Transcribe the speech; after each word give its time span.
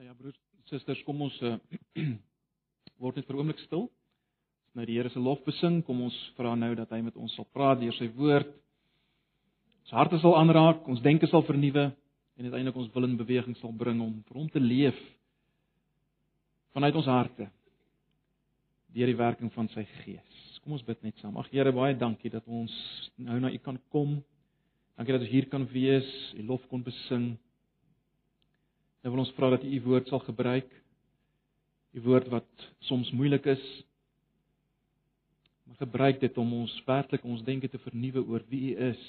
Nou 0.00 0.08
ja, 0.08 0.14
broers, 0.16 0.36
susters, 0.64 1.00
kom 1.04 1.18
ons 1.20 1.34
uh, 1.44 1.58
word 3.04 3.18
net 3.18 3.26
vir 3.28 3.36
'n 3.36 3.40
oomblik 3.42 3.58
stil. 3.60 3.82
As 4.70 4.78
nou 4.78 4.86
die 4.88 4.94
Here 4.96 5.10
se 5.12 5.20
lof 5.20 5.42
besing, 5.44 5.82
kom 5.84 5.98
ons 6.00 6.16
vra 6.38 6.54
nou 6.56 6.70
dat 6.78 6.88
hy 6.96 7.02
met 7.04 7.18
ons 7.20 7.34
sal 7.36 7.44
praat 7.52 7.82
deur 7.82 7.92
sy 7.92 8.08
woord. 8.16 8.48
Ons 9.84 9.92
harte 9.92 10.16
sal 10.22 10.38
aanraak, 10.38 10.88
ons 10.88 11.02
denke 11.04 11.28
sal 11.28 11.44
vernuwe 11.44 11.84
en 11.92 12.48
uiteindelik 12.48 12.78
ons 12.80 12.88
wil 12.94 13.04
in 13.10 13.18
beweging 13.20 13.58
sal 13.60 13.76
bring 13.76 14.00
om 14.00 14.14
vir 14.24 14.40
hom 14.40 14.48
te 14.48 14.62
leef 14.62 14.96
vanuit 16.72 16.96
ons 16.96 17.12
harte 17.12 17.50
deur 18.96 19.12
die 19.12 19.20
werking 19.20 19.52
van 19.52 19.68
sy 19.68 19.84
gees. 20.00 20.40
Kom 20.64 20.78
ons 20.78 20.86
bid 20.88 21.04
net 21.04 21.20
saam. 21.20 21.36
Ag 21.36 21.52
Here, 21.52 21.76
baie 21.76 21.92
dankie 21.92 22.32
dat 22.32 22.48
ons 22.48 22.72
nou 23.18 23.36
na 23.36 23.52
U 23.52 23.58
kan 23.58 23.76
kom. 23.92 24.16
Dankie 24.96 25.12
dat 25.12 25.28
ons 25.28 25.36
hier 25.36 25.52
kan 25.52 25.68
wees, 25.68 26.08
U 26.40 26.48
lof 26.48 26.64
kon 26.72 26.88
besing. 26.88 27.36
Nou 29.00 29.14
wil 29.14 29.24
ons 29.24 29.32
vra 29.36 29.50
dat 29.54 29.64
U 29.64 29.70
U 29.76 29.80
woord 29.88 30.08
sal 30.08 30.22
gebruik. 30.26 30.68
U 31.96 32.02
woord 32.04 32.28
wat 32.28 32.68
soms 32.78 33.10
moeilik 33.10 33.46
is. 33.46 33.64
Maar 35.64 35.76
gebruik 35.86 36.20
dit 36.20 36.38
om 36.38 36.52
ons 36.62 36.82
werklik 36.86 37.24
ons 37.24 37.44
denke 37.44 37.68
te 37.68 37.78
vernuwe 37.78 38.24
oor 38.26 38.44
wie 38.48 38.74
U 38.74 38.76
is. 38.90 39.04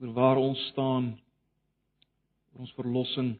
oor 0.00 0.12
waar 0.12 0.36
ons 0.38 0.58
staan 0.72 1.12
oor 2.52 2.64
ons 2.66 2.74
verlossing. 2.78 3.32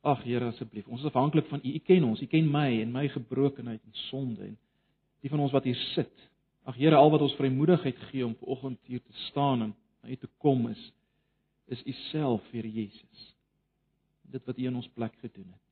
Ag 0.00 0.22
Here 0.24 0.48
asseblief, 0.48 0.86
ons 0.88 1.02
is 1.02 1.10
afhanklik 1.10 1.48
van 1.50 1.60
U. 1.62 1.74
U 1.74 1.80
ken 1.84 2.06
ons, 2.08 2.22
U 2.22 2.28
ken 2.30 2.48
my 2.50 2.70
en 2.80 2.92
my 2.94 3.08
gebrokenheid 3.12 3.82
en 3.82 4.00
sonde 4.08 4.46
en 4.46 4.56
die 5.24 5.30
van 5.32 5.42
ons 5.42 5.52
wat 5.52 5.66
hier 5.66 5.78
sit. 5.92 6.12
Ag 6.68 6.78
Here, 6.78 6.96
al 6.96 7.10
wat 7.12 7.24
ons 7.26 7.36
vrymoedigheid 7.36 7.98
gee 8.12 8.24
om 8.26 8.36
vanoggend 8.40 8.78
hier 8.86 9.02
te 9.02 9.26
staan 9.28 9.66
en 9.66 9.74
na 10.02 10.12
U 10.14 10.16
te 10.16 10.30
kom 10.40 10.68
is 10.70 10.86
is 11.74 11.82
U 11.84 11.94
self, 12.08 12.44
Here 12.52 12.70
Jesus. 12.70 13.24
Dit 14.32 14.44
wat 14.46 14.58
U 14.58 14.66
in 14.68 14.76
ons 14.76 14.90
plek 14.96 15.14
gedoen 15.22 15.48
het. 15.48 15.64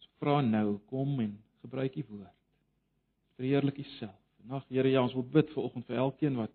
Ons 0.00 0.10
vra 0.20 0.40
nou, 0.44 0.78
kom 0.90 1.18
en 1.24 1.34
gebruik 1.64 1.96
U 1.96 2.04
woord. 2.10 2.36
Verheerlik 3.36 3.80
U 3.80 3.86
self. 3.96 4.20
En 4.44 4.56
ag 4.58 4.68
Here, 4.68 4.90
ja, 4.92 5.02
ons 5.02 5.16
wil 5.16 5.26
bid 5.36 5.50
vir 5.54 5.64
oggend 5.64 5.88
vir 5.88 6.00
elkeen 6.04 6.38
wat 6.40 6.52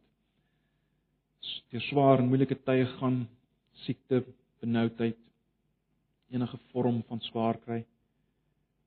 deur 1.71 1.83
swaar 1.87 2.21
en 2.21 2.29
moeilike 2.29 2.55
tye 2.67 2.85
gaan, 2.99 3.23
siekte, 3.81 4.21
benoudheid, 4.61 5.17
enige 6.31 6.59
vorm 6.71 7.01
van 7.09 7.21
swaar 7.25 7.57
kry. 7.65 7.81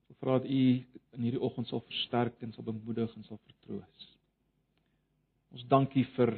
Ek 0.09 0.17
vra 0.21 0.39
dat 0.39 0.47
U 0.47 0.61
in 1.15 1.25
hierdie 1.25 1.41
oggend 1.43 1.67
sal 1.69 1.83
versterk 1.83 2.41
en 2.45 2.53
sal 2.55 2.67
bemoedig 2.67 3.11
en 3.17 3.25
sal 3.27 3.39
vertroos. 3.43 4.07
Ons 5.55 5.65
dankie 5.71 6.05
vir 6.15 6.37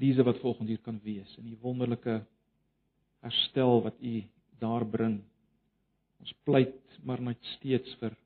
Lize 0.00 0.24
wat 0.24 0.40
volgende 0.40 0.72
hier 0.72 0.84
kan 0.84 1.00
wees 1.04 1.36
en 1.36 1.48
die 1.50 1.58
wonderlike 1.60 2.22
herstel 3.22 3.82
wat 3.84 4.00
U 4.00 4.14
daar 4.62 4.86
bring. 4.88 5.20
Ons 6.22 6.34
pleit 6.46 6.98
maar 7.04 7.20
net 7.20 7.40
steeds 7.56 7.94
vir 8.00 8.16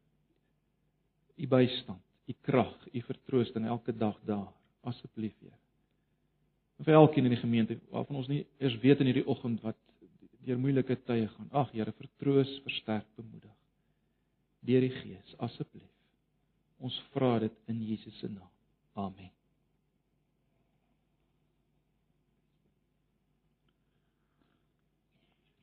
U 1.36 1.46
bystand, 1.52 2.02
U 2.28 2.34
krag, 2.48 2.76
U 2.92 3.02
vertroosting 3.08 3.66
elke 3.66 3.92
dag 3.92 4.16
daar. 4.24 4.48
Asseblief, 4.86 5.34
Here. 5.40 5.56
Vir 6.84 6.94
elkeen 6.94 7.26
in 7.26 7.34
die 7.34 7.40
gemeente 7.40 7.78
waarvan 7.90 8.20
ons 8.20 8.28
nie 8.30 8.44
eers 8.60 8.76
weet 8.82 9.00
in 9.02 9.10
hierdie 9.10 9.26
oggend 9.26 9.62
wat 9.64 9.78
deur 10.46 10.60
moeilike 10.62 10.98
tye 11.08 11.26
gaan. 11.32 11.50
Ag 11.50 11.72
Here, 11.74 11.92
vertroos, 11.98 12.52
versterk, 12.66 13.08
bemoedig. 13.18 13.54
Deur 14.66 14.86
die 14.86 14.94
Gees, 15.00 15.36
asseblief. 15.42 15.90
Ons 16.78 16.98
vra 17.14 17.38
dit 17.42 17.64
in 17.72 17.82
Jesus 17.88 18.20
se 18.20 18.30
naam. 18.30 18.52
Amen. 18.94 19.35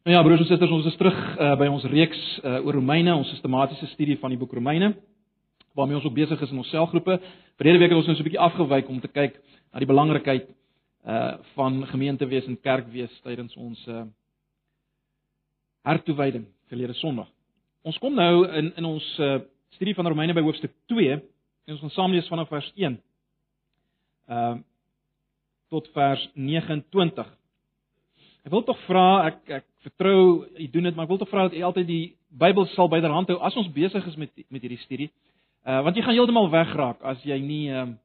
Nou 0.04 0.16
ja, 0.18 0.24
broers 0.24 0.42
en 0.44 0.48
susters, 0.50 0.72
ons 0.76 0.88
is 0.90 0.98
terug 1.00 1.16
uh, 1.16 1.54
by 1.56 1.70
ons 1.72 1.84
reeks 1.88 2.20
uh, 2.42 2.58
oor 2.66 2.76
Romeine, 2.76 3.14
ons 3.16 3.30
sistematiese 3.32 3.88
studie 3.94 4.18
van 4.20 4.34
die 4.34 4.40
boek 4.42 4.52
Romeine, 4.52 4.90
waarmee 5.80 5.96
ons 5.96 6.04
ook 6.10 6.18
besig 6.18 6.44
is 6.44 6.52
in 6.52 6.60
ons 6.60 6.72
selgroepe. 6.76 7.16
Verlede 7.56 7.80
week 7.80 7.94
het 7.94 8.02
ons 8.02 8.10
nou 8.12 8.18
so 8.18 8.20
'n 8.20 8.28
bietjie 8.28 8.42
afgewyk 8.44 8.92
om 8.92 9.00
te 9.00 9.08
kyk 9.08 9.40
na 9.72 9.80
die 9.80 9.88
belangrikheid 9.88 10.52
uh 11.08 11.40
van 11.56 11.88
gemeentewees 11.88 12.52
en 12.52 12.60
kerkwees 12.60 13.16
tydens 13.24 13.56
ons 13.56 13.88
uh 13.88 14.04
hertoewyding 15.88 16.46
verlede 16.68 17.00
Sondag. 17.00 17.32
Ons 17.84 17.98
kom 17.98 18.14
nou 18.14 18.44
in 18.60 18.74
in 18.76 18.86
ons 18.86 19.20
uh 19.20 19.40
studie 19.80 19.96
van 19.96 20.08
Romeine 20.08 20.34
by 20.34 20.44
hoofstuk 20.44 20.72
2 20.92 21.12
en 21.12 21.72
ons 21.72 21.80
gaan 21.80 21.96
saam 21.96 22.12
lees 22.12 22.28
vanaf 22.28 22.50
vers 22.50 22.72
1 22.76 23.00
uh 24.28 24.56
tot 25.70 25.88
vers 25.94 26.30
29. 26.36 27.28
Ek 28.44 28.52
wil 28.52 28.64
tog 28.64 28.80
vra, 28.84 29.28
ek 29.32 29.50
ek 29.50 29.66
vertrou 29.84 30.46
u 30.46 30.68
doen 30.72 30.88
dit, 30.90 30.96
maar 30.96 31.06
ek 31.06 31.14
wil 31.14 31.22
tog 31.22 31.32
vra 31.32 31.48
dat 31.48 31.58
u 31.58 31.62
altyd 31.62 31.88
die 31.88 32.04
Bybel 32.34 32.66
sal 32.74 32.90
byderhand 32.90 33.30
hou 33.30 33.38
as 33.46 33.56
ons 33.60 33.70
besig 33.74 34.06
is 34.10 34.16
met 34.18 34.32
met 34.50 34.64
hierdie 34.64 34.82
studie. 34.86 35.10
Uh 35.68 35.82
want 35.86 35.96
jy 35.96 36.04
gaan 36.06 36.18
heeltemal 36.18 36.50
wegraak 36.52 37.04
as 37.04 37.22
jy 37.28 37.40
nie 37.40 37.68
ehm 37.72 37.94
uh, 37.94 38.00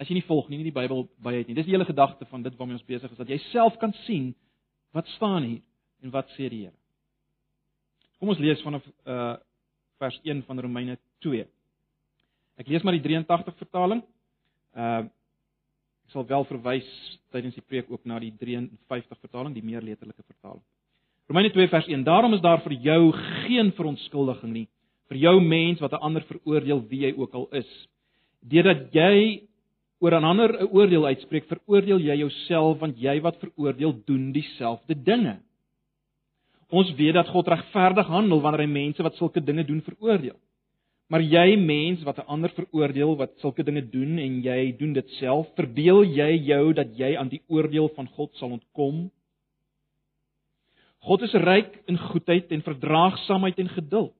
as 0.00 0.08
jy 0.08 0.16
nie 0.16 0.24
volg 0.24 0.48
nie, 0.48 0.56
nie 0.56 0.70
die 0.70 0.76
Bybel 0.76 1.04
by 1.20 1.34
het 1.36 1.48
nie. 1.48 1.54
Dis 1.58 1.66
die 1.68 1.74
hele 1.74 1.84
gedagte 1.84 2.24
van 2.30 2.42
dit 2.42 2.56
waarmee 2.56 2.78
ons 2.78 2.86
besig 2.88 3.10
is, 3.10 3.18
dat 3.20 3.28
jy 3.28 3.36
self 3.50 3.76
kan 3.78 3.92
sien 4.06 4.30
wat 4.96 5.08
staan 5.16 5.44
hier 5.44 5.60
en 6.02 6.12
wat 6.14 6.30
sê 6.38 6.48
die 6.48 6.64
Here. 6.64 6.76
Kom 8.18 8.32
ons 8.32 8.40
lees 8.40 8.62
vanaf 8.64 8.86
uh 9.06 9.36
vers 10.00 10.16
1 10.24 10.42
van 10.48 10.60
Romeine 10.64 10.96
2. 11.20 11.44
Ek 12.56 12.68
lees 12.72 12.82
maar 12.82 12.96
die 12.96 13.04
83 13.04 13.56
vertaling. 13.60 14.00
Uh 14.72 15.04
ek 16.10 16.16
sal 16.18 16.26
wel 16.26 16.44
verwys 16.48 16.86
tydens 17.30 17.54
die 17.54 17.62
preek 17.62 17.86
ook 17.86 18.02
na 18.04 18.18
die 18.18 18.32
53 18.34 19.18
vertaling, 19.22 19.54
die 19.54 19.62
meer 19.62 19.84
letterlike 19.84 20.24
vertaling. 20.26 20.62
Romeine 21.30 21.52
2 21.54 21.68
vers 21.70 21.86
1. 21.86 22.02
Daarom 22.02 22.34
is 22.34 22.42
daar 22.42 22.64
vir 22.64 22.74
jou 22.82 23.12
geen 23.46 23.70
verontskuldiging 23.76 24.50
nie 24.52 24.66
vir 25.10 25.18
jou 25.18 25.40
mens 25.42 25.80
wat 25.82 25.92
'n 25.92 26.02
ander 26.02 26.22
veroordeel 26.22 26.82
wie 26.88 27.00
jy 27.06 27.12
ook 27.16 27.34
al 27.34 27.46
is. 27.52 27.70
Deurdat 28.42 28.92
jy 28.94 29.42
oor 30.00 30.14
'n 30.14 30.24
ander 30.24 30.50
'n 30.50 30.68
oordeel 30.70 31.06
uitspreek, 31.06 31.46
veroordeel 31.46 31.98
jy 31.98 32.16
jouself 32.16 32.78
want 32.78 32.98
jy 32.98 33.20
wat 33.20 33.36
veroordeel 33.38 34.02
doen 34.06 34.32
dieselfde 34.32 34.94
dinge. 34.94 35.38
Ons 36.70 36.94
weet 36.94 37.14
dat 37.14 37.28
God 37.28 37.48
regverdig 37.48 38.06
handel 38.06 38.40
wanneer 38.40 38.66
hy 38.66 38.72
mense 38.72 39.02
wat 39.02 39.14
sulke 39.14 39.40
dinge 39.40 39.64
doen 39.64 39.82
veroordeel. 39.82 40.38
Maar 41.10 41.24
jy 41.26 41.56
mens 41.58 42.02
wat 42.06 42.18
'n 42.18 42.30
ander 42.30 42.50
veroordeel 42.54 43.16
wat 43.16 43.38
sulke 43.42 43.62
dinge 43.62 43.82
doen 43.90 44.18
en 44.18 44.42
jy 44.42 44.76
doen 44.78 44.92
dit 44.92 45.08
self, 45.18 45.48
verbeel 45.56 46.04
jy 46.04 46.30
jou 46.46 46.72
dat 46.72 46.98
jy 46.98 47.16
aan 47.16 47.28
die 47.28 47.42
oordeel 47.48 47.88
van 47.96 48.06
God 48.06 48.34
sal 48.36 48.50
ontkom? 48.50 49.10
God 51.00 51.22
is 51.22 51.34
ryk 51.34 51.82
in 51.86 51.98
goedheid 51.98 52.52
en 52.52 52.62
verdraagsaamheid 52.62 53.58
en 53.58 53.68
geduld. 53.68 54.14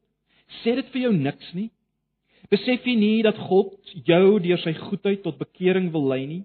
Sê 0.65 0.75
dit 0.75 0.89
vir 0.93 1.03
jou 1.03 1.12
niks 1.12 1.53
nie? 1.55 1.71
Besef 2.51 2.87
jy 2.87 2.97
nie 2.97 3.22
dat 3.22 3.39
God 3.39 3.77
jou 4.05 4.41
deur 4.41 4.59
sy 4.59 4.72
goedheid 4.75 5.22
tot 5.22 5.39
bekering 5.39 5.93
wil 5.93 6.09
lei 6.09 6.27
nie? 6.27 6.45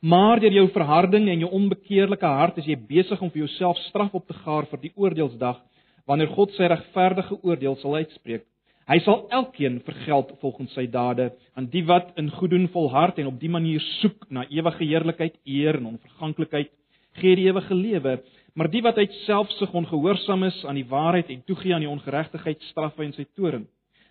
Maar 0.00 0.40
deur 0.40 0.52
jou 0.52 0.68
verharding 0.68 1.28
en 1.28 1.40
jou 1.40 1.50
onbekeerlike 1.50 2.26
hart 2.26 2.58
is 2.58 2.66
jy 2.66 2.76
besig 2.76 3.20
om 3.20 3.30
vir 3.30 3.44
jouself 3.44 3.76
straf 3.88 4.14
op 4.14 4.26
te 4.26 4.34
gaar 4.34 4.64
vir 4.70 4.80
die 4.80 4.92
oordeelsdag 4.96 5.60
wanneer 6.08 6.32
God 6.34 6.52
sy 6.56 6.68
regverdige 6.70 7.38
oordeel 7.42 7.76
sal 7.80 7.96
uitspreek. 8.02 8.44
Hy 8.84 8.98
sal 9.00 9.22
elkeen 9.32 9.78
vergeld 9.86 10.34
volgens 10.42 10.74
sy 10.76 10.84
dade 10.92 11.30
aan 11.56 11.70
die 11.72 11.84
wat 11.88 12.10
in 12.20 12.28
goeddoen 12.36 12.66
volhard 12.74 13.18
en 13.18 13.30
op 13.30 13.38
die 13.40 13.48
manier 13.48 13.80
soek 14.02 14.26
na 14.28 14.44
ewige 14.52 14.84
heerlikheid, 14.84 15.38
eer 15.48 15.78
en 15.78 15.94
onverganklikheid, 15.94 16.68
gee 17.16 17.38
die 17.38 17.46
ewige 17.48 17.74
lewe. 17.74 18.18
Maar 18.54 18.68
die 18.70 18.82
wat 18.84 19.00
uit 19.00 19.14
selfsug 19.24 19.72
ongehoorsaam 19.72 20.44
is 20.50 20.60
aan 20.68 20.76
die 20.76 20.88
waarheid 20.90 21.32
en 21.32 21.40
toegee 21.48 21.72
aan 21.74 21.86
die 21.86 21.90
ongeregtigheid, 21.90 22.60
straf 22.68 23.00
hy 23.00 23.08
in 23.08 23.16
sy 23.16 23.24
toorn. 23.32 23.64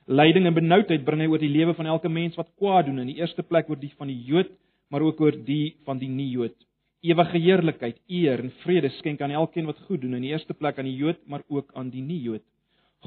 Lyding 0.10 0.50
en 0.50 0.58
benoudheid 0.58 1.06
bring 1.06 1.22
hy 1.22 1.30
oor 1.32 1.40
die 1.40 1.54
lewe 1.54 1.78
van 1.78 1.88
elke 1.94 2.10
mens 2.10 2.36
wat 2.36 2.50
kwaad 2.58 2.90
doen, 2.90 3.00
in 3.06 3.14
die 3.14 3.22
eerste 3.22 3.46
plek 3.46 3.70
oor 3.70 3.80
die 3.80 3.94
van 3.94 4.10
die 4.10 4.20
Jood, 4.26 4.50
maar 4.92 5.06
ook 5.06 5.22
oor 5.22 5.38
die 5.46 5.78
van 5.86 6.02
die 6.02 6.10
nie-Jood. 6.10 6.58
Ewige 7.04 7.40
heerlikheid, 7.44 7.98
eer 8.08 8.40
en 8.40 8.54
vrede 8.64 8.90
skenk 9.00 9.22
aan 9.22 9.34
elkeen 9.36 9.68
wat 9.68 9.80
goed 9.88 10.02
doen, 10.02 10.16
in 10.16 10.24
die 10.24 10.32
eerste 10.32 10.56
plek 10.56 10.78
aan 10.80 10.88
die 10.88 10.96
Jood, 10.96 11.20
maar 11.28 11.44
ook 11.52 11.74
aan 11.76 11.90
die 11.92 12.02
nie-Jood. 12.02 12.44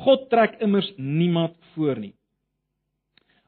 God 0.04 0.28
trek 0.28 0.58
immers 0.60 0.90
niemand 0.96 1.56
voor 1.72 1.98
nie. 1.98 2.12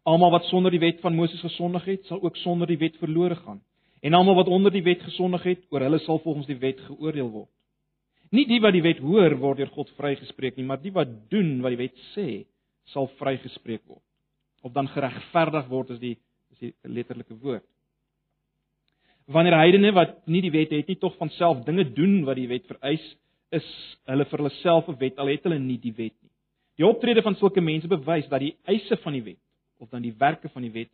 Almal 0.08 0.32
wat 0.32 0.48
sonder 0.48 0.72
die 0.72 0.80
wet 0.80 1.02
van 1.04 1.14
Moses 1.14 1.40
gesondig 1.44 1.84
het, 1.84 2.06
sal 2.08 2.22
ook 2.24 2.36
sonder 2.40 2.70
die 2.70 2.78
wet 2.80 2.96
verlore 2.96 3.36
gaan. 3.36 3.60
En 4.00 4.14
almal 4.14 4.38
wat 4.38 4.48
onder 4.48 4.72
die 4.72 4.82
wet 4.86 5.02
gesondig 5.04 5.44
het, 5.44 5.66
oor 5.68 5.84
hulle 5.84 5.98
sal 6.06 6.20
volgens 6.24 6.48
die 6.48 6.58
wet 6.62 6.80
geoordeel 6.86 7.28
word. 7.28 7.50
Nie 8.32 8.46
die 8.48 8.60
wat 8.60 8.72
die 8.76 8.84
wet 8.84 9.00
hoor 9.04 9.36
word 9.40 9.60
deur 9.60 9.72
God 9.72 9.90
vrygespreek 9.96 10.56
nie, 10.56 10.66
maar 10.68 10.80
die 10.80 10.92
wat 10.92 11.10
doen 11.32 11.58
wat 11.64 11.74
die 11.74 11.80
wet 11.80 12.00
sê, 12.14 12.44
sal 12.92 13.08
vrygespreek 13.20 13.84
word. 13.88 14.04
Of 14.64 14.72
dan 14.72 14.88
geregverdig 14.92 15.68
word 15.68 15.92
is 15.96 16.00
die 16.00 16.16
is 16.52 16.60
die 16.62 16.72
letterlike 16.88 17.36
woord. 17.40 17.64
Wanneer 19.28 19.58
heidene 19.60 19.92
wat 19.92 20.16
nie 20.26 20.40
die 20.40 20.52
wet 20.52 20.72
het 20.72 20.88
nie, 20.88 20.96
tog 20.96 21.16
van 21.20 21.30
self 21.36 21.64
dinge 21.66 21.84
doen 21.92 22.22
wat 22.24 22.36
die 22.36 22.48
wet 22.48 22.66
vereis, 22.66 23.04
is 23.52 23.66
hulle 24.08 24.24
vir 24.24 24.42
hulle 24.42 24.54
self 24.62 24.88
'n 24.88 24.98
wet 25.00 25.18
al 25.18 25.28
het 25.28 25.44
hulle 25.44 25.58
nie 25.58 25.78
die 25.78 25.92
wet 25.92 26.16
nie. 26.22 26.32
Die 26.76 26.86
optrede 26.86 27.22
van 27.22 27.34
sulke 27.34 27.60
mense 27.60 27.88
bewys 27.88 28.28
dat 28.28 28.40
die 28.40 28.56
eise 28.64 28.96
van 28.96 29.12
die 29.12 29.24
wet 29.24 29.42
of 29.78 29.90
dan 29.90 30.02
die 30.02 30.14
werke 30.18 30.48
van 30.48 30.62
die 30.62 30.72
wet 30.72 30.90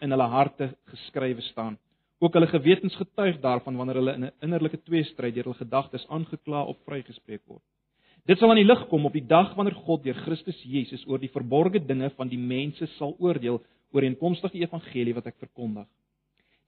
in 0.00 0.10
hulle 0.10 0.28
harte 0.28 0.74
geskrywe 0.86 1.42
staan 1.42 1.78
Ook 2.20 2.34
hulle 2.36 2.46
gewetens 2.46 2.96
getuig 2.96 3.38
daarvan 3.40 3.76
wanneer 3.76 3.94
hulle 3.94 4.12
in 4.12 4.24
'n 4.24 4.32
innerlike 4.40 4.82
tweestryd 4.82 5.34
deur 5.34 5.44
hul 5.44 5.54
gedagtes 5.54 6.08
aangekla 6.08 6.64
of 6.64 6.76
vrygespreek 6.84 7.40
word. 7.46 7.62
Dit 8.26 8.38
sal 8.38 8.50
aan 8.50 8.60
die 8.60 8.64
lig 8.64 8.88
kom 8.88 9.04
op 9.04 9.12
die 9.12 9.26
dag 9.26 9.54
wanneer 9.54 9.74
God 9.74 10.04
deur 10.04 10.14
Christus 10.14 10.62
Jesus 10.62 11.06
oor 11.06 11.18
die 11.18 11.32
verborgde 11.32 11.86
dinge 11.86 12.10
van 12.10 12.28
die 12.28 12.38
mense 12.38 12.86
sal 12.86 13.16
oordeel 13.18 13.62
ooreenkomstig 13.92 14.52
die 14.52 14.62
evangelie 14.62 15.14
wat 15.14 15.26
ek 15.26 15.38
verkondig. 15.38 15.86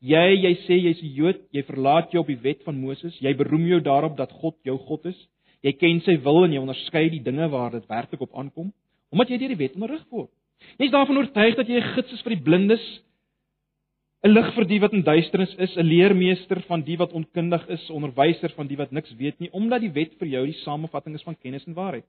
Jy, 0.03 0.23
jy 0.35 0.53
sê 0.67 0.77
jy's 0.83 1.03
'n 1.03 1.15
Jood, 1.15 1.41
jy 1.55 1.63
verlaat 1.63 2.11
jou 2.11 2.23
op 2.23 2.27
die 2.27 2.41
wet 2.43 2.65
van 2.65 2.75
Moses, 2.75 3.15
jy 3.23 3.33
beroem 3.39 3.67
jou 3.69 3.81
daarop 3.81 4.17
dat 4.17 4.33
God 4.33 4.57
jou 4.65 4.77
God 4.79 5.07
is. 5.07 5.29
Jy 5.63 5.73
ken 5.79 6.01
sy 6.03 6.17
wil 6.25 6.45
en 6.45 6.53
jy 6.53 6.59
onderskei 6.59 7.09
die 7.09 7.23
dinge 7.23 7.49
waar 7.49 7.71
dit 7.71 7.87
werklik 7.87 8.21
op 8.21 8.35
aankom, 8.35 8.73
omdat 9.13 9.31
jy 9.31 9.39
deur 9.39 9.55
die 9.55 9.63
wet 9.63 9.75
onderrig 9.79 10.03
word. 10.11 10.31
Jy's 10.79 10.91
daarvan 10.91 11.19
oortuig 11.19 11.55
dat 11.55 11.69
jy 11.69 11.79
'n 11.79 11.95
gids 11.95 12.13
is 12.13 12.23
vir 12.23 12.35
die 12.35 12.43
blindes, 12.43 13.01
'n 14.25 14.35
lig 14.35 14.55
vir 14.55 14.65
die 14.65 14.81
wat 14.81 14.93
in 14.93 15.03
duisternis 15.03 15.55
is, 15.59 15.77
'n 15.77 15.87
leermeester 15.87 16.61
van 16.63 16.83
die 16.83 16.97
wat 16.97 17.13
onkundig 17.13 17.69
is, 17.69 17.89
'n 17.89 17.95
onderwyser 17.95 18.51
van 18.57 18.67
die 18.67 18.77
wat 18.77 18.91
niks 18.91 19.15
weet 19.17 19.39
nie, 19.39 19.51
omdat 19.53 19.81
die 19.83 19.93
wet 19.93 20.19
vir 20.19 20.29
jou 20.29 20.47
die 20.47 20.61
samevatting 20.65 21.15
is 21.15 21.23
van 21.23 21.37
kennis 21.37 21.67
en 21.67 21.75
waarheid. 21.75 22.05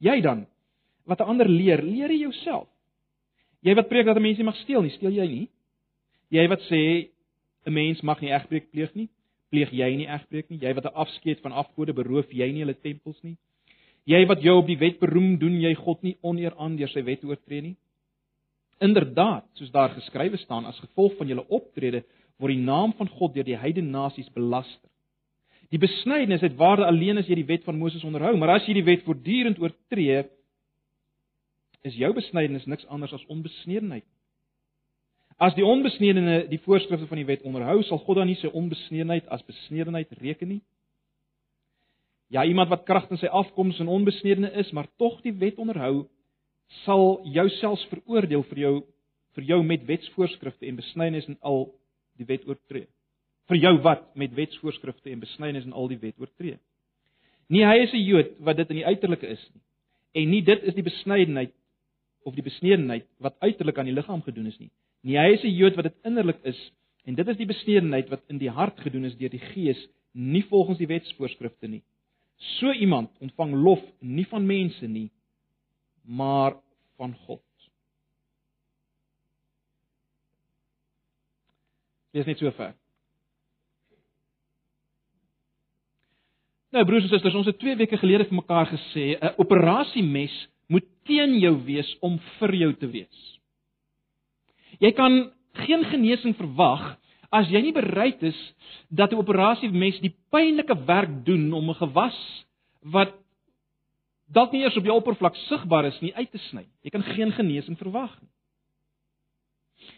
Jy 0.00 0.20
dan, 0.20 0.46
wat 1.06 1.20
'n 1.20 1.28
ander 1.28 1.48
leer, 1.48 1.82
leer 1.82 2.10
jy 2.10 2.28
jouself. 2.28 2.68
Jy 3.62 3.74
wat 3.74 3.88
preek 3.88 4.04
dat 4.04 4.16
'n 4.16 4.22
mens 4.22 4.36
nie 4.36 4.44
mag 4.44 4.56
steel 4.56 4.82
nie, 4.82 4.90
steel 4.90 5.10
jy 5.10 5.26
nie? 5.26 5.48
Jy 6.34 6.48
wat 6.50 6.62
sê 6.66 7.10
'n 7.66 7.72
mens 7.72 8.00
mag 8.02 8.20
nie 8.20 8.32
egbreek 8.34 8.70
pleeg 8.72 8.94
nie, 8.94 9.08
pleeg 9.50 9.70
jy 9.70 9.90
nie 9.96 10.08
egbreek 10.10 10.50
nie? 10.50 10.58
Jy 10.58 10.74
wat 10.74 10.84
'n 10.84 10.94
afskeid 10.94 11.40
van 11.40 11.52
afgode 11.52 11.92
beroof 11.94 12.32
jy 12.32 12.52
nie 12.52 12.64
hulle 12.64 12.74
tempels 12.74 13.22
nie? 13.22 13.36
Jy 14.06 14.26
wat 14.26 14.42
jou 14.42 14.58
op 14.58 14.66
die 14.66 14.78
wet 14.78 14.98
beroem, 15.00 15.38
doen 15.38 15.60
jy 15.60 15.74
God 15.74 16.02
nie 16.02 16.16
oneer 16.22 16.54
aan 16.58 16.76
deur 16.76 16.88
sy 16.88 17.02
wet 17.02 17.24
oortree 17.24 17.62
nie? 17.62 17.76
Inderdaad, 18.80 19.44
soos 19.54 19.70
daar 19.70 19.94
geskrywe 19.94 20.36
staan, 20.36 20.66
as 20.66 20.80
gevolg 20.80 21.16
van 21.16 21.28
julle 21.28 21.46
optrede 21.48 22.04
word 22.38 22.52
die 22.52 22.64
naam 22.64 22.92
van 22.98 23.08
God 23.08 23.34
deur 23.34 23.44
die 23.44 23.56
heidene 23.56 23.90
nasies 23.90 24.28
belaster. 24.34 24.90
Die 25.70 25.78
besnydenis 25.78 26.42
het 26.42 26.56
waarde 26.56 26.84
alleen 26.84 27.18
as 27.18 27.28
jy 27.28 27.34
die 27.34 27.46
wet 27.48 27.64
van 27.64 27.78
Moses 27.78 28.04
onderhou, 28.04 28.36
maar 28.36 28.56
as 28.58 28.66
jy 28.66 28.74
die 28.74 28.84
wet 28.84 29.04
voortdurend 29.06 29.58
oortree, 29.62 30.24
is 31.84 31.96
jou 31.96 32.12
besnydenis 32.12 32.66
niks 32.66 32.86
anders 32.86 33.12
as 33.12 33.24
onbesnedenheid. 33.32 34.04
As 35.42 35.54
die 35.54 35.66
onbesnedene 35.66 36.44
die 36.48 36.60
voorskrifte 36.62 37.08
van 37.10 37.18
die 37.18 37.26
wet 37.26 37.42
onderhou, 37.42 37.82
sal 37.82 37.98
God 37.98 38.20
dan 38.20 38.28
nie 38.30 38.38
sy 38.38 38.50
onbesnedenheid 38.54 39.26
as 39.34 39.42
besnedenheid 39.46 40.12
reken 40.22 40.48
nie? 40.48 40.62
Ja, 42.30 42.44
iemand 42.44 42.70
wat 42.70 42.86
kragtens 42.86 43.20
sy 43.22 43.30
afkoms 43.30 43.80
en 43.82 43.90
onbesnedene 43.90 44.52
is, 44.58 44.70
maar 44.72 44.88
tog 44.98 45.20
die 45.22 45.34
wet 45.38 45.58
onderhou, 45.62 46.06
sal 46.82 47.20
jou 47.34 47.44
selfs 47.58 47.84
veroordeel 47.90 48.44
vir 48.50 48.62
jou 48.64 48.74
vir 49.34 49.48
jou 49.48 49.56
met 49.66 49.82
wetsvoorskrifte 49.88 50.68
en 50.68 50.76
besnydenis 50.78 51.26
en 51.26 51.34
al 51.42 51.64
die 52.20 52.26
wet 52.28 52.44
oortree. 52.46 52.86
Vir 53.50 53.58
jou 53.58 53.72
wat 53.82 54.04
met 54.14 54.30
wetsvoorskrifte 54.36 55.10
en 55.10 55.24
besnydenis 55.24 55.66
en 55.66 55.74
al 55.74 55.90
die 55.90 55.98
wet 55.98 56.20
oortree. 56.22 56.60
Nie 57.50 57.64
hy 57.66 57.82
is 57.82 57.92
'n 57.92 58.04
Jood 58.04 58.30
wat 58.38 58.56
dit 58.56 58.70
in 58.70 58.76
die 58.76 58.86
uiterlike 58.86 59.26
is 59.26 59.42
nie. 59.52 59.62
En 60.14 60.30
nie 60.30 60.42
dit 60.42 60.62
is 60.62 60.74
die 60.74 60.86
besnydenheid 60.86 61.52
of 62.24 62.34
die 62.34 62.42
besnedenheid 62.42 63.06
wat 63.18 63.34
uiterlik 63.40 63.78
aan 63.78 63.90
die 63.90 63.94
liggaam 63.94 64.22
gedoen 64.22 64.46
is 64.46 64.58
nie. 64.58 64.70
Nie 65.04 65.18
hy 65.20 65.34
is 65.36 65.44
'n 65.44 65.52
Jood 65.52 65.76
wat 65.76 65.84
dit 65.84 65.96
innerlik 66.08 66.40
is 66.44 66.60
en 67.04 67.14
dit 67.14 67.28
is 67.28 67.36
die 67.36 67.46
besnedenheid 67.46 68.08
wat 68.08 68.22
in 68.28 68.38
die 68.38 68.50
hart 68.50 68.80
gedoen 68.80 69.04
is 69.04 69.16
deur 69.16 69.28
die 69.28 69.42
Gees, 69.52 69.88
nie 70.12 70.42
volgens 70.48 70.78
die 70.78 70.88
wetsvoorskrifte 70.88 71.68
nie. 71.68 71.82
So 72.58 72.72
iemand 72.72 73.10
ontvang 73.20 73.52
lof 73.54 73.82
nie 74.00 74.26
van 74.26 74.46
mense 74.46 74.86
nie, 74.86 75.10
maar 76.04 76.56
van 76.96 77.14
God. 77.26 77.42
Dis 82.12 82.26
net 82.26 82.38
so 82.38 82.50
ver. 82.50 82.74
Nou 86.74 86.84
broers 86.86 87.04
en 87.06 87.10
susters, 87.10 87.34
ons 87.34 87.46
het 87.46 87.58
2 87.58 87.76
weke 87.76 87.98
gelede 87.98 88.24
vir 88.24 88.34
mekaar 88.40 88.66
gesê 88.66 89.18
'n 89.20 89.34
operasiemes 89.38 90.48
moet 90.68 90.86
teen 91.04 91.38
jou 91.38 91.54
wees 91.64 91.96
om 92.00 92.18
vir 92.38 92.54
jou 92.54 92.72
te 92.74 92.86
wees. 92.86 93.33
Jy 94.80 94.92
kan 94.92 95.32
geen 95.64 95.84
genesing 95.84 96.34
verwag 96.36 96.96
as 97.34 97.50
jy 97.50 97.60
nie 97.62 97.74
bereid 97.74 98.22
is 98.22 98.38
dat 98.90 99.12
'n 99.12 99.18
operasiemes 99.18 100.00
die 100.00 100.14
pynlike 100.30 100.76
werk 100.86 101.24
doen 101.24 101.52
om 101.52 101.70
'n 101.70 101.74
gewas 101.74 102.18
wat 102.82 103.12
dalk 104.26 104.52
nie 104.52 104.62
eers 104.62 104.76
op 104.76 104.84
jou 104.84 104.96
oppervlak 104.96 105.36
sigbaar 105.48 105.84
is 105.84 106.00
nie 106.00 106.14
uit 106.14 106.30
te 106.30 106.38
sny. 106.38 106.66
Jy 106.82 106.90
kan 106.90 107.02
geen 107.02 107.32
genesing 107.32 107.78
verwag 107.78 108.20
nie. 108.20 108.30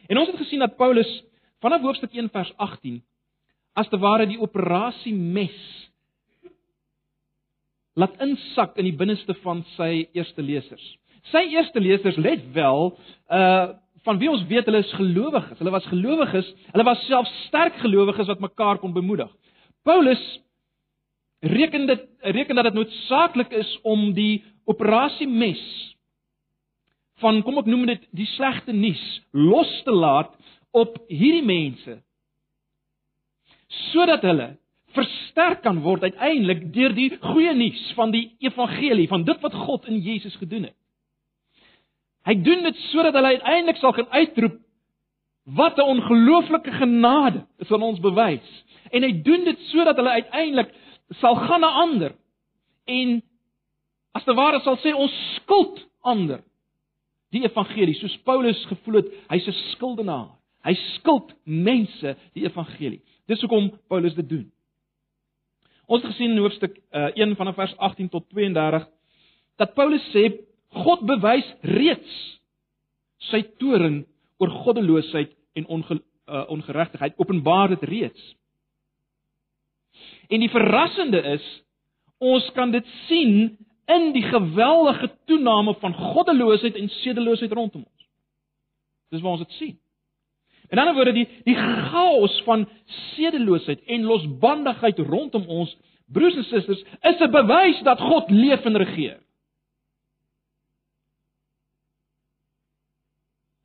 En 0.09 0.19
ons 0.19 0.29
het 0.29 0.37
gesien 0.37 0.61
dat 0.61 0.77
Paulus 0.77 1.23
vanaf 1.61 1.81
hoofstuk 1.81 2.15
1 2.15 2.31
vers 2.31 2.53
18 2.57 3.03
as 3.75 3.89
te 3.89 3.99
ware 3.99 4.27
die 4.27 4.41
operasie 4.41 5.15
mes 5.15 5.57
laat 7.97 8.21
insak 8.21 8.77
in 8.77 8.85
die 8.85 8.97
binneste 8.97 9.35
van 9.41 9.65
sy 9.77 10.09
eerste 10.13 10.43
lesers. 10.43 10.85
Sy 11.33 11.43
eerste 11.57 11.81
lesers 11.81 12.17
let 12.17 12.45
wel 12.53 12.93
uh 13.31 13.75
van 14.07 14.19
wie 14.23 14.31
ons 14.31 14.45
weet 14.47 14.69
hulle 14.69 14.85
is 14.85 14.95
gelowiges. 14.95 15.59
Hulle 15.59 15.75
was 15.75 15.87
gelowiges. 15.91 16.49
Hulle 16.71 16.87
was 16.87 17.03
self 17.11 17.29
sterk 17.47 17.79
gelowiges 17.83 18.31
wat 18.31 18.43
mekaar 18.45 18.79
kon 18.79 18.95
bemoedig. 18.95 19.31
Paulus 19.87 20.23
reken 21.41 21.87
dit 21.87 22.07
reken 22.37 22.55
dat 22.55 22.71
dit 22.71 22.79
noodsaaklik 22.79 23.53
is 23.53 23.79
om 23.83 24.13
die 24.15 24.45
operasie 24.65 25.29
mes 25.29 25.63
van 27.23 27.43
kom 27.45 27.59
ek 27.61 27.69
noem 27.71 27.87
dit 27.93 28.07
die 28.17 28.29
slegte 28.35 28.75
nuus 28.77 29.03
los 29.33 29.71
te 29.85 29.95
laat 29.95 30.33
op 30.77 30.97
hierdie 31.09 31.45
mense 31.47 31.99
sodat 33.91 34.25
hulle 34.27 34.55
versterk 34.97 35.63
kan 35.65 35.83
word 35.85 36.07
uiteindelik 36.09 36.67
deur 36.75 36.95
die 36.97 37.11
goeie 37.21 37.53
nuus 37.57 37.85
van 37.99 38.13
die 38.15 38.27
evangelie 38.45 39.09
van 39.13 39.25
dit 39.29 39.45
wat 39.45 39.57
God 39.67 39.87
in 39.91 40.01
Jesus 40.01 40.37
gedoen 40.41 40.71
het. 40.71 40.77
Hy 42.27 42.35
doen 42.43 42.63
dit 42.67 42.79
sodat 42.91 43.15
hulle 43.15 43.37
uiteindelik 43.39 43.79
sal 43.79 43.95
kan 43.95 44.09
uitroep 44.11 44.59
wat 45.47 45.79
'n 45.79 45.91
ongelooflike 45.95 46.73
genade 46.73 47.47
is 47.59 47.71
aan 47.71 47.83
ons 47.83 48.01
bewys. 48.01 48.65
En 48.91 49.03
hy 49.03 49.23
doen 49.23 49.45
dit 49.45 49.59
sodat 49.71 49.97
hulle 49.97 50.11
uiteindelik 50.11 50.75
sal 51.21 51.37
gaan 51.37 51.61
na 51.61 51.71
ander 51.71 52.15
en 52.85 53.23
as 54.13 54.25
te 54.25 54.35
ware 54.35 54.61
sal 54.61 54.77
sê 54.77 54.95
ons 54.95 55.15
skuld 55.37 55.87
ander 56.03 56.43
die 57.31 57.45
evangelie 57.45 57.95
soos 57.95 58.17
Paulus 58.25 58.65
gevoel 58.65 58.95
het 58.95 59.13
hy's 59.29 59.47
'n 59.47 59.59
skuldenaar. 59.73 60.29
Hy 60.65 60.75
skuld 60.75 61.35
mense 61.45 62.17
die 62.35 62.45
evangelie. 62.45 63.03
Dis 63.27 63.41
hoekom 63.41 63.71
Paulus 63.89 64.15
dit 64.15 64.29
doen. 64.29 64.53
Ons 65.87 66.03
het 66.03 66.11
gesien 66.11 66.31
in 66.31 66.43
hoofstuk 66.43 66.81
uh, 66.91 67.11
1 67.15 67.37
vanaf 67.37 67.55
vers 67.55 67.77
18 67.77 68.09
tot 68.09 68.29
32 68.31 68.89
dat 69.57 69.75
Paulus 69.75 70.03
sê 70.11 70.33
God 70.85 71.05
bewys 71.09 71.47
reeds 71.61 72.17
sy 73.31 73.43
toorn 73.61 74.05
oor 74.43 74.53
goddeloosheid 74.65 75.33
en 75.57 75.69
onge, 75.73 76.01
uh, 76.29 76.45
ongeregtigheid. 76.53 77.17
Openbaar 77.17 77.75
dit 77.75 77.87
reeds. 77.89 78.27
En 80.29 80.43
die 80.43 80.53
verrassende 80.53 81.23
is 81.37 81.47
ons 82.19 82.45
kan 82.57 82.73
dit 82.73 82.87
sien 83.07 83.57
in 83.87 84.13
die 84.13 84.25
geweldige 84.25 85.11
toename 85.31 85.77
van 85.81 85.95
goddeloosheid 85.95 86.77
en 86.77 86.89
sedeloosheid 87.01 87.53
rondom 87.53 87.85
ons. 87.85 88.07
Dis 89.15 89.23
waar 89.23 89.37
ons 89.37 89.45
dit 89.45 89.59
sien. 89.61 89.75
In 90.75 90.81
ander 90.83 90.97
woorde 90.97 91.15
die 91.15 91.27
die 91.47 91.55
chaos 91.57 92.41
van 92.47 92.67
sedeloosheid 93.15 93.85
en 93.87 94.09
losbandigheid 94.09 94.99
rondom 95.07 95.47
ons 95.47 95.77
broers 96.13 96.39
en 96.39 96.49
susters 96.49 96.83
is 96.83 97.21
'n 97.21 97.31
bewys 97.31 97.83
dat 97.83 98.01
God 98.01 98.31
leef 98.31 98.65
en 98.65 98.77
regeer. 98.77 99.21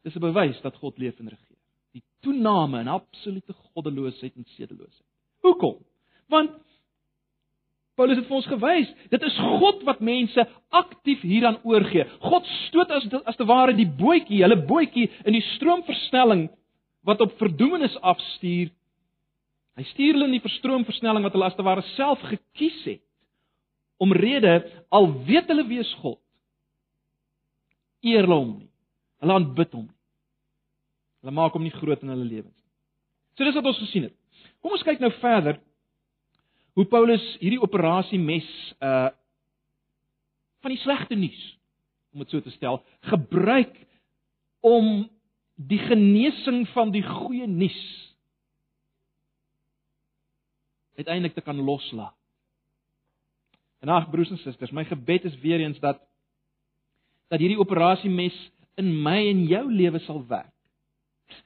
Dis 0.03 0.15
'n 0.15 0.19
bewys 0.19 0.61
dat 0.61 0.75
God 0.75 0.97
leef 0.97 1.19
en 1.19 1.29
regeer. 1.29 1.57
Die 1.93 2.03
toename 2.21 2.79
in 2.79 2.87
absolute 2.87 3.53
goddeloosheid 3.53 4.35
en 4.35 4.45
sedeloosheid. 4.45 5.09
Hoekom? 5.41 5.77
Want 6.27 6.51
Paulus 7.99 8.17
het 8.17 8.27
vir 8.29 8.37
ons 8.39 8.47
gewys, 8.47 8.91
dit 9.11 9.23
is 9.27 9.37
God 9.37 9.83
wat 9.83 9.99
mense 9.99 10.45
aktief 10.69 11.21
hieraan 11.21 11.59
oorgee. 11.67 12.05
God 12.23 12.47
stoot 12.67 12.89
as 12.89 13.05
as 13.29 13.37
te 13.37 13.45
ware 13.45 13.75
die 13.77 13.85
bootjie, 13.85 14.41
hulle 14.41 14.57
bootjie 14.65 15.09
in 15.27 15.35
die 15.35 15.43
stroomversnelling 15.55 16.47
wat 17.05 17.21
op 17.21 17.35
verdoemenis 17.37 17.97
afstuur. 18.01 18.71
Hy 19.77 19.85
stuur 19.91 20.15
hulle 20.15 20.29
in 20.31 20.37
die 20.37 20.43
verstroomversnelling 20.43 21.27
wat 21.27 21.35
hulle 21.37 21.49
as 21.51 21.57
te 21.59 21.67
ware 21.67 21.83
self 21.93 22.23
gekies 22.31 22.79
het. 22.87 23.03
Omrede 24.01 24.63
al 24.89 25.11
weet 25.27 25.51
hulle 25.51 25.67
wie 25.69 25.81
is 25.83 25.93
God. 26.01 26.19
Eer 28.01 28.25
hulle 28.25 28.39
hom 28.39 28.53
nie. 28.57 28.70
Hulle 29.21 29.37
aanbid 29.37 29.73
hom. 29.77 29.87
Hulle 31.21 31.35
maak 31.37 31.53
hom 31.53 31.65
nie 31.65 31.73
groot 31.75 32.01
in 32.01 32.13
hulle 32.13 32.25
lewens 32.25 32.55
nie. 32.55 32.69
So 33.37 33.45
dis 33.45 33.57
wat 33.57 33.69
ons 33.69 33.81
gesien 33.83 34.09
het. 34.09 34.15
Kom 34.61 34.73
ons 34.75 34.85
kyk 34.85 35.01
nou 35.01 35.11
verder 35.21 35.61
hoe 36.77 36.87
Paulus 36.89 37.23
hierdie 37.41 37.61
operasie 37.61 38.19
mes 38.21 38.47
uh 38.79 39.09
van 40.61 40.75
die 40.75 40.81
slegte 40.83 41.15
nuus 41.17 41.39
om 42.13 42.21
dit 42.21 42.29
so 42.29 42.43
te 42.45 42.51
stel 42.53 42.75
gebruik 43.09 43.73
om 44.61 45.07
die 45.57 45.79
genesing 45.81 46.67
van 46.75 46.91
die 46.93 47.01
goeie 47.01 47.47
nuus 47.49 47.79
uiteindelik 51.01 51.33
te 51.33 51.41
kan 51.41 51.57
loslaat. 51.57 52.13
En 53.81 53.89
ag 53.89 54.09
broers 54.13 54.29
en 54.29 54.37
susters, 54.37 54.69
my 54.71 54.85
gebed 54.85 55.25
is 55.25 55.39
weer 55.41 55.59
eens 55.59 55.79
dat 55.81 55.97
dat 57.33 57.39
hierdie 57.39 57.59
operasie 57.59 58.11
mes 58.11 58.35
in 58.79 58.91
my 59.03 59.17
en 59.29 59.43
jou 59.47 59.65
lewe 59.71 59.99
sal 60.05 60.21
werk. 60.27 60.53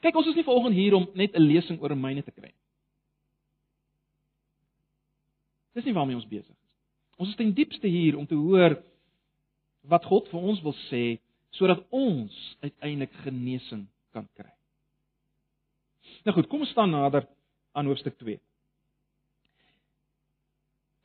Kyk, 0.02 0.16
ons 0.16 0.28
is 0.28 0.38
nie 0.38 0.46
vanoggend 0.46 0.76
hier 0.76 0.96
om 0.98 1.08
net 1.14 1.36
'n 1.36 1.42
lesing 1.42 1.82
oor 1.82 1.96
myne 1.96 2.24
te 2.24 2.32
kry. 2.32 2.54
Dis 5.76 5.86
nie 5.86 5.94
waarmee 5.94 6.16
ons 6.16 6.28
besig 6.28 6.50
is. 6.50 6.66
Ons 7.18 7.30
is 7.30 7.36
ten 7.36 7.54
diepste 7.54 7.88
hier 7.88 8.18
om 8.18 8.28
te 8.28 8.36
hoor 8.36 8.78
wat 9.88 10.06
God 10.06 10.28
vir 10.32 10.40
ons 10.40 10.62
wil 10.62 10.76
sê 10.90 11.20
sodat 11.56 11.84
ons 11.90 12.58
uiteindelik 12.62 13.14
genesing 13.24 13.86
kan 14.12 14.28
kry. 14.36 14.52
Nou 16.26 16.36
goed, 16.36 16.48
kom 16.48 16.66
ons 16.66 16.70
staan 16.70 16.92
nader 16.92 17.28
aan 17.72 17.86
hoofstuk 17.86 18.18
2. 18.18 18.40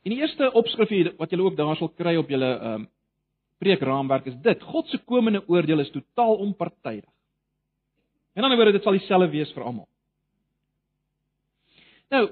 In 0.07 0.15
die 0.15 0.19
eerste 0.23 0.49
opskrif 0.57 1.13
wat 1.19 1.31
julle 1.31 1.45
ook 1.45 1.57
daar 1.59 1.77
sal 1.77 1.91
kry 1.95 2.15
op 2.19 2.29
julle 2.29 2.55
ehm 2.57 2.81
um, 2.81 2.89
preekraamwerk 3.61 4.27
is 4.31 4.37
dit: 4.41 4.63
God 4.73 4.89
se 4.89 4.97
komende 5.05 5.43
oordeel 5.47 5.83
is 5.83 5.93
totaal 5.93 6.41
onpartydig. 6.47 7.09
En 8.33 8.45
dan 8.45 8.55
word 8.57 8.73
dit 8.73 8.83
sal 8.83 8.97
dieselfde 8.97 9.29
wees 9.31 9.51
vir 9.53 9.63
almal. 9.63 9.87
Nou 12.11 12.29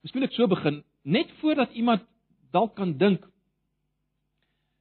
Miskien 0.00 0.24
ek 0.24 0.32
so 0.32 0.48
begin 0.48 0.80
net 1.04 1.28
voordat 1.40 1.72
iemand 1.76 2.04
dalk 2.54 2.74
kan 2.76 2.94
dink 2.98 3.24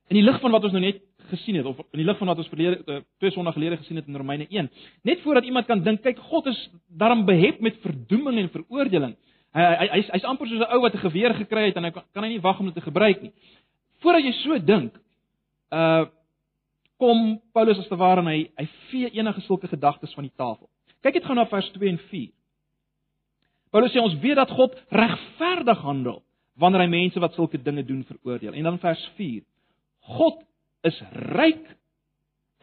in 0.09 0.17
die 0.17 0.25
lig 0.25 0.39
van 0.41 0.53
wat 0.55 0.65
ons 0.67 0.75
nou 0.75 0.81
net 0.83 1.01
gesien 1.29 1.59
het 1.59 1.67
of 1.69 1.79
in 1.91 2.01
die 2.01 2.07
lig 2.07 2.17
van 2.17 2.31
wat 2.31 2.39
ons 2.41 2.49
verlede 2.51 2.79
eh, 2.87 3.01
twee 3.21 3.33
sonnae 3.35 3.53
gelede 3.53 3.77
gesien 3.81 3.99
het 3.99 4.07
in 4.09 4.17
Romeine 4.17 4.47
1 4.49 4.69
net 5.07 5.21
voordat 5.25 5.47
iemand 5.47 5.67
kan 5.67 5.83
dink 5.85 6.01
kyk 6.05 6.21
God 6.31 6.49
is 6.51 6.59
daarom 6.87 7.25
behep 7.27 7.59
met 7.63 7.77
verdoeming 7.83 8.39
en 8.41 8.51
veroordeling 8.55 9.15
hy 9.55 9.67
hy 9.81 9.87
hy's 9.97 10.11
hy 10.15 10.21
amper 10.31 10.49
soos 10.49 10.63
'n 10.63 10.71
ou 10.73 10.81
wat 10.81 10.95
'n 10.95 11.03
geweer 11.05 11.35
gekry 11.35 11.67
het 11.67 11.77
en 11.77 11.83
hy 11.83 11.91
kan, 11.91 12.03
kan 12.13 12.23
hy 12.23 12.29
nie 12.29 12.41
wag 12.41 12.59
om 12.59 12.71
dit 12.71 12.75
te 12.75 12.87
gebruik 12.87 13.21
nie 13.21 13.33
voordat 14.03 14.25
jy 14.25 14.33
so 14.43 14.59
dink 14.59 14.95
uh 15.75 16.07
kom 16.99 17.37
Paulus 17.55 17.79
as 17.79 17.87
te 17.87 17.95
ware 17.95 18.19
en 18.19 18.27
hy 18.27 18.41
hy 18.59 18.65
vee 18.89 19.09
enige 19.15 19.39
sulke 19.45 19.69
gedagtes 19.71 20.11
van 20.17 20.25
die 20.27 20.35
tafel. 20.35 20.67
Kyk 20.99 21.15
dit 21.15 21.23
gaan 21.23 21.39
na 21.39 21.45
vers 21.47 21.69
2 21.71 21.87
en 21.93 21.99
4 22.09 22.27
Paulus 23.71 23.93
sê 23.93 24.01
ons 24.01 24.17
weet 24.23 24.37
dat 24.39 24.51
God 24.57 24.75
regverdig 24.89 25.81
handel 25.85 26.21
wanneer 26.59 26.83
hy 26.83 26.91
mense 26.91 27.21
wat 27.21 27.35
sulke 27.37 27.59
dinge 27.61 27.85
doen 27.87 28.01
veroordeel. 28.07 28.57
En 28.57 28.71
dan 28.71 28.79
vers 28.81 29.03
4 29.17 29.43
God 30.17 30.41
is 30.87 30.97
ryk 31.37 31.65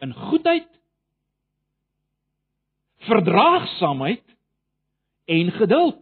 in 0.03 0.11
goedheid, 0.13 0.67
verdraagsaamheid 3.07 4.25
en 5.25 5.51
geduld. 5.55 6.01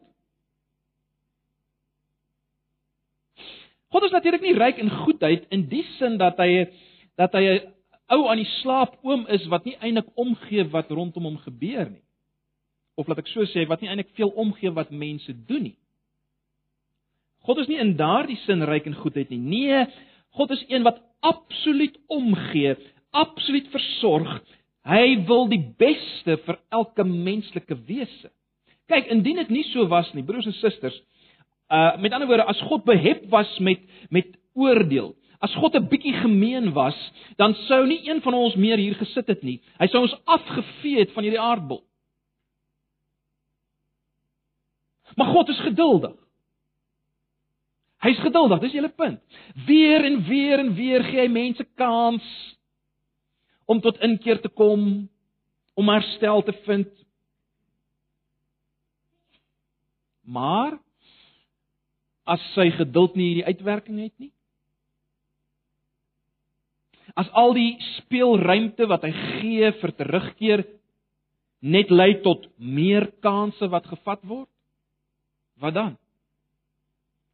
God 3.96 4.04
is 4.04 4.12
natuurlik 4.12 4.44
nie 4.44 4.58
ryk 4.60 4.80
in 4.84 4.92
goedheid 4.92 5.46
in 5.56 5.70
die 5.72 5.86
sin 5.96 6.18
dat 6.20 6.36
hy 6.44 6.66
dat 7.16 7.32
hy 7.32 7.44
'n 7.48 7.62
ou 8.12 8.28
aan 8.28 8.42
die 8.44 8.52
slaap 8.60 8.98
oom 9.08 9.24
is 9.32 9.46
wat 9.48 9.64
nie 9.64 9.78
eintlik 9.80 10.10
omgee 10.20 10.66
wat 10.74 10.92
rondom 10.92 11.24
hom 11.24 11.38
gebeur 11.38 11.88
nie. 11.90 12.04
Of 13.00 13.08
laat 13.08 13.24
ek 13.24 13.32
so 13.32 13.48
sê, 13.48 13.64
wat 13.68 13.82
nie 13.82 13.90
eintlik 13.90 14.12
veel 14.20 14.34
omgee 14.36 14.72
wat 14.76 14.92
mense 14.92 15.32
doen 15.48 15.64
nie. 15.64 15.78
God 17.48 17.58
is 17.64 17.68
nie 17.72 17.80
in 17.80 17.96
daardie 17.96 18.38
sin 18.44 18.66
ryk 18.68 18.86
in 18.86 19.00
goedheid 19.00 19.30
nie. 19.30 19.40
Nee, 19.40 19.86
God 20.36 20.52
is 20.52 20.66
een 20.68 20.84
wat 20.84 21.00
absoluut 21.22 21.96
omgee, 22.08 22.76
absoluut 23.12 23.68
versorg. 23.72 24.42
Hy 24.84 25.24
wil 25.26 25.48
die 25.48 25.64
beste 25.78 26.36
vir 26.46 26.60
elke 26.70 27.04
menslike 27.04 27.78
wese. 27.88 28.30
Kyk, 28.92 29.08
indien 29.08 29.38
dit 29.38 29.50
nie 29.50 29.64
so 29.72 29.88
was 29.88 30.12
nie, 30.14 30.24
broers 30.24 30.46
en 30.46 30.54
susters, 30.54 31.00
uh 31.70 31.98
met 31.98 32.14
ander 32.14 32.28
woorde, 32.28 32.46
as 32.46 32.62
God 32.62 32.84
behep 32.84 33.30
was 33.30 33.58
met 33.60 33.80
met 34.10 34.28
oordeel, 34.54 35.16
as 35.40 35.54
God 35.56 35.76
'n 35.76 35.88
bietjie 35.88 36.14
gemeen 36.14 36.74
was, 36.74 37.12
dan 37.36 37.54
sou 37.54 37.86
nie 37.88 38.10
een 38.10 38.22
van 38.22 38.34
ons 38.34 38.56
meer 38.56 38.78
hier 38.78 38.96
gesit 38.96 39.28
het 39.28 39.44
nie. 39.44 39.62
Hy 39.80 39.88
sou 39.88 40.02
ons 40.02 40.20
afgevee 40.26 41.00
het 41.00 41.12
van 41.12 41.24
hierdie 41.24 41.42
aardbol. 41.42 41.84
Maar 45.16 45.28
God 45.28 45.50
is 45.50 45.60
geduldig. 45.60 46.16
Hy's 48.06 48.20
geduldig, 48.20 48.60
dis 48.60 48.72
julle 48.72 48.90
punt. 48.90 49.22
Weer 49.66 50.06
en 50.06 50.24
weer 50.28 50.60
en 50.60 50.74
weer 50.74 51.04
gee 51.04 51.20
hy 51.20 51.28
mense 51.32 51.64
kans 51.80 52.26
om 53.66 53.82
tot 53.82 53.98
inkeer 54.06 54.42
te 54.42 54.50
kom, 54.50 55.10
om 55.74 55.90
herstel 55.90 56.44
te 56.44 56.54
vind. 56.66 56.92
Maar 60.22 60.78
as 62.26 62.42
sy 62.56 62.72
geduld 62.74 63.16
nie 63.16 63.32
hierdie 63.32 63.52
uitwerking 63.54 64.00
het 64.02 64.14
nie, 64.20 64.32
as 67.16 67.30
al 67.38 67.54
die 67.56 67.76
speelruimte 67.96 68.88
wat 68.92 69.06
hy 69.06 69.12
gee 69.40 69.70
vir 69.80 69.94
terugkeer 70.00 70.66
net 71.62 71.92
lei 71.94 72.16
tot 72.26 72.48
meer 72.58 73.08
kansse 73.24 73.70
wat 73.72 73.88
gevat 73.90 74.26
word, 74.28 74.50
wat 75.62 75.78
dan? 75.78 75.94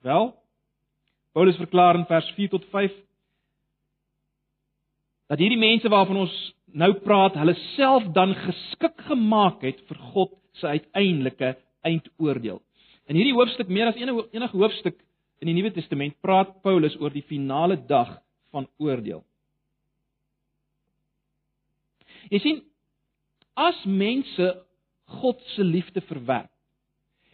Wel, 0.06 0.32
Paulus 1.34 1.58
verklaar 1.58 1.98
in 1.98 2.06
vers 2.10 2.28
4 2.36 2.52
tot 2.58 2.68
5 2.74 2.92
dat 5.32 5.40
hierdie 5.40 5.62
mense 5.62 5.88
waarvan 5.88 6.26
ons 6.26 6.34
nou 6.76 6.92
praat, 7.06 7.38
hulle 7.40 7.56
self 7.78 8.04
dan 8.16 8.34
geskik 8.36 8.98
gemaak 9.08 9.64
het 9.64 9.80
vir 9.88 10.00
God 10.12 10.34
se 10.60 10.68
uiteindelike 10.68 11.54
eindoordeel. 11.88 12.60
In 13.12 13.18
hierdie 13.20 13.36
hoofstuk 13.36 13.68
meer 13.68 13.90
as 13.92 13.98
enige 14.00 14.24
enige 14.32 14.56
hoofstuk 14.56 14.96
in 15.44 15.50
die 15.50 15.56
Nuwe 15.58 15.74
Testament 15.76 16.16
praat 16.24 16.62
Paulus 16.64 16.96
oor 17.02 17.12
die 17.12 17.26
finale 17.28 17.76
dag 17.90 18.14
van 18.56 18.70
oordeel. 18.80 19.20
Jy 22.32 22.40
sien 22.40 22.62
as 23.60 23.82
mense 23.84 24.48
God 25.20 25.42
se 25.58 25.66
liefde 25.68 26.00
verwerp 26.08 26.52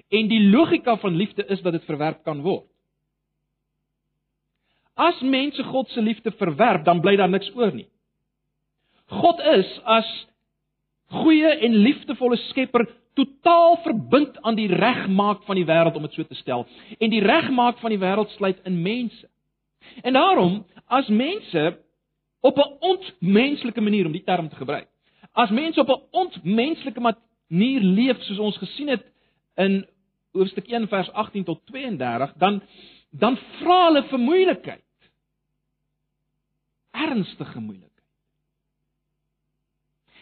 en 0.10 0.32
die 0.32 0.42
logika 0.50 0.96
van 0.98 1.20
liefde 1.20 1.46
is 1.52 1.62
dat 1.62 1.76
dit 1.76 1.86
verwerp 1.86 2.24
kan 2.26 2.42
word. 2.42 2.66
As 4.98 5.20
mense 5.22 5.62
God 5.68 5.92
se 5.94 6.02
liefde 6.02 6.32
verwerp, 6.40 6.88
dan 6.88 7.04
bly 7.04 7.14
daar 7.20 7.30
niks 7.30 7.52
oor 7.54 7.76
nie. 7.76 7.86
God 9.14 9.44
is 9.54 9.68
as 9.86 10.08
goeie 11.08 11.50
en 11.66 11.76
liefdevolle 11.76 12.38
Skepper 12.50 12.88
totaal 13.18 13.80
verbind 13.84 14.42
aan 14.42 14.56
die 14.56 14.70
regmaak 14.70 15.44
van 15.48 15.58
die 15.58 15.66
wêreld 15.66 15.96
om 15.98 16.06
dit 16.06 16.14
so 16.14 16.24
te 16.24 16.38
stel. 16.38 16.66
En 17.00 17.10
die 17.10 17.24
regmaak 17.24 17.80
van 17.82 17.94
die 17.94 18.02
wêreld 18.02 18.34
sluit 18.36 18.60
in 18.70 18.82
mense. 18.82 19.30
En 20.04 20.14
daarom, 20.14 20.66
as 20.86 21.08
mense 21.08 21.80
op 22.42 22.58
'n 22.58 22.76
ontmenslike 22.80 23.82
manier 23.82 24.06
om 24.06 24.12
die 24.12 24.24
term 24.24 24.50
te 24.50 24.56
gebruik, 24.56 24.88
as 25.34 25.50
mense 25.50 25.80
op 25.80 25.90
'n 25.90 26.02
ontmenslike 26.12 27.00
manier 27.00 27.82
leef 27.82 28.22
soos 28.22 28.40
ons 28.40 28.58
gesien 28.58 28.88
het 28.88 29.06
in 29.56 29.86
hoofstuk 30.32 30.68
1 30.68 30.88
vers 30.88 31.12
18 31.12 31.44
tot 31.44 31.66
32, 31.66 32.34
dan 32.38 32.62
dan 33.12 33.38
vra 33.60 33.86
hulle 33.86 34.04
vir 34.04 34.20
moeilikheid 34.20 34.84
ernstige 36.98 37.60
moeilikheid. 37.60 37.97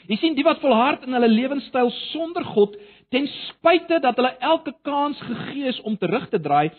Jy 0.07 0.17
sien 0.21 0.35
die 0.37 0.45
wat 0.45 0.61
volhard 0.61 1.05
in 1.07 1.15
hulle 1.17 1.29
lewenstyl 1.31 1.89
sonder 2.11 2.45
God, 2.53 2.75
ten 3.09 3.27
spyte 3.49 3.99
dat 4.03 4.17
hulle 4.19 4.35
elke 4.39 4.73
kans 4.85 5.19
gegee 5.25 5.71
is 5.71 5.81
om 5.81 5.97
terug 5.97 6.29
te 6.29 6.39
draai, 6.41 6.69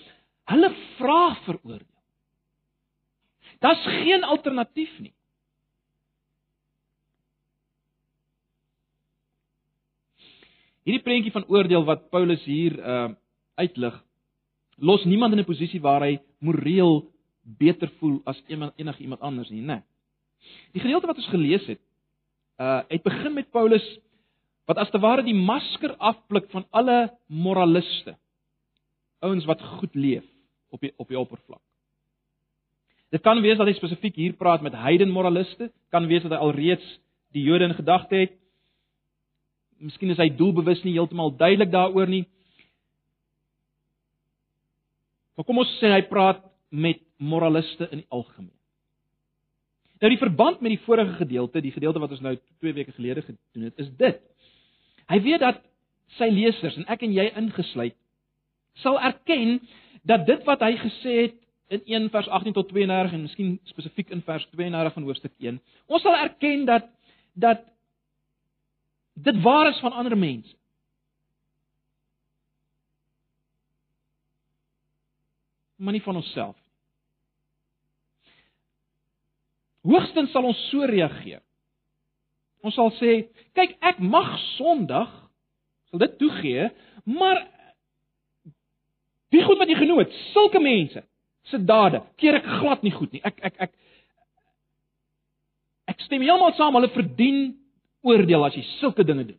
hulle 0.52 0.70
vra 0.98 1.34
vir 1.46 1.58
oordeel. 1.62 1.92
Daar's 3.64 3.82
geen 4.02 4.24
alternatief 4.24 4.92
nie. 5.00 5.14
Hierdie 10.86 11.02
prentjie 11.02 11.34
van 11.34 11.46
oordeel 11.50 11.86
wat 11.86 12.10
Paulus 12.14 12.44
hier 12.46 12.78
uh 12.78 13.08
uitlig, 13.56 13.94
los 14.76 15.04
niemand 15.08 15.32
in 15.32 15.40
'n 15.40 15.48
posisie 15.48 15.80
waar 15.80 16.02
hy 16.04 16.18
moreel 16.44 17.08
beter 17.42 17.88
voel 17.98 18.20
as 18.26 18.42
enige 18.46 19.02
iemand 19.02 19.20
anders 19.20 19.48
nie, 19.50 19.62
né? 19.62 19.82
Die 20.72 20.80
gedeelte 20.80 21.06
wat 21.06 21.16
ons 21.16 21.32
gelees 21.32 21.66
het, 21.66 21.80
uh 22.56 22.80
het 22.88 23.02
begin 23.02 23.34
met 23.34 23.50
Paulus 23.50 23.84
wat 24.66 24.78
as 24.82 24.90
te 24.90 24.98
ware 24.98 25.22
die 25.22 25.36
masker 25.36 25.94
afblik 25.96 26.50
van 26.50 26.66
alle 26.70 27.12
moraliste. 27.26 28.16
Ouens 29.22 29.44
wat 29.44 29.62
goed 29.78 29.94
leef 29.94 30.24
op 30.70 30.80
die 30.80 30.92
op 30.96 31.08
die 31.08 31.18
oppervlak. 31.18 31.62
Dit 33.14 33.22
kan 33.22 33.40
wees 33.40 33.58
dat 33.58 33.68
hy 33.68 33.76
spesifiek 33.76 34.16
hier 34.18 34.34
praat 34.34 34.64
met 34.66 34.74
heiden 34.74 35.12
moraliste, 35.14 35.70
kan 35.94 36.08
wees 36.10 36.24
dat 36.24 36.34
hy 36.34 36.40
alreeds 36.42 36.86
die 37.36 37.44
Jode 37.46 37.68
in 37.68 37.76
gedagte 37.78 38.16
het. 38.16 38.34
Miskien 39.78 40.10
is 40.10 40.20
hy 40.20 40.30
doelbewus 40.32 40.82
nie 40.84 40.96
heeltemal 40.96 41.34
duidelik 41.36 41.70
daaroor 41.70 42.10
nie. 42.10 42.24
Maar 45.36 45.44
kom 45.44 45.60
ons 45.62 45.72
sê 45.78 45.92
hy 45.92 46.02
praat 46.08 46.40
met 46.72 47.02
moraliste 47.20 47.86
in 47.92 48.02
die 48.02 48.10
algemeen. 48.10 48.55
Nou 50.00 50.10
die 50.12 50.20
verband 50.20 50.60
met 50.60 50.74
die 50.74 50.82
vorige 50.84 51.16
gedeelte, 51.20 51.60
die 51.64 51.72
gedeelte 51.72 52.02
wat 52.02 52.10
ons 52.10 52.20
nou 52.20 52.34
2 52.60 52.72
weke 52.76 52.92
gelede 52.92 53.22
gedoen 53.22 53.68
het, 53.70 53.78
is 53.80 53.88
dit. 53.96 54.18
Hy 55.08 55.20
weet 55.24 55.40
dat 55.40 55.62
sy 56.18 56.28
lesers 56.30 56.76
en 56.76 56.86
ek 56.92 57.02
en 57.02 57.14
jy 57.14 57.30
ingesluit 57.38 57.96
sal 58.76 59.00
erken 59.00 59.60
dat 60.02 60.26
dit 60.26 60.44
wat 60.44 60.60
hy 60.60 60.76
gesê 60.80 61.14
het 61.26 61.36
in 61.68 61.82
1 61.84 62.10
vers 62.10 62.28
18 62.28 62.52
tot 62.52 62.68
32 62.68 63.12
en 63.12 63.24
miskien 63.24 63.56
spesifiek 63.72 64.12
in 64.14 64.22
vers 64.22 64.46
32 64.52 64.92
van 64.92 65.02
hoofstuk 65.08 65.32
1, 65.38 65.58
ons 65.86 66.02
sal 66.02 66.14
erken 66.14 66.64
dat 66.68 66.92
dat 67.34 67.64
dit 69.12 69.42
waar 69.42 69.68
is 69.68 69.80
van 69.80 69.92
ander 69.92 70.16
mense. 70.18 70.54
Maar 75.76 75.92
nie 75.92 76.02
van 76.02 76.16
onsself. 76.16 76.56
Hoogstens 79.86 80.32
sal 80.34 80.48
ons 80.48 80.60
so 80.70 80.86
reageer. 80.88 81.42
Ons 82.66 82.74
sal 82.74 82.90
sê, 82.98 83.18
kyk, 83.54 83.76
ek 83.84 84.00
mag 84.02 84.32
Sondag 84.56 85.12
sal 85.90 86.02
dit 86.02 86.16
toegee, 86.18 86.70
maar 87.06 87.44
die 89.34 89.42
goed 89.46 89.60
wat 89.60 89.70
jy 89.70 89.78
genoem 89.78 90.02
het, 90.02 90.16
sulke 90.32 90.62
mense 90.62 91.02
se 91.46 91.60
dade, 91.62 92.00
keer 92.18 92.40
ek 92.40 92.48
glad 92.58 92.82
nie 92.82 92.94
goed 92.94 93.12
nie. 93.14 93.22
Ek 93.26 93.38
ek 93.46 93.60
ek 93.68 93.76
ek 95.92 96.02
stem 96.02 96.24
heeltemal 96.26 96.56
saam, 96.58 96.74
hulle 96.74 96.90
verdien 96.94 97.40
oordeel 98.06 98.48
as 98.48 98.56
jy 98.58 98.64
sulke 98.80 99.06
dinge 99.06 99.28
doen, 99.28 99.38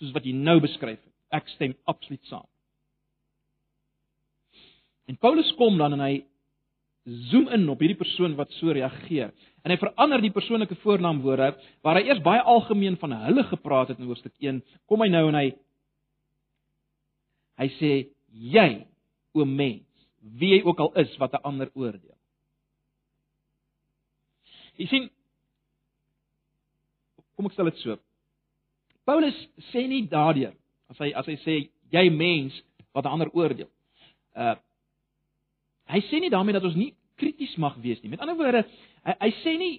soos 0.00 0.14
wat 0.16 0.26
jy 0.26 0.34
nou 0.34 0.58
beskryf 0.62 0.98
het. 0.98 1.12
Ek 1.34 1.46
stem 1.54 1.76
absoluut 1.90 2.22
saam. 2.30 2.46
En 5.10 5.18
Paulus 5.20 5.50
kom 5.58 5.78
dan 5.78 5.94
en 5.94 6.02
hy 6.02 6.14
zoom 7.04 7.48
in 7.52 7.68
op 7.68 7.82
hierdie 7.82 7.98
persoon 7.98 8.34
wat 8.38 8.52
so 8.58 8.72
reageer. 8.72 9.32
En 9.64 9.72
hy 9.72 9.76
verander 9.80 10.22
die 10.24 10.32
persoonlike 10.32 10.76
voornaamwoorde 10.82 11.50
waar 11.84 12.00
hy 12.00 12.08
eers 12.08 12.22
baie 12.24 12.42
algemeen 12.42 12.96
van 13.00 13.12
hulle 13.26 13.44
gepraat 13.50 13.92
het 13.92 14.00
in 14.00 14.08
hoofstuk 14.08 14.32
1, 14.40 14.62
kom 14.88 15.04
hy 15.04 15.10
nou 15.12 15.26
en 15.28 15.38
hy 15.40 15.46
hy 17.60 17.68
sê 17.78 17.92
jy 18.34 18.68
o 19.34 19.44
mens, 19.46 19.86
wie 20.40 20.56
jy 20.56 20.62
ook 20.64 20.80
al 20.80 20.90
is 20.98 21.12
wat 21.20 21.34
'n 21.34 21.44
ander 21.44 21.70
oordeel. 21.74 22.16
Jy 24.76 24.86
sien 24.86 25.10
kom 27.36 27.46
ek 27.46 27.52
stel 27.52 27.70
dit 27.70 27.78
so. 27.78 27.98
Paulus 29.04 29.36
sê 29.72 29.86
nie 29.86 30.06
daardeur 30.08 30.54
as 30.88 30.98
hy 30.98 31.12
as 31.12 31.26
hy 31.26 31.36
sê 31.44 31.56
jy 31.90 32.10
mens 32.10 32.62
wat 32.92 33.04
'n 33.04 33.14
ander 33.14 33.30
oordeel. 33.32 33.70
Uh 34.34 34.56
Hy 35.92 36.00
sê 36.08 36.20
nie 36.20 36.32
daarmee 36.32 36.56
dat 36.56 36.64
ons 36.64 36.78
nie 36.78 36.92
krities 37.20 37.54
mag 37.60 37.76
wees 37.82 38.00
nie. 38.02 38.10
Met 38.12 38.22
ander 38.24 38.38
woorde, 38.38 38.64
hy, 39.04 39.16
hy 39.20 39.30
sê 39.42 39.56
nie 39.60 39.74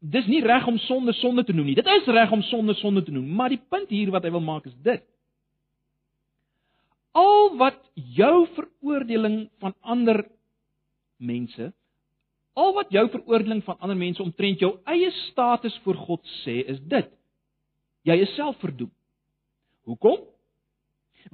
dis 0.00 0.28
nie 0.30 0.42
reg 0.44 0.66
om 0.68 0.78
sonde 0.84 1.14
sonde 1.18 1.44
te 1.46 1.54
noem 1.56 1.70
nie. 1.70 1.78
Dit 1.78 1.88
is 1.90 2.08
reg 2.14 2.32
om 2.32 2.44
sonde 2.46 2.76
sonde 2.78 3.02
te 3.04 3.14
noem, 3.14 3.28
maar 3.38 3.52
die 3.52 3.62
punt 3.70 3.90
hier 3.90 4.12
wat 4.14 4.26
hy 4.26 4.32
wil 4.34 4.44
maak 4.44 4.68
is 4.68 4.76
dit. 4.86 5.02
Al 7.16 7.56
wat 7.56 7.80
jou 7.94 8.46
veroordeling 8.54 9.46
van 9.62 9.72
ander 9.80 10.26
mense, 11.16 11.70
al 12.56 12.74
wat 12.76 12.92
jou 12.92 13.06
veroordeling 13.12 13.62
van 13.64 13.80
ander 13.80 13.96
mense 13.96 14.22
omtrent 14.22 14.60
jou 14.60 14.74
eie 14.88 15.10
status 15.26 15.76
voor 15.84 15.98
God 16.06 16.22
sê, 16.44 16.60
is 16.68 16.80
dit. 16.84 17.08
Jy 18.06 18.20
is 18.22 18.34
self 18.36 18.60
verdoem. 18.62 18.92
Hoekom? 19.88 20.20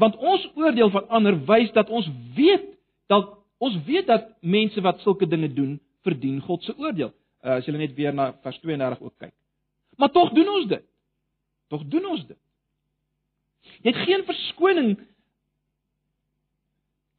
Want 0.01 0.17
ons 0.17 0.45
oordeel 0.57 0.91
van 0.95 1.09
ander 1.13 1.37
wys 1.49 1.73
dat 1.77 1.91
ons 1.93 2.09
weet 2.37 2.71
dat 3.13 3.42
Ons 3.63 3.79
weet 3.87 4.09
dat 4.11 4.31
mense 4.41 4.81
wat 4.83 5.03
sulke 5.05 5.29
dinge 5.31 5.53
doen, 5.55 5.77
verdien 6.03 6.41
God 6.43 6.65
se 6.67 6.75
oordeel. 6.79 7.13
Uh, 7.43 7.59
as 7.59 7.67
jy 7.67 7.75
net 7.77 7.95
weer 7.99 8.15
na 8.15 8.33
vers 8.43 8.59
32 8.63 9.03
ook 9.03 9.15
kyk. 9.23 9.35
Maar 9.99 10.11
tog 10.15 10.33
doen 10.35 10.49
ons 10.49 10.67
dit. 10.71 10.85
Tog 11.71 11.85
doen 11.91 12.07
ons 12.15 12.27
dit. 12.27 12.39
Jy 13.83 13.93
het 13.93 14.05
geen 14.07 14.25
verskoning 14.27 14.97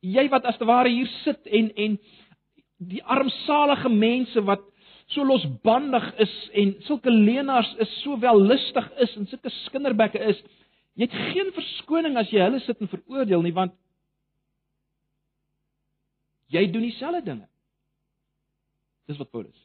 jy 0.04 0.28
wat 0.32 0.46
as 0.50 0.60
te 0.60 0.68
ware 0.68 0.92
hier 0.92 1.10
sit 1.24 1.48
en 1.48 1.72
en 1.80 1.98
die 2.84 3.04
armsalige 3.08 3.90
mense 3.90 4.42
wat 4.44 4.64
so 5.14 5.24
losbandig 5.28 6.06
is 6.24 6.34
en 6.60 6.74
sulke 6.88 7.12
leenaars 7.12 7.70
is 7.84 7.92
so 8.02 8.18
wellustig 8.20 8.90
is 9.06 9.16
en 9.20 9.28
sulke 9.32 9.52
skinderbekke 9.64 10.20
is, 10.32 10.42
jy 11.00 11.08
het 11.08 11.16
geen 11.32 11.52
verskoning 11.56 12.18
as 12.20 12.32
jy 12.34 12.44
hulle 12.44 12.60
sit 12.66 12.82
en 12.84 12.92
veroordeel 12.92 13.46
nie 13.46 13.56
want 13.56 13.76
Jy 16.54 16.68
doen 16.72 16.86
dieselfde 16.86 17.24
dinge. 17.26 17.48
Dis 19.10 19.20
wat 19.20 19.32
Paulus. 19.34 19.58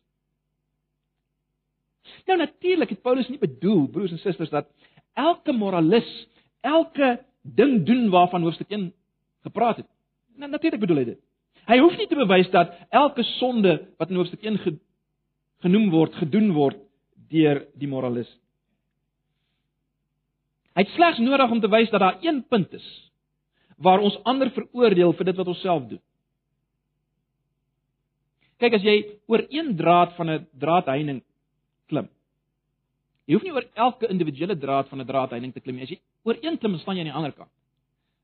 Nou 2.27 2.39
natuurlik 2.41 2.95
het 2.95 3.03
Paulus 3.05 3.29
nie 3.29 3.41
bedoel 3.41 3.87
broers 3.93 4.15
en 4.15 4.21
susters 4.23 4.51
dat 4.51 4.69
elke 5.19 5.53
moralis 5.53 6.09
elke 6.61 7.19
ding 7.43 7.85
doen 7.87 8.09
waarvan 8.11 8.43
hoofstuk 8.43 8.71
1 8.71 8.91
gepraat 9.47 9.77
het. 9.83 9.89
Nou 10.37 10.51
natuurlik 10.51 10.81
bedoel 10.81 11.03
hy 11.03 11.05
dit. 11.13 11.21
Hy 11.69 11.79
hoef 11.79 11.97
nie 11.97 12.09
te 12.09 12.17
bewys 12.17 12.49
dat 12.51 12.73
elke 12.89 13.23
sonde 13.37 13.75
wat 14.01 14.11
in 14.11 14.17
hoofstuk 14.17 14.43
1 14.43 14.81
genoem 15.65 15.91
word, 15.93 16.15
gedoen 16.17 16.53
word 16.57 16.81
deur 17.29 17.67
die 17.77 17.89
moralis. 17.89 18.31
Hy 20.79 20.87
het 20.87 20.95
slegs 20.95 21.21
nodig 21.21 21.51
om 21.51 21.61
te 21.61 21.69
wys 21.69 21.91
dat 21.91 22.01
daar 22.01 22.21
een 22.23 22.45
punt 22.49 22.73
is 22.73 22.87
waar 23.79 24.03
ons 24.03 24.17
ander 24.27 24.51
veroordeel 24.51 25.13
vir 25.15 25.29
dit 25.29 25.37
wat 25.39 25.51
ons 25.53 25.61
self 25.63 25.85
doen. 25.87 26.01
Kyk 28.59 28.75
as 28.75 28.83
jy 28.83 28.97
oor 29.31 29.45
een 29.49 29.77
draad 29.77 30.15
van 30.17 30.31
'n 30.31 30.47
draadheining 30.59 31.23
klim. 31.87 32.09
Jy 33.27 33.35
hoef 33.35 33.43
nie 33.43 33.53
oor 33.53 33.67
elke 33.75 34.09
individuele 34.09 34.59
draad 34.59 34.89
van 34.89 35.01
'n 35.01 35.07
draadheining 35.07 35.53
te 35.53 35.61
klim 35.61 35.77
nie. 35.77 35.83
As 35.83 35.91
jy 35.91 36.01
oor 36.25 36.37
een 36.41 36.59
klim, 36.59 36.79
staan 36.79 36.97
jy 36.97 37.01
aan 37.01 37.13
die 37.13 37.19
ander 37.21 37.33
kant. 37.33 37.51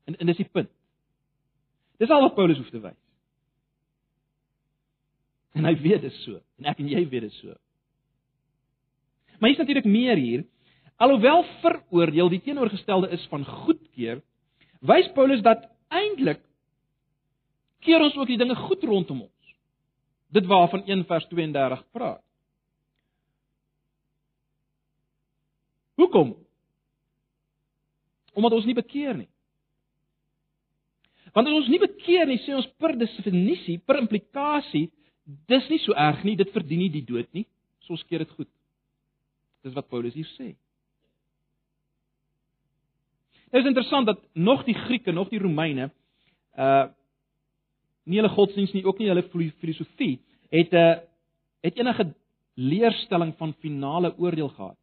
En 0.05 0.15
en 0.15 0.25
dis 0.25 0.37
die 0.37 0.49
punt. 0.51 0.69
Dis 1.97 2.09
al 2.09 2.21
wat 2.21 2.35
Paulus 2.35 2.57
hoef 2.57 2.69
te 2.69 2.79
wys. 2.79 2.97
En 5.53 5.65
hy 5.65 5.75
weet 5.81 6.01
dit 6.01 6.13
so. 6.13 6.41
En 6.59 6.65
ek 6.65 6.79
en 6.79 6.87
jy 6.87 7.09
weet 7.09 7.21
dit 7.21 7.33
so. 7.33 7.55
Maar 9.39 9.49
hier's 9.49 9.59
natuurlik 9.59 9.85
meer 9.85 10.17
hier. 10.17 10.43
Alhoewel 10.95 11.43
veroordeel 11.61 12.29
die 12.29 12.41
teenoorgestelde 12.41 13.09
is 13.09 13.25
van 13.27 13.45
goedkeur, 13.45 14.21
wys 14.79 15.09
Paulus 15.15 15.41
dat 15.43 15.65
eintlik 15.91 16.39
keer 17.83 18.01
ons 18.01 18.15
ook 18.15 18.27
die 18.31 18.39
dinge 18.39 18.55
goed 18.55 18.83
rondom 18.83 19.25
ons. 19.27 19.34
Dit 20.35 20.47
waarvan 20.51 20.83
1 20.83 21.05
vers 21.07 21.27
32 21.31 21.83
praat. 21.95 22.23
Hoekom? 25.95 26.35
Omdat 28.35 28.51
ons 28.51 28.67
nie 28.67 28.75
bekeer 28.75 29.15
nie. 29.15 29.29
Want 31.35 31.47
as 31.47 31.55
ons 31.55 31.71
nie 31.71 31.79
bekeer 31.79 32.27
nie, 32.27 32.39
sê 32.43 32.55
ons 32.55 32.67
per 32.79 32.93
definisie, 32.99 33.77
per 33.83 33.99
implikasie, 33.99 34.89
dis 35.49 35.71
nie 35.71 35.79
so 35.83 35.95
erg 35.99 36.21
nie, 36.27 36.35
dit 36.39 36.51
verdien 36.55 36.83
nie 36.83 36.91
die 36.91 37.03
dood 37.07 37.27
nie. 37.35 37.45
So 37.83 37.95
ons 37.95 38.03
keer 38.07 38.23
dit 38.23 38.35
goed. 38.37 38.51
Dis 39.65 39.75
wat 39.75 39.87
Paulus 39.91 40.15
hier 40.15 40.27
sê. 40.35 40.51
Dit 43.51 43.61
is 43.61 43.71
interessant 43.71 44.07
dat 44.07 44.19
nog 44.35 44.63
die 44.67 44.75
Grieke, 44.75 45.15
nog 45.15 45.31
die 45.31 45.39
Romeine, 45.39 45.89
uh 46.59 46.91
nie 48.05 48.19
hulle 48.21 48.33
godsdiens 48.33 48.73
nie, 48.73 48.85
ook 48.85 48.99
nie 48.99 49.09
hulle 49.09 49.25
filosofie 49.61 50.19
het 50.51 50.73
'n 50.73 50.77
uh, 50.77 50.95
het 51.65 51.77
enige 51.77 52.13
leerstelling 52.55 53.33
van 53.37 53.53
finale 53.59 54.13
oordeel 54.17 54.49
gehad. 54.49 54.77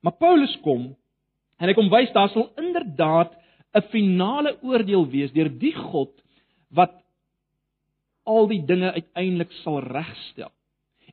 Maar 0.00 0.16
Paulus 0.18 0.58
kom 0.62 0.96
en 1.56 1.68
hy 1.68 1.74
kom 1.74 1.90
wys 1.90 2.12
daar 2.12 2.28
sal 2.28 2.50
inderdaad 2.56 3.32
'n 3.74 3.88
finale 3.90 4.56
oordeel 4.62 5.06
wees 5.08 5.32
deur 5.32 5.48
die 5.58 5.74
God 5.74 6.12
wat 6.68 6.92
al 8.24 8.46
die 8.46 8.64
dinge 8.64 8.92
uiteindelik 8.92 9.52
sal 9.62 9.80
regstel. 9.80 10.50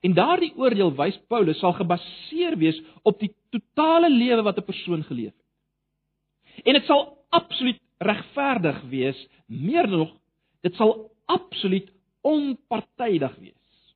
En 0.02 0.13
daardie 0.13 0.54
oordeel 0.58 0.96
wys 0.96 1.18
Paulus 1.28 1.60
sal 1.60 1.74
gebaseer 1.74 2.58
wees 2.58 2.82
op 3.04 3.20
die 3.20 3.32
totale 3.52 4.10
lewe 4.10 4.42
wat 4.42 4.58
'n 4.58 4.66
persoon 4.66 5.04
geleef 5.04 5.32
het. 5.32 6.66
En 6.66 6.74
dit 6.74 6.86
sal 6.86 7.18
absoluut 7.30 7.80
regverdig 7.98 8.82
wees, 8.82 9.28
meer 9.48 9.88
nog, 9.88 10.12
dit 10.62 10.76
sal 10.76 11.12
absoluut 11.25 11.91
onpartydig 12.21 13.36
wees. 13.36 13.95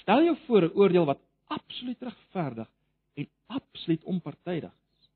Stel 0.00 0.22
jou 0.22 0.36
voor 0.46 0.62
'n 0.62 0.74
oordeel 0.74 1.04
wat 1.04 1.20
absoluut 1.46 2.02
regverdig 2.02 2.70
en 3.14 3.28
absoluut 3.46 4.04
onpartydig 4.04 4.72
is. 4.72 5.10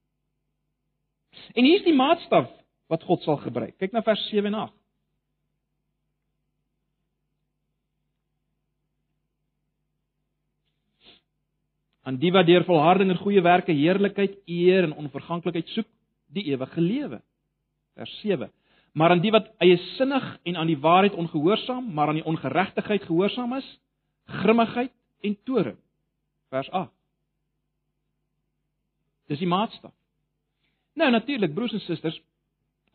En 1.55 1.65
hier's 1.65 1.85
die 1.85 1.95
maatstaf 1.95 2.51
wat 2.87 3.03
God 3.03 3.23
sal 3.23 3.37
gebruik. 3.37 3.77
Kyk 3.79 3.93
na 3.93 4.03
vers 4.03 4.29
7 4.29 4.47
en 4.47 4.55
8. 4.55 4.79
aan 12.09 12.17
die 12.17 12.31
wat 12.33 12.47
deur 12.49 12.65
volharding 12.65 13.11
en 13.13 13.21
goeie 13.21 13.43
werke 13.45 13.75
heerlikheid, 13.77 14.39
eer 14.49 14.87
en 14.87 14.97
onverganklikheid 14.97 15.69
soek, 15.75 15.89
die 16.33 16.47
ewige 16.49 16.81
lewe. 16.81 17.21
Vers 17.99 18.15
7. 18.23 18.49
Maar 18.93 19.11
aan 19.11 19.23
die 19.23 19.33
wat 19.35 19.51
eie 19.63 19.77
sinnig 19.97 20.25
en 20.43 20.57
aan 20.57 20.71
die 20.71 20.79
waarheid 20.79 21.15
ongehoorsaam, 21.15 21.93
maar 21.95 22.09
aan 22.09 22.21
die 22.21 22.29
ongeregtigheid 22.29 23.03
gehoorsaam 23.03 23.53
is, 23.57 23.69
grimmigheid 24.25 24.93
en 25.21 25.37
toorn. 25.45 25.77
Vers 26.49 26.71
8. 26.71 26.93
Dis 29.29 29.39
die 29.39 29.49
maatstaf. 29.49 29.93
Nou 30.99 31.11
natuurlik 31.11 31.55
broers 31.55 31.73
en 31.73 31.81
susters, 31.85 32.17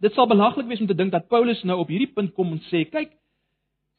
dit 0.03 0.13
sal 0.13 0.27
belaglik 0.27 0.67
wees 0.67 0.81
om 0.81 0.89
te 0.89 0.97
dink 0.97 1.11
dat 1.11 1.29
Paulus 1.31 1.61
nou 1.63 1.77
op 1.79 1.91
hierdie 1.93 2.11
punt 2.11 2.33
kom 2.35 2.51
en 2.55 2.61
sê, 2.67 2.83
kyk, 2.89 3.13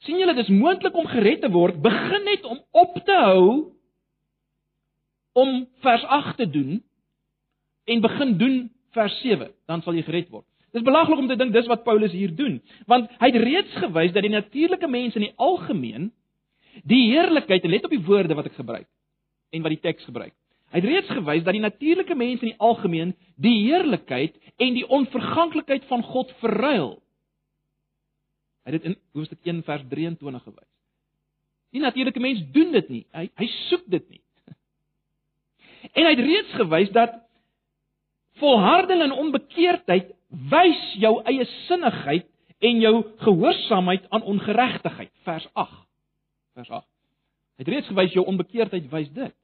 sien 0.04 0.18
julle 0.20 0.35
dis 0.37 0.50
moontlik 0.52 0.96
om 0.98 1.07
gered 1.09 1.40
te 1.40 1.50
word, 1.52 1.78
begin 1.83 2.26
net 2.26 2.44
om 2.44 2.61
op 2.76 2.98
te 3.07 3.20
hou 3.24 3.46
om 5.35 5.64
vers 5.83 6.04
8 6.04 6.37
te 6.42 6.48
doen 6.50 6.83
en 7.85 8.02
begin 8.04 8.37
doen 8.38 8.59
vers 8.94 9.16
7, 9.22 9.50
dan 9.66 9.83
sal 9.83 9.96
jy 9.96 10.04
gered 10.07 10.28
word. 10.30 10.46
Dis 10.75 10.83
belaglik 10.83 11.21
om 11.23 11.29
te 11.31 11.37
dink 11.39 11.53
dis 11.55 11.69
wat 11.71 11.85
Paulus 11.87 12.13
hier 12.13 12.33
doen, 12.35 12.59
want 12.91 13.11
hy 13.21 13.31
het 13.31 13.43
reeds 13.45 13.77
gewys 13.79 14.15
dat 14.15 14.25
die 14.27 14.33
natuurlike 14.33 14.89
mens 14.91 15.15
in 15.15 15.29
die 15.29 15.35
algemeen 15.39 16.11
die 16.83 17.05
heerlikheid, 17.13 17.63
en 17.63 17.71
let 17.71 17.85
op 17.87 17.93
die 17.95 18.03
woorde 18.03 18.35
wat 18.35 18.49
ek 18.51 18.57
gebruik 18.59 18.89
en 19.55 19.63
wat 19.63 19.71
die 19.71 19.85
teks 19.85 20.09
gebruik. 20.09 20.35
Hy 20.75 20.81
het 20.81 20.89
reeds 20.91 21.11
gewys 21.15 21.45
dat 21.47 21.55
die 21.55 21.63
natuurlike 21.63 22.17
mens 22.19 22.43
in 22.43 22.51
die 22.51 22.59
algemeen 22.59 23.13
die 23.39 23.55
heerlikheid 23.69 24.35
en 24.59 24.75
die 24.75 24.87
onverganklikheid 24.91 25.85
van 25.87 26.03
God 26.03 26.33
verruil. 26.41 26.97
Hy 28.65 28.73
het 28.73 28.81
dit 28.81 28.89
in 28.91 28.97
Hoofstuk 29.15 29.47
1 29.47 29.61
vers 29.69 29.85
23 29.93 30.43
gewys. 30.49 30.71
Die 31.75 31.83
natuurlike 31.85 32.23
mens 32.23 32.43
doen 32.57 32.75
dit 32.75 32.91
nie. 32.91 33.05
Hy 33.15 33.29
hy 33.39 33.49
soek 33.69 33.87
dit 33.95 34.09
nie. 34.11 34.23
En 35.95 36.09
hy 36.09 36.15
het 36.17 36.25
reeds 36.27 36.59
gewys 36.59 36.91
dat 36.97 37.21
volharding 38.43 39.05
in 39.05 39.15
onbekeerdheid 39.15 40.13
wys 40.51 40.83
jou 41.01 41.16
eie 41.31 41.44
sinnigheid 41.66 42.27
en 42.64 42.81
jou 42.81 42.94
gehoorsaamheid 43.25 44.07
aan 44.09 44.23
ongeregtigheid. 44.23 45.12
Vers 45.27 45.47
8. 45.53 45.73
Vers 46.55 46.70
8. 46.70 46.88
Hy 47.55 47.62
het 47.62 47.70
reeds 47.70 47.90
gewys 47.92 48.14
jou 48.16 48.25
onbekeerdheid 48.27 48.87
wys 48.90 49.11
dit. 49.14 49.35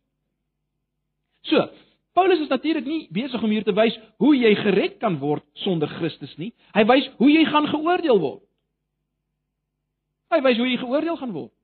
So, 1.47 1.69
Paulus 2.13 2.41
is 2.43 2.51
natuurlik 2.51 2.85
nie 2.85 3.07
besig 3.15 3.43
om 3.43 3.51
hier 3.51 3.65
te 3.65 3.75
wys 3.77 3.95
hoe 4.23 4.33
jy 4.37 4.51
gered 4.59 4.99
kan 5.03 5.19
word 5.23 5.45
sonder 5.63 5.89
Christus 6.01 6.33
nie. 6.41 6.51
Hy 6.75 6.85
wys 6.91 7.07
hoe 7.21 7.31
jy 7.31 7.45
gaan 7.47 7.69
geoordeel 7.71 8.19
word. 8.21 8.43
Hy 10.31 10.41
wys 10.47 10.59
hoe 10.59 10.69
jy 10.69 10.79
geoordeel 10.81 11.19
gaan 11.21 11.35
word. 11.37 11.55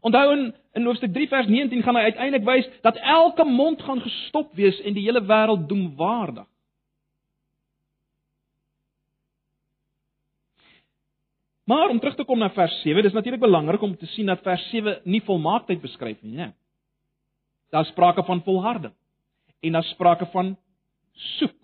Onthou 0.00 0.26
in 0.32 0.48
in 0.78 0.84
hoofstuk 0.86 1.10
3 1.12 1.26
vers 1.28 1.48
19 1.50 1.82
gaan 1.82 1.96
hy 1.98 2.02
uiteindelik 2.12 2.44
wys 2.46 2.66
dat 2.84 2.96
elke 3.02 3.44
mond 3.44 3.80
gaan 3.82 4.00
gestop 4.00 4.52
wees 4.54 4.78
en 4.86 4.94
die 4.94 5.02
hele 5.02 5.18
wêreld 5.26 5.66
doemwaardig. 5.68 6.46
Maar 11.70 11.88
om 11.88 11.98
terug 11.98 12.16
te 12.18 12.24
kom 12.26 12.38
na 12.38 12.48
vers 12.50 12.80
7, 12.82 13.02
dis 13.02 13.14
natuurlik 13.14 13.40
belangrik 13.40 13.82
om 13.82 13.92
te 13.96 14.06
sien 14.10 14.26
dat 14.26 14.42
vers 14.42 14.62
7 14.72 14.96
nie 15.04 15.20
volmaaktheid 15.22 15.78
beskryf 15.80 16.18
nie, 16.22 16.34
né? 16.34 16.48
Daar's 17.70 17.92
sprake 17.92 18.24
van 18.26 18.42
volharding 18.42 18.94
en 19.60 19.76
daar's 19.76 19.90
sprake 19.94 20.26
van 20.32 20.56
soek. 21.36 21.54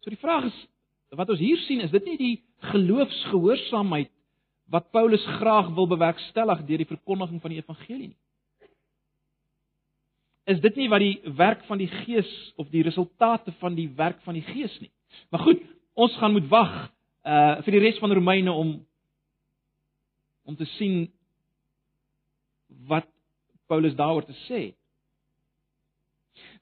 So 0.00 0.14
die 0.14 0.22
vraag 0.22 0.48
is 0.48 0.58
wat 1.18 1.28
ons 1.34 1.42
hier 1.42 1.60
sien 1.66 1.84
is 1.84 1.92
dit 1.92 2.04
nie 2.08 2.16
die 2.20 2.34
geloofsgehoorsaamheid 2.72 4.12
wat 4.72 4.88
Paulus 4.94 5.24
graag 5.36 5.68
wil 5.76 5.88
bewerkstellig 5.90 6.64
deur 6.64 6.80
die 6.80 6.94
verkondiging 6.94 7.42
van 7.44 7.52
die 7.52 7.60
evangelie 7.60 8.08
nie. 8.08 8.20
Is 10.46 10.60
dit 10.62 10.76
nie 10.78 10.88
wat 10.92 11.02
die 11.02 11.34
werk 11.38 11.64
van 11.66 11.80
die 11.82 11.90
Gees 11.90 12.30
of 12.56 12.70
die 12.70 12.84
resultate 12.86 13.52
van 13.60 13.74
die 13.74 13.88
werk 13.98 14.20
van 14.24 14.38
die 14.38 14.44
Gees 14.46 14.74
nie. 14.80 14.92
Maar 15.30 15.42
goed, 15.46 15.62
ons 15.94 16.16
gaan 16.20 16.36
moet 16.36 16.48
wag 16.52 16.74
uh 17.26 17.62
vir 17.66 17.74
die 17.74 17.82
res 17.82 17.98
van 17.98 18.14
Romeine 18.14 18.52
om 18.52 18.76
om 20.46 20.56
te 20.56 20.66
sien 20.76 21.08
wat 22.86 23.08
Paulus 23.66 23.96
daaroor 23.98 24.26
te 24.26 24.36
sê. 24.46 24.60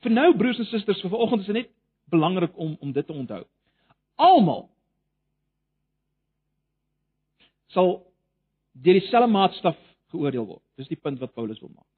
Vir 0.01 0.12
nou 0.12 0.31
broers 0.37 0.59
en 0.59 0.70
susters, 0.70 1.03
vir 1.05 1.12
vanoggend 1.12 1.44
is 1.44 1.51
dit 1.53 1.61
net 1.61 1.75
belangrik 2.09 2.57
om 2.57 2.77
om 2.81 2.92
dit 2.92 3.07
te 3.07 3.12
onthou 3.12 3.44
almal 4.16 4.68
sal 7.75 7.97
deur 8.73 8.99
dieselfde 8.99 9.31
maatstaf 9.31 9.79
geoordeel 10.14 10.47
word. 10.47 10.62
Dis 10.79 10.90
die 10.90 10.99
punt 10.99 11.18
wat 11.23 11.35
Paulus 11.35 11.61
wil 11.62 11.73
maak. 11.75 11.90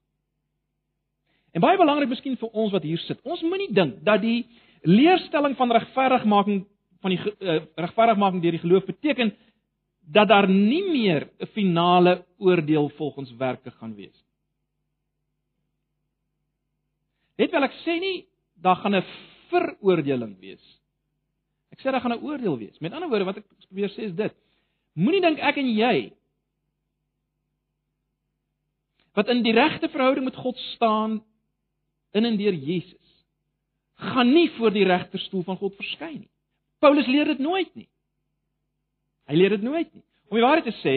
En 1.57 1.63
baie 1.63 1.79
belangrik 1.79 2.11
miskien 2.11 2.37
vir 2.37 2.53
ons 2.53 2.71
wat 2.75 2.85
hier 2.85 3.01
sit. 3.07 3.17
Ons 3.25 3.41
moenie 3.41 3.71
dink 3.73 4.03
dat 4.05 4.21
die 4.21 4.45
leerstelling 4.85 5.57
van 5.57 5.73
regverdigmaking 5.73 6.63
van 7.01 7.13
die 7.13 7.19
uh, 7.21 7.59
regverdigmaking 7.77 8.41
deur 8.43 8.55
die 8.57 8.61
geloof 8.61 8.85
beteken 8.85 9.33
dat 10.13 10.29
daar 10.29 10.47
nie 10.49 10.83
meer 10.85 11.27
'n 11.39 11.49
finale 11.53 12.25
oordeel 12.37 12.89
volgens 12.97 13.33
werke 13.37 13.71
gaan 13.71 13.95
wees 13.95 14.13
nie. 14.13 14.25
Net 17.37 17.51
wel 17.51 17.63
ek 17.63 17.75
sê 17.85 17.99
nie 17.99 18.27
daar 18.61 18.75
gaan 18.75 18.95
'n 18.95 19.05
veroordeling 19.49 20.39
wees 20.39 20.77
Ek 21.77 21.83
sê 21.83 21.91
daar 21.91 22.01
gaan 22.01 22.13
'n 22.13 22.25
oordeel 22.25 22.57
wees. 22.57 22.79
Met 22.79 22.93
ander 22.93 23.09
woorde 23.09 23.25
wat 23.25 23.37
ek 23.37 23.45
probeer 23.67 23.89
sê 23.89 24.09
is 24.09 24.15
dit. 24.15 24.33
Moenie 24.93 25.21
dink 25.21 25.39
ek 25.39 25.57
en 25.57 25.69
jy 25.69 26.13
wat 29.13 29.27
in 29.29 29.43
die 29.43 29.53
regte 29.53 29.89
verhouding 29.89 30.25
met 30.25 30.35
God 30.35 30.57
staan 30.57 31.23
in 32.17 32.25
en 32.25 32.39
deur 32.39 32.53
Jesus 32.53 32.97
gaan 33.97 34.29
nie 34.33 34.49
voor 34.57 34.73
die 34.73 34.85
regterstoel 34.85 35.43
van 35.43 35.57
God 35.57 35.75
verskyn 35.75 36.19
nie. 36.19 36.29
Paulus 36.79 37.07
leer 37.09 37.25
dit 37.25 37.39
nooit 37.41 37.69
nie. 37.73 37.87
Hy 39.27 39.37
leer 39.39 39.55
dit 39.55 39.63
nooit 39.65 39.87
nie. 39.89 40.03
Om 40.29 40.37
die 40.37 40.45
waarheid 40.45 40.67
te 40.67 40.75
sê, 40.83 40.95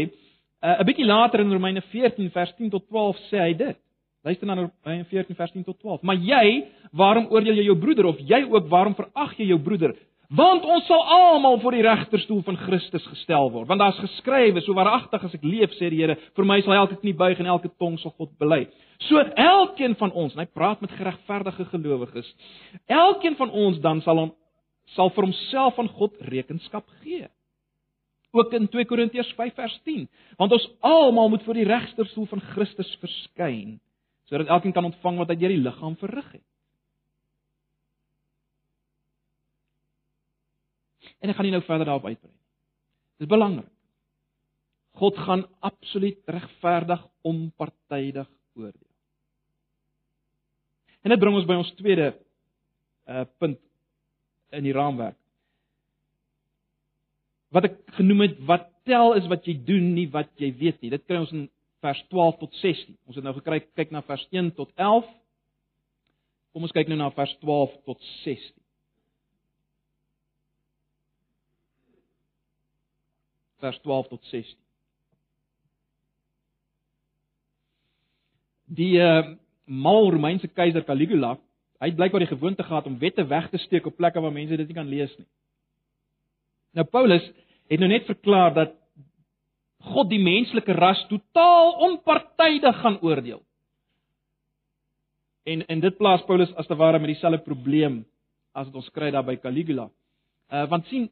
uh, 0.61 0.81
'n 0.81 0.87
bietjie 0.87 1.07
later 1.07 1.41
in 1.41 1.53
Romeine 1.53 1.81
14 1.81 2.31
vers 2.31 2.53
10 2.57 2.71
tot 2.71 2.87
12 2.89 3.17
sê 3.31 3.41
hy 3.41 3.55
dit. 3.55 3.79
Luister 4.23 4.47
na 4.47 4.55
Romeine 4.55 5.05
14 5.05 5.37
vers 5.37 5.53
10 5.53 5.65
tot 5.65 5.79
12. 5.81 6.03
Maar 6.03 6.17
jy, 6.17 6.67
waarom 6.93 7.27
oordeel 7.31 7.57
jy 7.57 7.65
jou 7.65 7.79
broeder 7.79 8.05
of 8.05 8.19
jy 8.19 8.43
ook 8.45 8.69
waarom 8.69 8.95
verag 8.95 9.37
jy 9.39 9.47
jou 9.47 9.59
broeder? 9.59 9.97
Want 10.31 10.63
ons 10.63 10.85
sal 10.87 11.01
almal 11.11 11.57
voor 11.59 11.75
die 11.75 11.83
regterstoel 11.83 12.43
van 12.47 12.57
Christus 12.57 13.07
gestel 13.11 13.49
word. 13.51 13.67
Want 13.67 13.81
daar's 13.83 13.99
geskrywe, 13.99 14.61
so 14.63 14.77
waaragtig 14.79 15.25
as 15.27 15.33
ek 15.35 15.43
leef, 15.43 15.73
sê 15.75 15.89
die 15.91 15.99
Here, 16.05 16.15
vir 16.39 16.47
my 16.47 16.61
sal 16.63 16.77
elke 16.77 17.01
knie 17.01 17.17
buig 17.19 17.41
en 17.43 17.49
elke 17.51 17.73
tong 17.83 17.97
sal 17.99 18.15
God 18.15 18.31
bely. 18.39 18.61
So 19.09 19.19
elkeen 19.19 19.97
van 19.99 20.15
ons, 20.15 20.37
en 20.37 20.45
hy 20.45 20.47
praat 20.47 20.85
met 20.85 20.95
geregverdige 20.95 21.67
gelowiges, 21.73 22.29
elkeen 22.87 23.35
van 23.41 23.51
ons 23.51 23.81
dan 23.83 24.05
sal 24.07 24.23
hom 24.23 24.31
sal 24.95 25.11
vir 25.15 25.27
homself 25.27 25.77
van 25.79 25.91
God 25.99 26.15
rekenskap 26.31 26.87
gee. 27.03 27.27
Ook 28.35 28.55
in 28.55 28.69
2 28.71 28.87
Korintiërs 28.87 29.31
5 29.39 29.55
vers 29.59 29.77
10, 29.87 30.07
want 30.39 30.55
ons 30.55 30.69
almal 30.87 31.31
moet 31.31 31.43
voor 31.47 31.59
die 31.59 31.67
regterstoel 31.67 32.27
van 32.31 32.43
Christus 32.53 32.91
verskyn, 33.03 33.81
sodat 34.31 34.51
elkeen 34.51 34.75
kan 34.75 34.87
ontvang 34.87 35.19
wat 35.19 35.35
hy 35.35 35.39
deur 35.43 35.55
die 35.55 35.63
liggaam 35.63 35.99
verrig 35.99 36.31
het. 36.39 36.47
En 41.21 41.31
ek 41.31 41.37
gaan 41.37 41.49
nie 41.49 41.55
nou 41.55 41.65
verder 41.67 41.89
daarop 41.89 42.09
uitbrei 42.09 42.33
nie. 42.33 42.41
Dit 43.21 43.29
is 43.29 43.33
belangrik. 43.33 43.69
God 45.01 45.19
gaan 45.19 45.45
absoluut 45.65 46.19
regverdig 46.27 47.03
onpartydig 47.23 48.29
oordeel. 48.57 48.89
En 51.05 51.13
dit 51.13 51.21
bring 51.21 51.37
ons 51.37 51.49
by 51.49 51.57
ons 51.61 51.73
tweede 51.79 52.13
uh 53.11 53.25
punt 53.41 53.59
in 54.57 54.67
die 54.67 54.75
raamwerk. 54.75 55.17
Wat 57.55 57.67
ek 57.71 57.79
genoem 57.97 58.27
het 58.27 58.37
wat 58.47 58.69
tel 58.89 59.15
is 59.19 59.27
wat 59.31 59.47
jy 59.49 59.57
doen 59.67 59.93
nie 59.95 60.09
wat 60.13 60.31
jy 60.41 60.51
weet 60.59 60.81
nie. 60.83 60.93
Dit 60.93 61.07
kry 61.07 61.21
ons 61.23 61.33
in 61.35 61.49
vers 61.85 62.01
12 62.13 62.39
tot 62.43 62.61
16. 62.61 62.97
Ons 63.09 63.19
het 63.19 63.27
nou 63.27 63.35
gekry 63.39 63.63
kyk 63.79 63.93
na 63.95 64.03
vers 64.07 64.27
1 64.31 64.53
tot 64.59 64.71
11. 64.77 65.09
Kom 66.55 66.67
ons 66.67 66.75
kyk 66.75 66.91
nou 66.91 66.99
na 67.01 67.11
vers 67.15 67.33
12 67.43 67.77
tot 67.89 68.01
16. 68.23 68.60
Vers 73.61 73.79
12 73.85 74.09
tot 74.09 74.25
16. 74.33 74.57
Die 78.71 78.95
uh, 79.03 79.35
mal 79.67 80.11
Romeinse 80.15 80.49
keiser 80.49 80.85
Caligula, 80.87 81.35
hy 81.81 81.91
het 81.91 81.99
blykbaar 81.99 82.25
die 82.25 82.31
gewoonte 82.31 82.67
gehad 82.67 82.87
om 82.87 82.99
wette 83.01 83.25
weg 83.27 83.49
te 83.51 83.59
steek 83.59 83.87
op 83.89 83.97
plekke 83.99 84.21
waar 84.21 84.35
mense 84.35 84.57
dit 84.57 84.69
nie 84.69 84.77
kan 84.77 84.89
lees 84.89 85.13
nie. 85.19 85.27
Nou 86.77 86.87
Paulus 86.87 87.25
het 87.71 87.81
nou 87.83 87.89
net 87.91 88.07
verklaar 88.07 88.55
dat 88.55 88.77
God 89.91 90.11
die 90.11 90.21
menslike 90.21 90.75
ras 90.77 91.01
totaal 91.09 91.73
onpartydig 91.87 92.83
gaan 92.83 92.99
oordeel. 93.01 93.41
En 95.49 95.65
en 95.67 95.81
dit 95.81 95.97
plaas 95.97 96.25
Paulus 96.29 96.53
as 96.61 96.69
te 96.69 96.77
ware 96.77 97.01
met 97.01 97.15
dieselfde 97.15 97.41
probleem 97.47 98.03
as 98.53 98.67
wat 98.69 98.83
ons 98.83 98.93
kry 98.93 99.11
daar 99.11 99.25
by 99.25 99.39
Caligula. 99.41 99.89
Uh 100.53 100.67
want 100.69 100.87
sien 100.87 101.09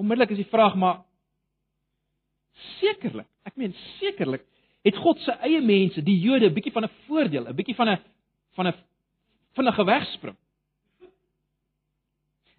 Onmiddellik 0.00 0.32
is 0.32 0.40
die 0.40 0.52
vraag 0.52 0.76
maar 0.80 1.02
sekerlik, 2.80 3.28
ek 3.48 3.56
meen 3.60 3.74
sekerlik 3.98 4.46
het 4.86 4.96
God 4.96 5.20
se 5.20 5.32
eie 5.44 5.60
mense, 5.60 6.00
die 6.02 6.16
Jode, 6.20 6.48
'n 6.48 6.54
bietjie 6.54 6.72
van 6.72 6.84
'n 6.84 6.94
voordeel, 7.06 7.48
'n 7.48 7.56
bietjie 7.56 7.76
van 7.76 7.88
'n 7.88 7.98
van 8.56 8.66
'n 8.68 8.74
vinnige 9.54 9.84
wegspring. 9.84 10.36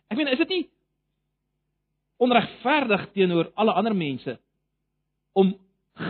Ek 0.09 0.17
meen, 0.17 0.27
is 0.27 0.37
dit 0.37 0.49
nie 0.49 0.69
onregverdig 2.17 3.11
teenoor 3.11 3.51
alle 3.55 3.73
ander 3.73 3.95
mense 3.95 4.39
om 5.33 5.55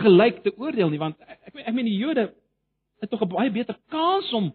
gelyk 0.02 0.42
te 0.42 0.52
oordeel 0.58 0.90
nie, 0.90 0.98
want 0.98 1.20
ek 1.20 1.54
ek 1.54 1.74
meen 1.74 1.88
die 1.88 1.96
Jode 1.96 2.34
het 3.00 3.10
tog 3.10 3.22
'n 3.22 3.28
baie 3.28 3.50
beter 3.50 3.78
kans 3.88 4.32
om 4.32 4.52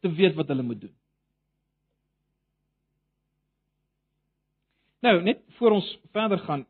te 0.00 0.12
weet 0.12 0.34
wat 0.34 0.48
hulle 0.48 0.62
moet 0.62 0.80
doen. 0.80 0.96
Nou, 5.00 5.14
net 5.24 5.40
voor 5.58 5.78
ons 5.78 5.98
verder 6.12 6.38
gaan 6.38 6.66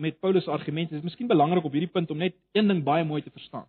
met 0.00 0.20
Paulus 0.20 0.44
se 0.44 0.50
argumente, 0.50 0.94
is 0.94 1.02
dit 1.02 1.10
miskien 1.10 1.28
belangrik 1.28 1.64
op 1.64 1.74
hierdie 1.76 1.92
punt 1.92 2.10
om 2.10 2.18
net 2.18 2.34
een 2.56 2.68
ding 2.68 2.80
baie 2.84 3.04
mooi 3.04 3.22
te 3.22 3.30
verstaan. 3.30 3.66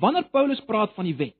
Wanneer 0.00 0.30
Paulus 0.32 0.60
praat 0.64 0.94
van 0.96 1.04
die 1.04 1.16
wet, 1.16 1.36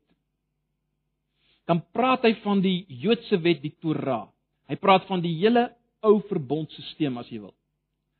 dan 1.68 1.81
praat 1.92 2.24
hy 2.24 2.35
van 2.42 2.61
die 2.64 2.85
Joodse 2.88 3.38
wet, 3.44 3.62
die 3.62 3.74
Torah. 3.81 4.28
Hy 4.68 4.76
praat 4.81 5.07
van 5.09 5.22
die 5.24 5.35
hele 5.40 5.68
ou 6.04 6.18
verbondstelsel 6.28 7.18
as 7.20 7.31
jy 7.33 7.40
wil. 7.40 7.54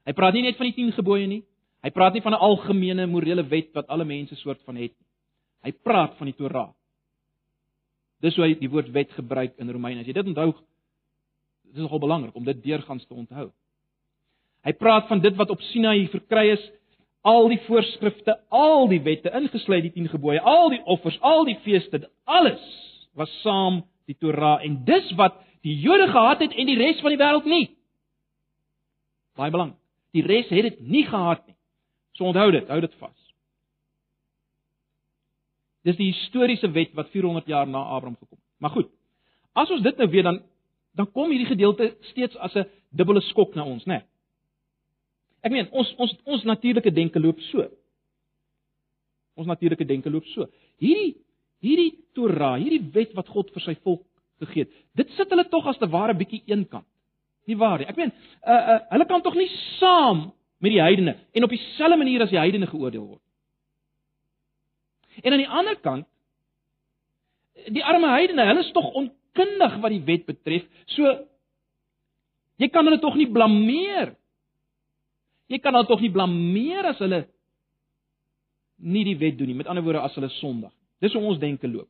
Hy 0.09 0.15
praat 0.17 0.37
nie 0.37 0.47
net 0.47 0.57
van 0.57 0.69
die 0.71 0.77
10 0.77 0.95
gebooie 0.97 1.29
nie. 1.29 1.43
Hy 1.85 1.91
praat 1.95 2.17
nie 2.17 2.25
van 2.25 2.35
'n 2.35 2.45
algemene 2.49 3.07
morele 3.07 3.45
wet 3.49 3.71
wat 3.75 3.89
alle 3.89 4.05
mense 4.05 4.35
soort 4.37 4.61
van 4.65 4.77
het 4.77 4.93
nie. 4.93 5.07
Hy 5.65 5.73
praat 5.73 6.17
van 6.17 6.27
die 6.27 6.37
Torah. 6.37 6.71
Dis 8.21 8.37
hoe 8.37 8.45
hy 8.45 8.55
die 8.55 8.71
woord 8.71 8.91
wet 8.93 9.13
gebruik 9.13 9.59
in 9.59 9.71
Romeine. 9.71 10.01
As 10.01 10.07
jy 10.07 10.13
dit 10.13 10.27
onthou, 10.27 10.55
dis 11.73 11.83
nogal 11.83 12.03
belangrik 12.03 12.37
om 12.37 12.45
dit 12.45 12.63
deurgangs 12.63 13.07
te 13.07 13.15
onthou. 13.15 13.49
Hy 14.67 14.73
praat 14.77 15.07
van 15.09 15.21
dit 15.23 15.37
wat 15.39 15.51
op 15.51 15.63
Sinaï 15.71 16.09
verkry 16.13 16.49
is, 16.57 16.65
al 17.27 17.49
die 17.51 17.61
voorskrifte, 17.67 18.37
al 18.55 18.89
die 18.91 19.01
wette, 19.05 19.31
ingesluit 19.35 19.85
die 19.87 19.93
10 19.95 20.13
gebooie, 20.15 20.41
al 20.41 20.71
die 20.73 20.81
offers, 20.85 21.19
al 21.21 21.45
die 21.49 21.59
feeste, 21.65 22.07
alles 22.25 22.63
was 23.19 23.33
saam 23.43 23.83
die 24.09 24.17
Torah 24.17 24.63
en 24.65 24.81
dis 24.87 25.11
wat 25.19 25.37
die 25.67 25.77
Jode 25.83 26.09
gehad 26.09 26.43
het 26.45 26.55
en 26.55 26.71
die 26.71 26.79
res 26.79 27.01
van 27.03 27.13
die 27.13 27.21
wêreld 27.21 27.49
nie. 27.51 27.67
Baie 29.39 29.53
belangrik. 29.55 29.79
Die 30.17 30.25
res 30.25 30.49
het 30.51 30.71
dit 30.71 30.81
nie 30.81 31.05
gehad 31.07 31.45
nie. 31.47 31.57
So 32.17 32.31
onthou 32.31 32.51
dit, 32.55 32.69
hou 32.71 32.81
dit 32.83 32.95
vas. 33.03 33.17
Dis 35.87 35.99
die 35.99 36.11
historiese 36.11 36.71
wet 36.75 36.95
wat 36.99 37.11
400 37.15 37.47
jaar 37.51 37.69
na 37.69 37.85
Abraham 37.85 38.17
gekom 38.17 38.39
het. 38.39 38.47
Maar 38.59 38.75
goed. 38.75 38.89
As 39.55 39.71
ons 39.71 39.83
dit 39.83 40.01
nou 40.01 40.09
weet 40.11 40.27
dan 40.27 40.41
dan 40.99 41.07
kom 41.15 41.31
hierdie 41.31 41.47
gedeelte 41.47 41.93
steeds 42.11 42.37
as 42.37 42.55
'n 42.57 42.67
dubbele 42.91 43.21
skok 43.31 43.55
na 43.55 43.65
ons, 43.65 43.85
né? 43.87 43.99
Nee. 43.99 44.07
Ek 45.43 45.53
meen, 45.53 45.69
ons 45.71 45.95
ons 45.97 46.17
ons 46.25 46.45
natuurlike 46.45 46.91
denke 46.91 47.21
loop 47.23 47.41
so. 47.41 47.69
Ons 49.39 49.47
natuurlike 49.47 49.87
denke 49.87 50.11
loop 50.11 50.27
so. 50.35 50.49
Hierdie 50.83 51.15
hierdie 51.63 51.99
Torah, 52.15 52.57
hierdie 52.59 52.83
wet 52.95 53.15
wat 53.15 53.29
God 53.29 53.51
vir 53.55 53.63
sy 53.63 53.75
volk 53.83 54.05
gegee 54.43 54.67
het, 54.67 54.75
dit 54.95 55.11
sit 55.17 55.31
hulle 55.31 55.45
tog 55.51 55.67
as 55.67 55.79
te 55.79 55.89
ware 55.91 56.15
bietjie 56.15 56.43
eenkant. 56.47 56.87
Nie 57.47 57.57
waar 57.59 57.79
nie. 57.79 57.89
Ek 57.91 57.97
meen, 57.97 58.13
uh 58.47 58.75
uh 58.75 58.81
hulle 58.91 59.07
kan 59.07 59.23
tog 59.23 59.35
nie 59.35 59.49
saam 59.79 60.33
met 60.59 60.75
die 60.75 60.83
heidene 60.83 61.17
en 61.33 61.45
op 61.45 61.51
dieselfde 61.51 61.97
manier 61.97 62.23
as 62.23 62.31
die 62.31 62.39
heidene 62.39 62.67
geoordeel 62.67 63.07
word. 63.07 63.23
En 65.23 65.33
aan 65.33 65.43
die 65.43 65.49
ander 65.61 65.77
kant 65.83 66.07
die 67.75 67.85
arme 67.85 68.11
heidene, 68.13 68.47
hulle 68.47 68.63
is 68.63 68.73
tog 68.73 68.93
onkundig 69.38 69.81
wat 69.81 69.94
die 69.94 70.05
wet 70.05 70.27
betref. 70.27 70.66
So 70.87 71.07
jy 72.59 72.68
kan 72.68 72.87
hulle 72.87 73.01
tog 73.01 73.16
nie 73.16 73.31
blameer. 73.31 74.16
Jy 75.48 75.61
kan 75.62 75.74
hulle 75.74 75.88
tog 75.88 76.03
nie 76.03 76.12
blameer 76.12 76.90
as 76.90 76.98
hulle 76.98 77.27
nie 78.79 79.05
die 79.05 79.18
wet 79.18 79.38
doen 79.38 79.48
nie. 79.48 79.57
Met 79.59 79.70
ander 79.70 79.85
woorde 79.85 80.03
as 80.03 80.14
hulle 80.18 80.31
sondig. 80.38 80.72
Dis 81.01 81.14
hoe 81.14 81.22
ons 81.22 81.38
denke 81.38 81.68
loop. 81.68 81.88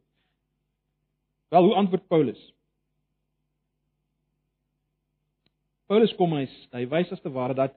Wel, 1.48 1.64
hoe 1.64 1.76
antwoord 1.80 2.08
Paulus? 2.08 2.40
Paulus 5.88 6.12
kom 6.18 6.34
en 6.36 6.44
hy, 6.44 6.48
hy 6.74 6.82
wys 6.92 7.12
as 7.14 7.22
te 7.24 7.32
ware 7.32 7.56
dat 7.56 7.72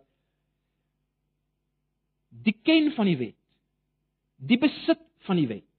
die 2.43 2.55
ken 2.67 2.89
van 2.95 3.07
die 3.07 3.15
wet, 3.19 3.37
die 4.35 4.57
besit 4.59 4.99
van 5.27 5.39
die 5.39 5.47
wet, 5.47 5.70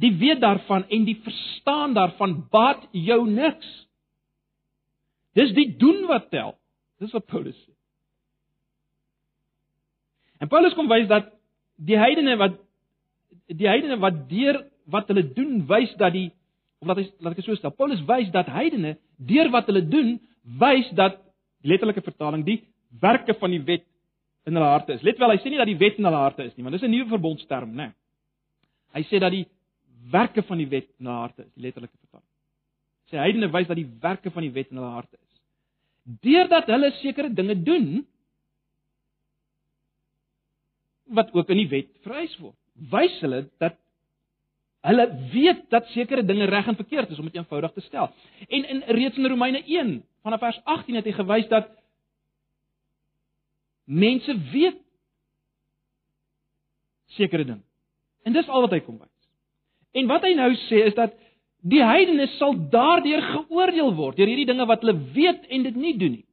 die 0.00 0.12
weet 0.16 0.40
daarvan 0.40 0.86
en 0.88 1.04
die 1.04 1.18
verstaan 1.24 1.94
daarvan 1.94 2.38
baat 2.50 2.86
jou 2.96 3.20
niks. 3.28 3.68
Dis 5.36 5.52
die 5.56 5.68
doen 5.76 6.06
wat 6.08 6.30
tel. 6.30 6.56
Dis 7.00 7.12
wat 7.16 7.26
Paulus 7.30 7.56
sê. 7.56 7.72
En 10.40 10.48
Paulus 10.48 10.74
kom 10.74 10.88
wys 10.88 11.08
dat 11.08 11.28
die 11.76 11.98
heidene 12.00 12.36
wat 12.40 12.56
die 13.50 13.68
heidene 13.68 13.98
wat 14.00 14.24
deur 14.30 14.62
wat 14.90 15.10
hulle 15.12 15.26
doen 15.36 15.60
wys 15.68 15.92
dat 16.00 16.14
die 16.16 16.30
of 16.80 16.88
laat 16.88 17.02
ek 17.02 17.12
laat 17.20 17.36
ek 17.36 17.44
so 17.44 17.56
stel. 17.58 17.76
Paulus 17.76 18.00
wys 18.08 18.32
dat 18.32 18.48
heidene 18.48 18.96
deur 19.16 19.52
wat 19.52 19.68
hulle 19.68 19.84
doen 19.84 20.16
wys 20.60 20.88
dat 20.96 21.20
letterlike 21.60 22.02
vertaling 22.04 22.44
die 22.46 22.62
werke 23.00 23.36
van 23.38 23.52
die 23.52 23.62
wet 23.68 23.84
in 24.48 24.56
hulle 24.56 24.72
harte 24.72 24.96
is. 24.96 25.04
Let 25.04 25.20
wel, 25.20 25.34
hy 25.34 25.42
sê 25.42 25.52
nie 25.52 25.60
dat 25.60 25.68
die 25.68 25.78
wet 25.80 25.98
in 26.00 26.08
hulle 26.08 26.22
harte 26.24 26.46
is 26.48 26.54
nie, 26.56 26.64
want 26.64 26.74
dis 26.74 26.86
'n 26.88 26.90
nuwe 26.90 27.08
verbondsterm, 27.12 27.74
né? 27.76 27.92
Hy 28.96 29.02
sê 29.10 29.20
dat 29.20 29.32
die 29.32 29.46
werke 30.08 30.42
van 30.42 30.60
die 30.60 30.68
wet 30.68 30.88
in 30.98 31.06
hulle 31.06 31.18
harte 31.26 31.44
is, 31.44 31.52
letterlike 31.54 31.96
vertaling. 31.98 32.26
Sê 33.10 33.18
heidene 33.18 33.50
wys 33.52 33.68
dat 33.68 33.78
die 33.78 33.88
werke 34.00 34.30
van 34.30 34.46
die 34.46 34.54
wet 34.54 34.70
in 34.70 34.80
hulle 34.80 34.94
harte 34.94 35.18
is. 35.18 35.42
Deurdat 36.24 36.70
hulle 36.72 36.92
sekere 37.00 37.30
dinge 37.34 37.56
doen 37.62 37.90
wat 41.10 41.32
ook 41.34 41.50
in 41.50 41.64
die 41.64 41.70
wet 41.70 41.90
vereis 42.06 42.34
word, 42.38 42.56
wys 42.90 43.16
hulle 43.24 43.44
dat 43.62 43.76
hulle 44.86 45.06
weet 45.34 45.66
dat 45.74 45.90
sekere 45.92 46.24
dinge 46.24 46.46
reg 46.48 46.70
en 46.70 46.78
verkeerd 46.78 47.10
is 47.12 47.18
om 47.20 47.26
dit 47.28 47.36
eenvoudig 47.36 47.72
te 47.76 47.84
stel. 47.84 48.08
En 48.48 48.68
in 48.74 48.82
reeds 48.96 49.18
in 49.18 49.28
Romeine 49.28 49.60
1 49.66 49.98
vanaf 50.22 50.40
vers 50.40 50.60
18 50.64 50.94
het 51.00 51.08
hy 51.10 51.12
gewys 51.18 51.48
dat 51.50 51.68
mense 53.84 54.36
weet 54.52 54.80
sekere 57.18 57.44
dinge. 57.44 57.64
En 58.22 58.32
dis 58.32 58.48
al 58.48 58.64
wat 58.64 58.72
hy 58.76 58.80
kom 58.86 59.00
wys. 59.00 59.09
En 59.96 60.10
wat 60.10 60.24
hy 60.26 60.34
nou 60.38 60.50
sê 60.68 60.84
is 60.88 60.96
dat 60.96 61.16
die 61.66 61.82
heidene 61.84 62.26
sal 62.38 62.54
daardeur 62.72 63.22
geoordeel 63.34 63.94
word 63.98 64.16
deur 64.16 64.30
hierdie 64.30 64.48
dinge 64.48 64.66
wat 64.68 64.84
hulle 64.84 64.96
weet 65.16 65.48
en 65.50 65.66
dit 65.66 65.76
nie 65.76 65.94
doen 65.98 66.14
nie. 66.18 66.26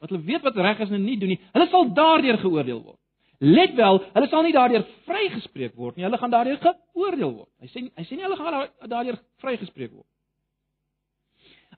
Wat 0.00 0.12
hulle 0.12 0.24
weet 0.26 0.44
wat 0.44 0.58
reg 0.60 0.80
is 0.84 0.92
en 0.92 1.04
nie 1.04 1.18
doen 1.20 1.34
nie. 1.34 1.40
Hulle 1.54 1.68
sal 1.72 1.88
daardeur 1.96 2.40
geoordeel 2.42 2.82
word. 2.82 2.98
Let 3.40 3.72
wel, 3.76 4.02
hulle 4.14 4.28
sal 4.28 4.44
nie 4.44 4.52
daardeur 4.52 4.84
vrygespreek 5.08 5.76
word 5.80 5.96
nie. 5.96 6.04
Hulle 6.04 6.20
gaan 6.20 6.32
daardeur 6.32 6.60
geoordeel 6.60 7.34
word. 7.38 7.50
Hy 7.62 7.70
sê 7.72 7.84
hy 7.88 8.04
sê 8.08 8.16
nie 8.16 8.26
hulle 8.26 8.38
gaan 8.40 8.66
daardeur 8.84 9.20
vrygespreek 9.44 9.94
word. 9.94 10.08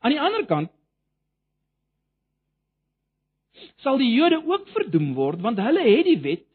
Aan 0.02 0.14
die 0.14 0.22
ander 0.22 0.46
kant 0.50 0.72
sal 3.84 4.00
die 4.00 4.10
Jode 4.10 4.40
ook 4.42 4.70
verdoem 4.74 5.12
word 5.14 5.42
want 5.44 5.60
hulle 5.62 5.84
het 5.86 6.08
die 6.08 6.18
wet 6.24 6.48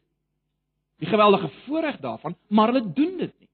die 0.98 1.08
geweldige 1.08 1.48
voorreg 1.64 2.00
daarvan, 2.02 2.34
maar 2.50 2.72
hulle 2.72 2.92
doen 2.92 3.12
dit 3.20 3.32
nie. 3.38 3.47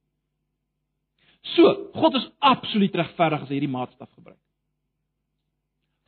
So, 1.53 1.91
God 1.93 2.17
is 2.17 2.25
absoluut 2.41 2.95
regverdig 2.97 3.45
as 3.45 3.51
hy 3.51 3.59
hierdie 3.59 3.73
maatstaf 3.73 4.09
gebruik. 4.17 4.41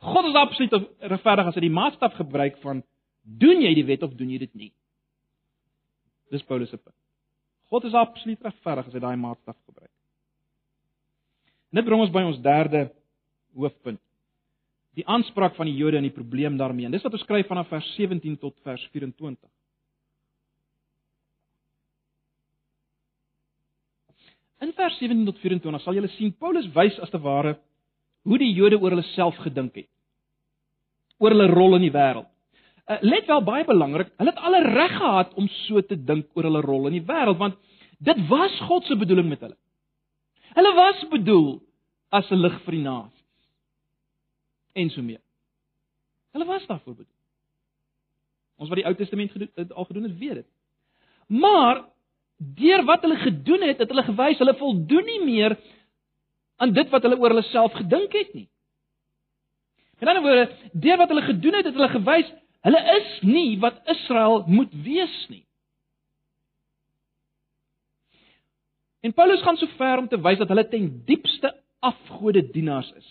God 0.07 0.29
is 0.29 0.37
absoluut 0.37 0.73
regverdig 1.13 1.49
as 1.49 1.57
hy 1.57 1.63
die 1.65 1.73
maatstaf 1.73 2.15
gebruik 2.17 2.57
van 2.63 2.81
doen 3.21 3.61
jy 3.61 3.73
die 3.77 3.85
wet 3.85 4.05
of 4.05 4.15
doen 4.17 4.31
jy 4.33 4.41
dit 4.45 4.53
nie? 4.57 4.71
Dis 6.33 6.45
Paulus 6.47 6.71
se 6.73 6.79
punt. 6.79 6.95
God 7.71 7.85
is 7.87 7.95
absoluut 7.97 8.41
regverdig 8.47 8.89
as 8.89 8.95
hy 8.95 9.03
daai 9.03 9.17
maatstaf 9.19 9.57
gebruik. 9.67 9.93
Dit 11.75 11.85
bring 11.85 12.01
ons 12.01 12.13
by 12.13 12.23
ons 12.25 12.39
derde 12.41 12.87
hoofpunt. 13.57 14.01
Die 14.97 15.05
aanspraak 15.05 15.57
van 15.57 15.69
die 15.69 15.77
Jode 15.77 15.99
en 15.99 16.07
die 16.07 16.13
probleem 16.13 16.57
daarmee. 16.57 16.87
En 16.87 16.95
dis 16.95 17.03
wat 17.05 17.13
ons 17.13 17.21
skryf 17.25 17.49
vanaf 17.51 17.69
vers 17.69 17.87
17 17.99 18.39
tot 18.41 18.55
vers 18.65 18.81
24. 18.95 19.37
In 24.63 24.73
vers 24.73 24.97
17 24.97 25.25
tot 25.25 25.37
24 25.43 25.83
sal 25.83 25.97
julle 25.97 26.09
sien 26.15 26.33
Paulus 26.33 26.65
wys 26.73 26.97
as 27.03 27.11
te 27.13 27.19
ware 27.21 27.57
hoe 28.27 28.39
die 28.41 28.53
Jode 28.55 28.79
oor 28.81 28.95
hulle 28.95 29.05
self 29.13 29.37
gedink 29.43 29.75
het. 29.77 29.89
Oor 31.21 31.33
hulle 31.33 31.49
rol 31.51 31.77
in 31.77 31.85
die 31.85 31.93
wêreld. 31.93 32.27
Uh, 32.87 32.97
let 33.03 33.27
wel 33.27 33.43
baie 33.43 33.65
belangrik, 33.67 34.13
hulle 34.15 34.31
het 34.31 34.43
alle 34.47 34.61
reg 34.63 34.93
gehad 34.95 35.33
om 35.35 35.49
so 35.67 35.81
te 35.83 35.97
dink 35.99 36.29
oor 36.37 36.47
hulle 36.47 36.63
rol 36.63 36.87
in 36.87 36.97
die 36.97 37.05
wêreld 37.05 37.39
want 37.41 37.57
dit 37.99 38.19
was 38.29 38.53
God 38.69 38.85
se 38.87 38.95
bedoeling 38.95 39.27
met 39.29 39.43
hulle. 39.43 39.57
Hulle 40.57 40.73
was 40.77 41.03
bedoel 41.11 41.49
as 42.09 42.31
'n 42.31 42.41
lig 42.41 42.55
vir 42.65 42.77
die 42.77 42.83
nasies. 42.83 43.25
En 44.73 44.89
so 44.89 45.01
meer. 45.01 45.21
Hulle 46.31 46.45
was 46.45 46.65
daarvoor 46.67 46.95
bedoel. 46.95 47.15
Ons 48.57 48.69
wat 48.69 48.77
die 48.77 48.85
Ou 48.85 48.95
Testament 48.95 49.31
gedoen 49.31 49.51
het, 49.55 49.71
al 49.71 49.85
gedoen 49.85 50.03
het, 50.03 50.17
weet 50.17 50.33
dit. 50.33 50.47
Maar 51.27 51.85
deur 52.37 52.83
wat 52.85 53.01
hulle 53.01 53.17
gedoen 53.17 53.65
het, 53.65 53.79
het 53.81 53.89
hulle 53.89 54.05
gewys 54.11 54.37
hulle 54.41 54.55
voldoen 54.59 55.05
nie 55.05 55.23
meer 55.25 55.57
aan 56.61 56.73
dit 56.73 56.89
wat 56.93 57.05
hulle 57.05 57.17
oor 57.17 57.33
hulle 57.33 57.49
self 57.49 57.73
gedink 57.77 58.13
het 58.13 58.33
nie. 58.33 58.47
In 59.97 60.09
ander 60.11 60.23
woorde, 60.23 60.69
deur 60.73 60.97
wat 61.01 61.09
hulle 61.13 61.25
gedoen 61.25 61.57
het, 61.57 61.65
het 61.65 61.77
hulle 61.77 61.93
gewys 61.95 62.33
hulle 62.67 62.81
is 62.97 63.11
nie 63.23 63.57
wat 63.63 63.79
Israel 63.87 64.43
moet 64.47 64.73
wees 64.83 65.15
nie. 65.31 65.43
En 69.05 69.13
Paulus 69.13 69.41
gaan 69.41 69.57
so 69.57 69.69
ver 69.77 70.01
om 70.01 70.07
te 70.09 70.19
wys 70.21 70.39
dat 70.41 70.49
hulle 70.51 70.65
ten 70.67 70.89
diepste 71.05 71.53
afgode 71.79 72.41
dienaars 72.51 72.89
is. 72.97 73.07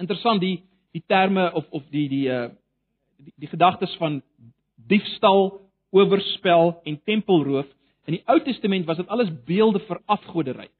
Interessant 0.00 0.40
die 0.42 0.64
die 0.96 1.04
terme 1.06 1.52
of 1.52 1.68
of 1.70 1.84
die 1.92 2.08
die 2.08 2.26
uh 2.32 2.48
die, 3.18 3.32
die 3.36 3.50
gedagtes 3.50 3.94
van 3.98 4.20
diefstal, 4.88 5.60
oorspel 5.90 6.80
en 6.84 7.00
tempelroof 7.04 7.66
In 8.08 8.16
die 8.16 8.22
Ou 8.24 8.38
Testament 8.40 8.86
was 8.88 8.96
dit 8.96 9.08
alles 9.08 9.28
beelde 9.44 9.82
vir 9.84 10.00
afgoderry. 10.06 10.70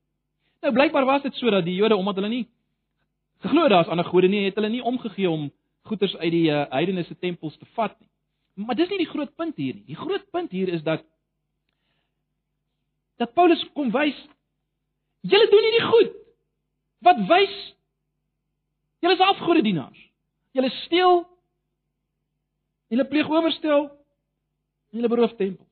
Nou 0.64 0.72
blykbaar 0.72 1.04
was 1.04 1.22
dit 1.22 1.34
sodat 1.36 1.66
die 1.66 1.76
Jode 1.76 1.96
omdat 1.96 2.16
hulle 2.16 2.30
nie 2.32 2.46
geglo 3.44 3.68
daar's 3.68 3.90
ander 3.92 4.06
gode 4.08 4.28
nie, 4.28 4.46
het 4.48 4.56
hulle 4.56 4.70
nie 4.72 4.82
omgegee 4.82 5.28
om 5.30 5.50
goederes 5.86 6.16
uit 6.16 6.32
die 6.32 6.48
uh, 6.50 6.64
heidense 6.72 7.14
tempels 7.18 7.56
te 7.58 7.68
vat 7.76 7.94
nie. 8.00 8.08
Maar 8.64 8.78
dis 8.80 8.88
nie 8.90 9.02
die 9.04 9.10
groot 9.12 9.30
punt 9.36 9.56
hier 9.60 9.76
nie. 9.76 9.84
Die 9.86 9.98
groot 9.98 10.24
punt 10.32 10.50
hier 10.50 10.72
is 10.72 10.82
dat 10.82 11.04
dat 13.20 13.34
Paulus 13.34 13.62
kom 13.74 13.92
wys 13.92 14.16
julle 15.20 15.50
doen 15.52 15.64
nie 15.66 15.76
die 15.76 15.86
goed 15.86 16.18
wat 17.04 17.22
wys 17.28 17.56
julle 19.04 19.14
is 19.14 19.28
afgodedienaars. 19.28 20.00
Julle 20.56 20.72
steel 20.82 21.26
julle 22.88 23.06
pleeg 23.12 23.30
oorstel 23.30 23.90
julle 24.96 25.12
beroof 25.12 25.36
tempels. 25.36 25.67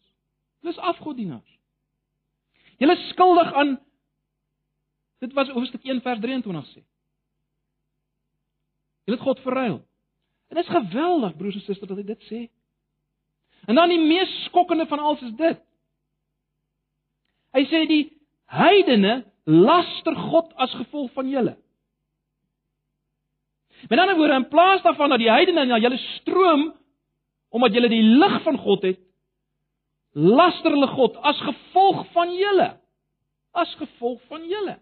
Julle 0.61 0.75
is 0.75 0.85
afgodedienaars. 0.93 1.53
Julle 2.79 2.97
skuldig 3.11 3.53
aan 3.53 3.77
dit 5.25 5.33
was 5.33 5.49
hoofstuk 5.49 5.85
1 5.85 6.03
vers 6.05 6.21
23 6.21 6.67
sê. 6.75 6.83
Julle 9.07 9.19
het 9.19 9.27
God 9.27 9.41
verruil. 9.41 9.79
En 10.49 10.59
dit 10.59 10.65
is 10.65 10.75
geweldig 10.75 11.37
broers 11.37 11.55
en 11.55 11.65
susters 11.65 11.89
dat 11.89 11.99
hy 11.99 12.07
dit 12.07 12.29
sê. 12.31 12.43
En 13.67 13.75
dan 13.75 13.91
die 13.91 14.01
mees 14.03 14.33
skokkende 14.45 14.87
van 14.87 15.03
alles 15.03 15.23
is 15.27 15.35
dit. 15.39 15.63
Hy 17.57 17.65
sê 17.71 17.87
die 17.89 18.03
heidene 18.53 19.23
laster 19.47 20.15
God 20.29 20.53
as 20.61 20.75
gevolg 20.75 21.13
van 21.17 21.31
julle. 21.31 21.57
Met 23.89 23.99
ander 23.99 24.17
woorde, 24.17 24.35
in 24.35 24.49
plaas 24.49 24.83
daarvan 24.83 25.15
dat 25.15 25.23
die 25.23 25.31
heidene 25.31 25.67
na 25.67 25.79
julle 25.79 25.99
stroom 26.19 26.71
omdat 27.55 27.77
julle 27.77 27.89
die 27.89 28.03
lig 28.03 28.41
van 28.43 28.59
God 28.59 28.83
het, 28.85 28.99
laster 30.17 30.73
hulle 30.73 30.89
God 30.95 31.17
as 31.21 31.41
gevolg 31.45 32.07
van 32.15 32.33
julle. 32.33 32.71
As 33.53 33.73
gevolg 33.81 34.21
van 34.31 34.45
julle. 34.49 34.79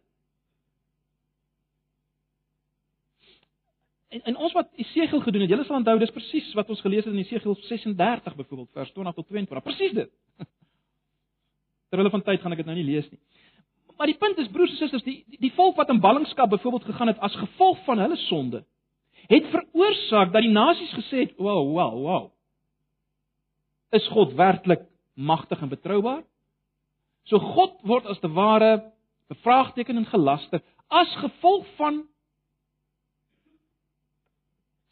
En, 4.15 4.23
en 4.31 4.37
ons 4.47 4.53
wat 4.55 4.71
Esegiel 4.79 5.23
gedoen 5.25 5.43
het, 5.43 5.51
julle 5.51 5.65
sal 5.67 5.81
onthou 5.81 5.97
dis 5.99 6.13
presies 6.15 6.53
wat 6.55 6.69
ons 6.71 6.83
gelees 6.85 7.03
het 7.03 7.15
in 7.15 7.23
Esegiel 7.25 7.57
36 7.67 8.37
byvoorbeeld 8.39 8.71
vers 8.79 8.93
20 8.95 9.17
tot 9.19 9.27
22. 9.33 9.67
Presies 9.67 9.97
dit. 9.97 10.13
Terwyl 11.91 12.13
van 12.15 12.23
tyd 12.23 12.43
gaan 12.43 12.55
ek 12.55 12.63
dit 12.63 12.71
nou 12.71 12.79
nie 12.79 12.87
lees 12.93 13.11
nie. 13.11 13.19
Maar 13.99 14.11
die 14.11 14.19
punt 14.19 14.39
is 14.43 14.51
broers 14.55 14.71
en 14.75 14.79
susters, 14.79 15.03
die, 15.07 15.21
die 15.31 15.41
die 15.49 15.53
volk 15.55 15.77
wat 15.79 15.91
in 15.91 16.03
ballingskap 16.03 16.51
byvoorbeeld 16.51 16.87
gegaan 16.93 17.11
het 17.11 17.21
as 17.23 17.35
gevolg 17.39 17.83
van 17.87 18.03
hulle 18.03 18.17
sonde, 18.27 18.65
het 19.31 19.47
veroorsaak 19.51 20.33
dat 20.35 20.47
die 20.47 20.55
nasies 20.55 20.95
gesê 20.95 21.27
het, 21.27 21.37
"Wow, 21.39 21.63
wow, 21.75 21.95
wow. 22.03 22.25
Is 23.95 24.07
God 24.15 24.35
werklik 24.35 24.83
magtig 25.15 25.61
en 25.63 25.69
betroubaar?" 25.69 26.23
So 27.25 27.39
God 27.39 27.81
word 27.83 28.07
as 28.07 28.21
te 28.21 28.29
ware 28.29 28.93
bevraagteken 29.33 29.97
en 29.97 30.07
gelaster 30.07 30.61
as 30.89 31.11
gevolg 31.17 31.67
van 31.79 32.03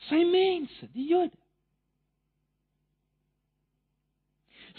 sy 0.08 0.22
mense, 0.26 0.88
die 0.96 1.06
Jode. 1.12 1.36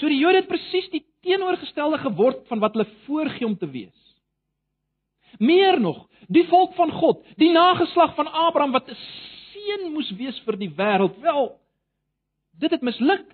So 0.01 0.09
die 0.09 0.19
Jode 0.19 0.41
het 0.41 0.49
presies 0.49 0.89
die 0.91 1.03
teenoorgestelde 1.23 2.01
geword 2.03 2.41
van 2.49 2.59
wat 2.63 2.75
hulle 2.75 2.89
voorgee 3.05 3.47
om 3.47 3.55
te 3.57 3.69
wees. 3.69 3.99
Meer 5.39 5.79
nog, 5.81 6.03
die 6.27 6.45
volk 6.49 6.73
van 6.75 6.91
God, 6.91 7.21
die 7.39 7.51
nageslag 7.53 8.15
van 8.17 8.27
Abraham 8.27 8.73
wat 8.75 8.89
'n 8.89 8.97
seën 9.53 9.91
moes 9.93 10.11
wees 10.17 10.39
vir 10.45 10.57
die 10.57 10.69
wêreld, 10.69 11.15
wel 11.21 11.59
dit 12.59 12.71
het 12.71 12.81
misluk. 12.81 13.25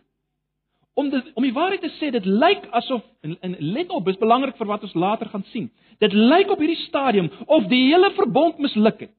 Om 0.99 1.09
dit 1.13 1.31
om 1.33 1.45
die 1.45 1.55
waarheid 1.55 1.83
te 1.85 1.91
sê, 1.95 2.09
dit 2.11 2.25
lyk 2.25 2.65
asof 2.75 3.05
en, 3.23 3.37
en 3.45 3.55
let 3.75 3.91
op, 3.95 4.07
dis 4.09 4.19
belangrik 4.19 4.57
vir 4.59 4.67
wat 4.67 4.83
ons 4.87 4.95
later 4.99 5.29
gaan 5.31 5.45
sien. 5.53 5.69
Dit 6.03 6.15
lyk 6.15 6.51
op 6.51 6.59
hierdie 6.59 6.83
stadium 6.87 7.29
of 7.47 7.67
die 7.71 7.85
hele 7.87 8.11
verbond 8.17 8.59
misluk 8.59 9.05
het. 9.05 9.15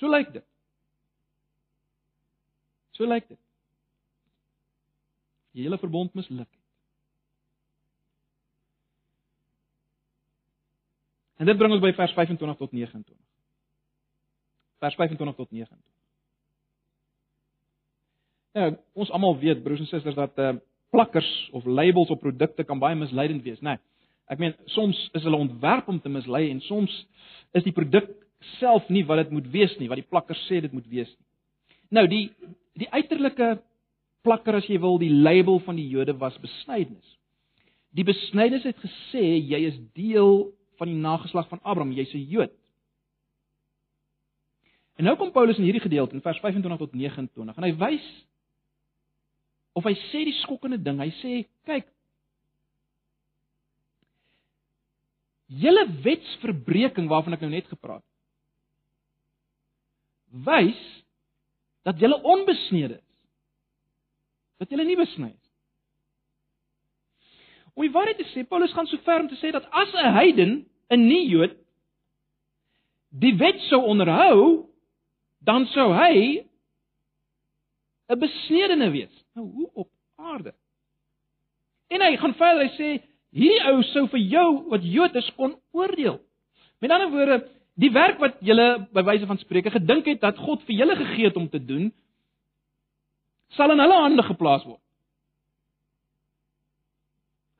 So 0.00 0.08
lyk 0.10 0.32
dit. 0.32 0.46
So 2.96 3.08
lyk 3.10 3.28
dit. 3.28 3.40
Die 5.54 5.66
hele 5.66 5.78
verbond 5.78 6.14
misluk. 6.14 6.48
En 11.36 11.50
dit 11.50 11.58
bring 11.58 11.72
ons 11.74 11.82
by 11.82 11.92
vers 11.94 12.12
25 12.14 12.58
tot 12.58 12.72
29. 12.72 13.16
Vers 14.78 14.94
25 14.94 15.36
tot 15.36 15.50
29. 15.50 15.90
Ja, 18.54 18.70
ons 18.94 19.10
almal 19.10 19.34
weet 19.42 19.62
broers 19.64 19.82
en 19.82 19.90
susters 19.90 20.14
dat 20.14 20.38
uh 20.38 20.54
plakkers 20.94 21.30
of 21.52 21.66
labels 21.66 22.12
op 22.14 22.22
produkte 22.22 22.64
kan 22.64 22.80
baie 22.82 22.96
misleidend 22.98 23.42
wees, 23.46 23.60
né? 23.60 23.74
Nee, 23.74 23.82
ek 24.32 24.40
meen 24.40 24.54
soms 24.72 24.98
is 25.12 25.24
hulle 25.26 25.36
ontwerp 25.36 25.88
om 25.92 25.98
te 26.00 26.12
mislei 26.12 26.46
en 26.48 26.62
soms 26.64 26.92
is 27.58 27.66
die 27.66 27.74
produk 27.76 28.08
self 28.58 28.86
nie 28.92 29.04
wat 29.08 29.24
dit 29.24 29.34
moet 29.36 29.46
wees 29.52 29.74
nie, 29.80 29.88
wat 29.90 30.00
die 30.00 30.08
plakker 30.08 30.38
sê 30.46 30.62
dit 30.64 30.72
moet 30.72 30.86
wees 30.92 31.10
nie. 31.10 31.26
Nou 31.98 32.06
die 32.10 32.26
die 32.80 32.88
uiterlike 32.90 33.58
plakker 34.26 34.56
as 34.58 34.66
jy 34.66 34.80
wil, 34.82 34.96
die 34.98 35.12
label 35.12 35.60
van 35.62 35.76
die 35.78 35.86
Jode 35.86 36.16
was 36.18 36.34
besnydenis. 36.42 37.06
Die 37.94 38.06
besnydenis 38.06 38.64
het 38.66 38.80
gesê 38.82 39.22
jy 39.36 39.60
is 39.68 39.76
deel 39.94 40.48
van 40.80 40.90
die 40.90 40.98
nageslag 40.98 41.46
van 41.50 41.60
Abraham, 41.62 41.92
jy's 41.94 42.14
'n 42.14 42.26
Jood. 42.32 42.54
En 44.98 45.04
nou 45.04 45.16
kom 45.16 45.32
Paulus 45.34 45.58
in 45.58 45.66
hierdie 45.66 45.82
gedeelte 45.82 46.14
in 46.14 46.22
vers 46.22 46.38
25 46.40 46.78
tot 46.78 46.92
29 46.94 47.56
en 47.56 47.66
hy 47.66 47.72
wys 47.78 48.06
of 49.74 49.84
hy 49.84 49.94
sê 50.08 50.24
die 50.24 50.38
skokkende 50.42 50.78
ding. 50.78 51.00
Hy 51.02 51.10
sê, 51.20 51.32
kyk, 51.68 51.88
julle 55.60 55.84
wetsverbreeking 56.04 57.08
waarvan 57.10 57.36
ek 57.36 57.44
nou 57.44 57.52
net 57.52 57.68
gepraat 57.70 58.02
het, 58.02 58.10
wys 60.46 60.80
dat 61.86 62.00
julle 62.00 62.16
onbesnede 62.26 62.96
is. 62.98 63.10
Dat 64.62 64.70
julle 64.72 64.86
nie 64.88 64.96
besny 64.98 65.28
is. 65.28 65.50
Om 67.74 67.84
die 67.84 67.92
waarheid 67.94 68.18
te 68.22 68.26
sê, 68.30 68.44
Paulus 68.46 68.72
gaan 68.74 68.88
so 68.88 69.02
ver 69.04 69.24
om 69.24 69.28
te 69.28 69.38
sê 69.40 69.50
dat 69.52 69.66
as 69.70 69.92
'n 69.94 70.14
heiden, 70.14 70.52
'n 70.90 71.06
nie-Jood, 71.08 71.56
die 73.10 73.34
wet 73.36 73.60
sou 73.68 73.82
onderhou, 73.82 74.70
dan 75.42 75.66
sou 75.66 75.92
hy 75.92 76.46
'n 78.08 78.18
besnedene 78.18 78.90
wees. 78.90 79.24
Nou 79.34 79.46
hoe 79.46 79.70
op 79.74 79.90
aarde? 80.16 80.54
En 81.88 82.00
hy 82.00 82.16
gaan 82.16 82.34
verder, 82.34 82.68
hy 82.68 82.72
sê 82.76 83.02
hierdie 83.30 83.72
ou 83.72 83.82
sou 83.82 84.06
vir 84.08 84.20
jou 84.20 84.68
wat 84.68 84.80
Jood 84.82 85.14
is 85.14 85.30
kon 85.36 85.56
oordeel. 85.72 86.20
Met 86.80 86.90
ander 86.90 87.10
woorde, 87.10 87.48
Die 87.74 87.90
werk 87.90 88.20
wat 88.22 88.38
julle 88.44 88.86
by 88.94 89.02
wyse 89.02 89.26
van 89.26 89.40
spreuke 89.42 89.72
gedink 89.74 90.06
het 90.06 90.20
dat 90.22 90.38
God 90.38 90.62
vir 90.66 90.76
julle 90.78 90.94
gegee 90.98 91.26
het 91.26 91.38
om 91.38 91.48
te 91.50 91.58
doen, 91.58 91.88
sal 93.58 93.74
in 93.74 93.82
hulle 93.82 93.96
hande 93.98 94.22
geplaas 94.26 94.62
word. 94.66 94.80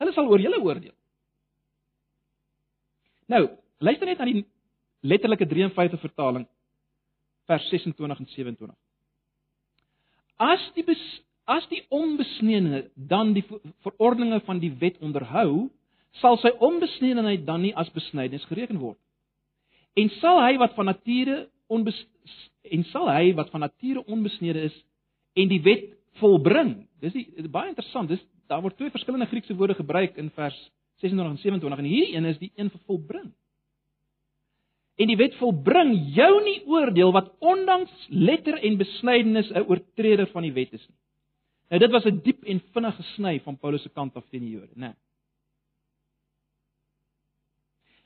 Hulle 0.03 0.15
sal 0.15 0.31
oor 0.31 0.43
julle 0.43 0.61
oordeel. 0.63 0.95
Nou, 3.31 3.43
luister 3.83 4.07
net 4.07 4.21
na 4.21 4.29
die 4.29 4.45
letterlike 5.03 5.49
53 5.51 6.03
vertaling 6.03 6.47
vers 7.51 7.67
26 7.73 8.21
en 8.23 8.31
27. 8.37 8.75
As 10.42 10.62
die 10.75 10.85
bes, 10.85 11.01
as 11.47 11.66
die 11.70 11.83
onbesneene 11.94 12.88
dan 12.94 13.33
die 13.37 13.44
verordeninge 13.87 14.40
van 14.47 14.59
die 14.62 14.73
wet 14.81 14.99
onderhou, 15.05 15.68
sal 16.20 16.38
sy 16.42 16.53
onbesneenheid 16.62 17.47
dan 17.47 17.62
nie 17.62 17.75
as 17.77 17.90
besnydenis 17.94 18.47
gereken 18.51 18.79
word 18.83 18.99
En 19.94 20.11
sal 20.18 20.40
hy 20.42 20.57
wat 20.59 20.75
van 20.75 20.90
nature 20.90 21.44
onbes 21.70 21.99
en 22.75 22.83
sal 22.90 23.06
hy 23.13 23.31
wat 23.38 23.50
van 23.54 23.63
nature 23.63 24.02
onbesnede 24.11 24.67
is 24.71 24.77
en 25.38 25.50
die 25.50 25.61
wet 25.63 25.92
volbring. 26.19 26.75
Dis 27.02 27.15
die, 27.15 27.27
baie 27.52 27.71
interessant. 27.71 28.11
Dis 28.11 28.23
daar 28.50 28.63
word 28.65 28.77
twee 28.79 28.92
verskillende 28.94 29.29
Griekse 29.31 29.54
woorde 29.56 29.77
gebruik 29.79 30.19
in 30.21 30.33
vers 30.35 30.56
26 31.02 31.31
en 31.31 31.40
27 31.42 31.79
en 31.79 31.90
hierdie 31.90 32.17
een 32.17 32.29
is 32.31 32.40
die 32.42 32.50
een 32.56 32.71
vir 32.73 32.83
volbring. 32.88 33.31
En 34.95 35.11
die 35.11 35.17
wet 35.19 35.35
volbring 35.40 35.95
jou 36.15 36.33
nie 36.45 36.61
oordeel 36.71 37.13
wat 37.13 37.33
ondanks 37.38 38.07
letter 38.09 38.61
en 38.63 38.77
besnydenis 38.79 39.51
'n 39.51 39.67
oortreder 39.67 40.27
van 40.27 40.42
die 40.42 40.53
wet 40.53 40.73
is 40.73 40.87
nie. 40.88 40.99
Nou 41.71 41.81
dit 41.81 41.90
was 41.90 42.05
'n 42.05 42.21
diep 42.23 42.45
en 42.45 42.61
vinnige 42.73 43.03
sny 43.03 43.40
van 43.40 43.59
Paulus 43.59 43.83
se 43.83 43.88
kant 43.88 44.17
af 44.17 44.29
teen 44.31 44.40
die 44.40 44.51
Jode, 44.51 44.75
né? 44.75 44.81
Nee. 44.81 44.95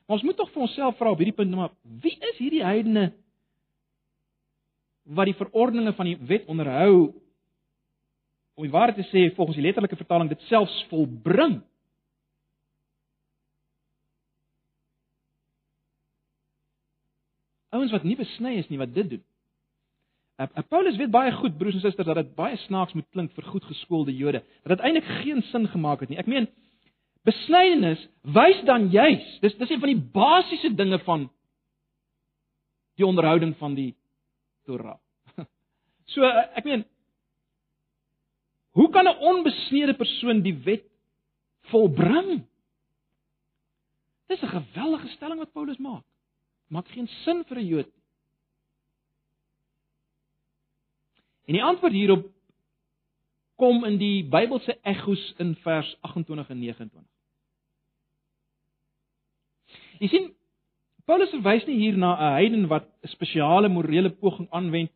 Maar 0.09 0.16
ons 0.16 0.22
moet 0.22 0.36
tog 0.36 0.49
vir 0.55 0.62
onsself 0.64 0.97
vra 0.97 1.11
op 1.12 1.20
hierdie 1.20 1.36
punt 1.36 1.53
maar 1.53 1.74
wie 2.01 2.14
is 2.30 2.39
hierdie 2.41 2.64
heidene 2.64 3.11
wat 5.18 5.28
die 5.28 5.36
verordeninge 5.36 5.93
van 5.99 6.09
die 6.09 6.16
wet 6.30 6.47
onderhou 6.49 6.95
om 8.57 8.64
die 8.64 8.72
waarheid 8.72 8.97
te 8.97 9.09
sê 9.11 9.26
volgens 9.36 9.59
die 9.61 9.66
letterlike 9.66 9.99
vertaling 10.01 10.30
dit 10.32 10.47
selfs 10.49 10.78
volbring 10.89 11.59
Ouens 17.79 17.95
wat 17.95 18.07
nie 18.07 18.18
besny 18.18 18.57
is 18.59 18.68
nie 18.72 18.81
wat 18.81 18.95
dit 18.95 19.12
doen. 19.14 19.24
Uh, 20.39 20.47
Paulus 20.70 20.99
weet 20.99 21.11
baie 21.14 21.33
goed 21.35 21.57
broers 21.59 21.79
en 21.79 21.83
susters 21.83 22.07
dat 22.07 22.18
dit 22.20 22.35
baie 22.39 22.57
snaaks 22.66 22.95
moet 22.95 23.07
klink 23.14 23.33
vir 23.35 23.47
goed 23.53 23.64
geskoolde 23.70 24.14
Jode. 24.14 24.43
Dat 24.62 24.76
dit 24.76 24.87
eintlik 24.87 25.07
geen 25.22 25.43
sin 25.51 25.66
gemaak 25.70 26.03
het 26.05 26.12
nie. 26.12 26.18
Ek 26.20 26.31
meen 26.31 26.47
Besnydenis 27.26 28.01
wys 28.22 28.61
dan 28.64 28.89
juis, 28.93 29.24
dis 29.43 29.57
dis 29.59 29.72
een 29.72 29.83
van 29.83 29.91
die 29.91 30.05
basiese 30.14 30.70
dinge 30.79 31.01
van 31.05 31.26
die 32.99 33.07
onderhouding 33.07 33.57
van 33.59 33.74
die 33.79 33.93
Torah. 34.66 34.99
So 36.14 36.24
ek 36.24 36.64
meen 36.64 36.87
hoe 38.79 38.89
kan 38.95 39.09
'n 39.11 39.20
onbesnede 39.31 39.95
persoon 39.99 40.41
die 40.43 40.55
wet 40.64 40.87
volbring? 41.68 42.47
Dis 44.29 44.43
'n 44.43 44.55
geweldige 44.55 45.09
stelling 45.09 45.39
wat 45.39 45.53
Paulus 45.53 45.76
maak. 45.76 46.07
Maak 46.68 46.88
geen 46.88 47.08
sin 47.24 47.44
vir 47.44 47.58
'n 47.58 47.66
Jood. 47.66 47.92
En 51.48 51.54
die 51.56 51.64
antwoord 51.64 51.92
hierop 51.92 52.26
kom 53.56 53.84
in 53.84 53.96
die 53.98 54.24
Bybelse 54.24 54.78
egos 54.82 55.34
in 55.38 55.54
vers 55.64 55.96
28 56.00 56.48
en 56.48 56.58
29. 56.58 57.02
Jy 59.98 60.08
sien 60.08 60.28
Paulus 61.08 61.32
verwys 61.32 61.64
nie 61.66 61.78
hier 61.80 61.96
na 61.96 62.12
'n 62.14 62.32
heiden 62.36 62.68
wat 62.68 62.84
'n 63.02 63.08
spesiale 63.08 63.68
morele 63.68 64.10
poging 64.10 64.50
aanwend 64.50 64.92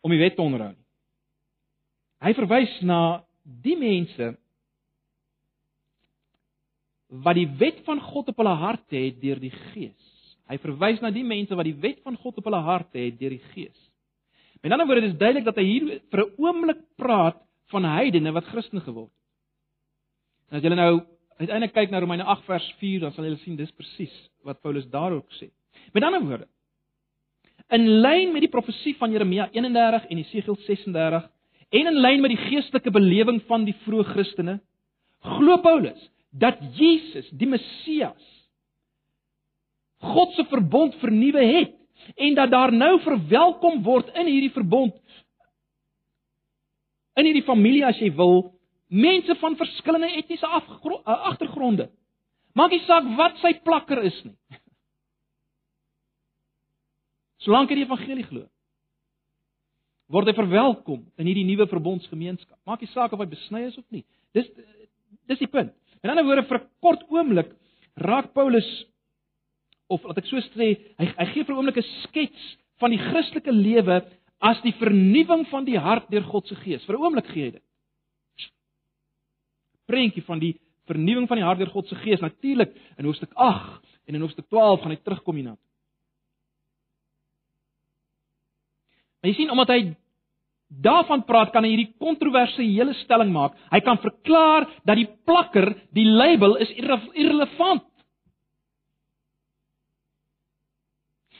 om 0.00 0.10
die 0.10 0.18
wet 0.18 0.34
te 0.34 0.42
onderhou 0.42 0.72
nie. 0.72 0.86
Hy 2.20 2.34
verwys 2.34 2.80
na 2.80 3.24
die 3.42 3.76
mense 3.76 4.36
wat 7.08 7.38
die 7.38 7.48
wet 7.60 7.80
van 7.86 8.00
God 8.04 8.28
op 8.28 8.40
hulle 8.42 8.54
harte 8.60 8.96
het 8.96 9.20
deur 9.20 9.40
die 9.40 9.52
Gees. 9.72 10.14
Hy 10.48 10.56
verwys 10.60 11.00
na 11.00 11.10
die 11.12 11.24
mense 11.24 11.56
wat 11.56 11.68
die 11.68 11.76
wet 11.80 12.00
van 12.04 12.16
God 12.20 12.40
op 12.40 12.48
hulle 12.48 12.60
harte 12.64 13.00
het 13.00 13.18
deur 13.20 13.32
die 13.36 13.44
Gees. 13.52 13.76
Met 14.62 14.72
ander 14.72 14.88
woorde, 14.88 15.06
dit 15.06 15.12
is 15.12 15.20
duidelik 15.20 15.46
dat 15.46 15.56
hy 15.60 15.64
hier 15.64 16.00
vir 16.10 16.24
'n 16.24 16.34
oomblik 16.36 16.80
praat 16.96 17.38
van 17.70 17.84
heidene 17.84 18.32
wat 18.32 18.44
Christen 18.44 18.80
geword 18.80 19.10
het. 19.10 19.18
En 20.50 20.56
as 20.56 20.62
jy 20.62 20.74
nou 20.74 21.00
uiteindelik 21.38 21.74
kyk 21.74 21.90
na 21.90 22.00
Romeine 22.00 22.24
8 22.24 22.44
vers 22.44 22.74
4, 22.80 23.00
dan 23.00 23.12
sal 23.12 23.24
jy 23.24 23.36
sien 23.36 23.56
dis 23.56 23.70
presies 23.70 24.14
wat 24.44 24.60
Paulus 24.62 24.86
daarop 24.86 25.28
sê. 25.38 25.50
Met 25.92 26.02
ander 26.02 26.20
woorde, 26.20 26.48
in 27.70 28.00
lyn 28.00 28.32
met 28.32 28.40
die 28.40 28.50
profesie 28.50 28.96
van 28.96 29.12
Jeremia 29.12 29.50
31 29.52 30.06
en 30.08 30.16
Jesegiel 30.16 30.56
36 30.66 31.28
en 31.68 31.86
in 31.86 32.00
lyn 32.00 32.20
met 32.20 32.30
die 32.30 32.44
geestelike 32.48 32.90
belewing 32.90 33.42
van 33.42 33.64
die 33.64 33.76
vroeë 33.84 34.04
Christene, 34.14 34.60
glo 35.20 35.58
Paulus 35.58 36.10
dat 36.38 36.60
Jesus, 36.78 37.28
die 37.34 37.48
Messias, 37.50 38.24
God 39.98 40.34
se 40.36 40.44
verbond 40.50 40.94
vernuwe 41.02 41.42
het 41.42 41.74
en 42.14 42.34
dat 42.38 42.50
daar 42.50 42.72
nou 42.72 43.00
verwelkom 43.02 43.82
word 43.82 44.12
in 44.14 44.30
hierdie 44.30 44.54
verbond 44.54 44.94
in 47.18 47.26
hierdie 47.26 47.46
familie 47.46 47.82
as 47.86 47.98
jy 47.98 48.12
wil 48.14 48.52
mense 48.88 49.34
van 49.40 49.56
verskillende 49.58 50.12
etniese 50.20 50.46
agtergronde. 50.48 51.88
Maak 52.56 52.72
nie 52.72 52.84
saak 52.86 53.08
wat 53.18 53.40
sy 53.42 53.52
plakker 53.64 54.00
is 54.06 54.16
nie. 54.24 54.36
Solank 57.44 57.70
hy 57.70 57.80
die 57.80 57.88
evangelie 57.88 58.28
glo 58.28 58.46
word 60.08 60.30
hy 60.30 60.32
verwelkom 60.38 61.02
in 61.20 61.28
hierdie 61.28 61.44
nuwe 61.44 61.66
verbondsgemeenskap. 61.68 62.56
Maak 62.64 62.80
nie 62.80 62.88
saak 62.94 63.12
of 63.12 63.20
hy 63.20 63.26
besny 63.28 63.66
is 63.66 63.76
of 63.76 63.84
nie. 63.92 64.06
Dis 64.32 64.46
dis 65.28 65.42
die 65.42 65.50
punt 65.52 65.74
in 66.02 66.10
ander 66.10 66.24
woorde 66.24 66.46
vir 66.48 66.58
'n 66.58 66.68
kort 66.80 67.02
oomblik 67.10 67.50
raak 67.96 68.32
Paulus 68.34 68.68
of 69.88 70.04
laat 70.04 70.18
ek 70.18 70.26
so 70.26 70.36
sê, 70.36 70.76
hy 70.98 71.06
hy 71.06 71.26
gee 71.32 71.44
vir 71.44 71.54
'n 71.54 71.58
oomblik 71.58 71.78
'n 71.78 71.92
skets 72.04 72.56
van 72.80 72.90
die 72.90 72.98
Christelike 72.98 73.52
lewe 73.52 74.04
as 74.40 74.60
die 74.62 74.74
vernuwing 74.78 75.46
van 75.50 75.64
die 75.64 75.78
hart 75.78 76.10
deur 76.10 76.22
God 76.22 76.46
se 76.46 76.54
Gees. 76.54 76.84
Vir 76.84 76.96
'n 76.96 77.02
oomblik 77.02 77.26
gee 77.26 77.44
hy 77.44 77.50
dit. 77.50 77.64
Prentjie 79.86 80.22
van 80.22 80.38
die 80.38 80.60
vernuwing 80.86 81.26
van 81.28 81.38
die 81.38 81.44
hart 81.44 81.58
deur 81.58 81.70
God 81.70 81.88
se 81.88 81.96
Gees. 81.96 82.20
Natuurlik 82.20 82.74
in 82.98 83.04
hoofstuk 83.04 83.32
8 83.34 83.84
en 84.06 84.14
in 84.14 84.20
hoofstuk 84.20 84.48
12 84.48 84.80
gaan 84.80 84.90
hy 84.90 85.00
terugkom 85.02 85.34
hierna. 85.34 85.56
Maar 89.20 89.30
jy 89.30 89.34
sien 89.34 89.50
omdat 89.50 89.68
hy 89.68 89.96
daarvan 90.68 91.24
praat, 91.24 91.52
kan 91.52 91.64
hy 91.64 91.72
hierdie 91.72 91.94
kontroversiële 92.00 92.94
stelling 93.02 93.32
maak. 93.32 93.56
Hy 93.72 93.80
kan 93.84 94.00
verklaar 94.02 94.68
dat 94.84 95.00
die 95.00 95.08
plakker, 95.26 95.72
die 95.96 96.06
label 96.06 96.58
is 96.62 96.72
irrelevant. 96.76 97.86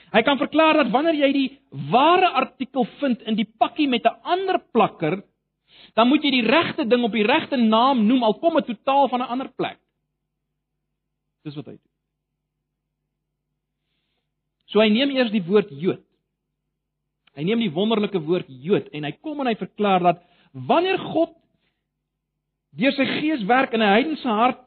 Hy 0.09 0.23
kan 0.25 0.41
verklaar 0.41 0.81
dat 0.81 0.93
wanneer 0.93 1.19
jy 1.21 1.33
die 1.37 1.49
ware 1.93 2.31
artikel 2.41 2.87
vind 3.01 3.21
in 3.29 3.37
die 3.37 3.49
pakkie 3.59 3.89
met 3.89 4.07
'n 4.09 4.17
ander 4.25 4.59
plakker, 4.73 5.23
dan 5.95 6.09
moet 6.09 6.25
jy 6.25 6.31
die 6.31 6.49
regte 6.49 6.85
ding 6.89 7.05
op 7.05 7.13
die 7.13 7.27
regte 7.27 7.57
naam 7.57 8.07
noem 8.07 8.23
al 8.23 8.39
kom 8.41 8.55
dit 8.55 8.67
totaal 8.67 9.09
van 9.09 9.21
'n 9.21 9.31
ander 9.31 9.49
plek. 9.57 9.79
Dis 11.45 11.55
wat 11.55 11.67
hy 11.67 11.73
doen. 11.73 11.93
So 14.67 14.81
hy 14.81 14.89
neem 14.89 15.11
eers 15.11 15.31
die 15.31 15.43
woord 15.43 15.69
Jood. 15.71 16.08
Hy 17.39 17.45
neem 17.47 17.61
die 17.63 17.75
wonderlike 17.75 18.19
woord 18.27 18.49
Jood 18.49 18.89
en 18.93 19.05
hy 19.07 19.13
kom 19.23 19.39
en 19.41 19.47
hy 19.47 19.55
verklaar 19.55 20.03
dat 20.03 20.25
wanneer 20.53 20.99
God 21.13 21.37
deur 22.79 22.95
sy 22.97 23.07
gees 23.21 23.45
werk 23.47 23.73
in 23.73 23.83
'n 23.83 23.95
heidense 23.95 24.29
hart 24.29 24.65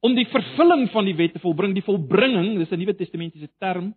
om 0.00 0.14
die 0.14 0.28
vervulling 0.28 0.88
van 0.92 1.04
die 1.04 1.16
wet 1.16 1.32
te 1.32 1.38
volbring, 1.38 1.74
die 1.74 1.84
volbringing, 1.84 2.58
dis 2.58 2.72
'n 2.72 2.78
Nuwe 2.78 2.96
Testamentiese 2.96 3.48
term, 3.60 3.94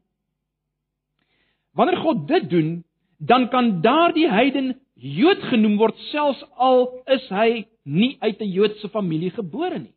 Wanneer 1.77 2.01
God 2.01 2.27
dit 2.27 2.49
doen, 2.49 2.69
dan 3.17 3.49
kan 3.49 3.81
daardie 3.81 4.29
heiden 4.29 4.75
Jood 4.97 5.43
genoem 5.51 5.75
word 5.77 5.97
selfs 6.09 6.39
al 6.57 6.87
is 7.13 7.25
hy 7.29 7.67
nie 7.85 8.15
uit 8.17 8.39
'n 8.41 8.49
Joodse 8.49 8.89
familie 8.89 9.29
gebore 9.29 9.77
nie. 9.79 9.93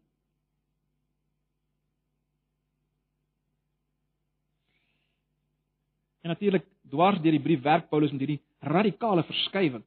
En 6.20 6.28
natuurlik 6.28 6.66
dwars 6.91 7.20
deur 7.22 7.36
die 7.36 7.43
brief 7.43 7.62
werk 7.64 7.88
Paulus 7.91 8.12
met 8.12 8.24
hierdie 8.24 8.43
radikale 8.61 9.24
verskywing. 9.28 9.84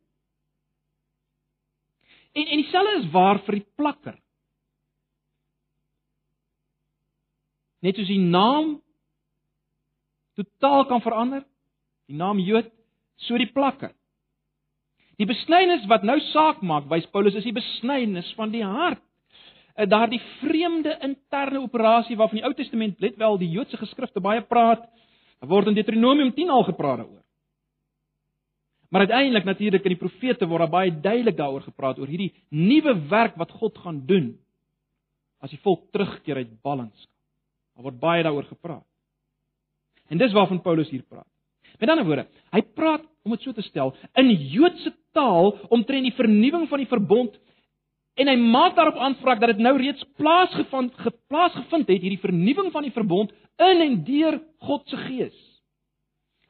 En 2.33 2.47
en 2.47 2.61
dieselfde 2.63 2.99
is 2.99 3.09
waar 3.13 3.39
vir 3.45 3.59
die 3.59 3.67
plakker. 3.77 4.15
Net 7.83 7.99
soos 7.99 8.09
die 8.09 8.21
naam 8.21 8.77
totaal 10.39 10.87
kan 10.89 11.03
verander, 11.03 11.43
die 12.09 12.17
naam 12.17 12.39
Jood, 12.41 12.71
so 13.27 13.37
die 13.37 13.51
plakke. 13.51 13.91
Die 15.21 15.29
besnyning 15.29 15.83
wat 15.91 16.05
nou 16.07 16.17
saak 16.31 16.63
maak, 16.65 16.87
wys 16.89 17.05
Paulus 17.13 17.35
is 17.37 17.45
die 17.45 17.53
besnyning 17.53 18.25
van 18.37 18.53
die 18.53 18.63
hart. 18.65 19.03
Eh, 19.75 19.87
daardie 19.89 20.21
vreemde 20.39 20.95
interne 21.01 21.61
operasie 21.61 22.17
waarvan 22.17 22.39
die 22.39 22.45
Ou 22.45 22.53
Testament 22.53 22.99
let 23.01 23.17
wel 23.17 23.37
die 23.41 23.49
Joodse 23.49 23.77
geskrifte 23.77 24.21
baie 24.21 24.41
praat, 24.45 24.85
word 25.49 25.67
in 25.71 25.77
Deuteronomium 25.77 26.31
10 26.35 26.49
al 26.49 26.63
gepraat 26.63 27.03
daaroor. 27.03 27.23
Maar 28.93 29.07
uiteindelik 29.07 29.43
natuurlik 29.43 29.83
in 29.83 29.95
die 29.95 29.99
profete 29.99 30.47
word 30.47 30.65
daar 30.65 30.69
baie 30.69 30.91
duidelik 30.93 31.37
daaroor 31.37 31.65
gepraat 31.65 31.99
oor 31.99 32.07
hierdie 32.07 32.33
nuwe 32.49 32.93
werk 33.09 33.35
wat 33.41 33.51
God 33.51 33.77
gaan 33.81 34.03
doen 34.05 34.35
as 35.43 35.49
die 35.49 35.59
volk 35.65 35.89
terugkeer 35.91 36.43
uit 36.43 36.51
ballingskap. 36.61 37.09
Daar 37.73 37.87
word 37.89 37.99
baie 37.99 38.23
daaroor 38.23 38.45
gepraat. 38.47 38.85
En 40.07 40.21
dis 40.21 40.35
waarvan 40.35 40.61
Paulus 40.61 40.91
hier 40.93 41.03
praat. 41.09 41.27
Met 41.79 41.89
ander 41.89 42.05
woorde, 42.05 42.27
hy 42.53 42.61
praat 42.77 43.03
om 43.25 43.33
dit 43.33 43.41
so 43.41 43.55
te 43.55 43.65
stel 43.65 43.95
in 44.19 44.29
Joodse 44.53 44.93
taal 45.15 45.55
omtrent 45.73 46.05
die 46.05 46.15
vernuwing 46.15 46.67
van 46.69 46.83
die 46.83 46.89
verbond 46.91 47.39
en 48.19 48.29
hy 48.29 48.35
maak 48.37 48.75
daarop 48.77 48.99
aanspraak 49.01 49.39
dat 49.41 49.55
dit 49.55 49.63
nou 49.65 49.73
reeds 49.77 50.03
plaasgevind 50.19 50.93
geplaasgevind 51.05 51.87
het 51.89 52.03
hierdie 52.03 52.21
vernuwing 52.21 52.69
van 52.73 52.85
die 52.85 52.93
verbond 52.93 53.31
in 53.61 53.81
en 53.85 53.95
deur 54.05 54.39
God 54.67 54.85
se 54.89 54.99
Gees. 55.07 55.39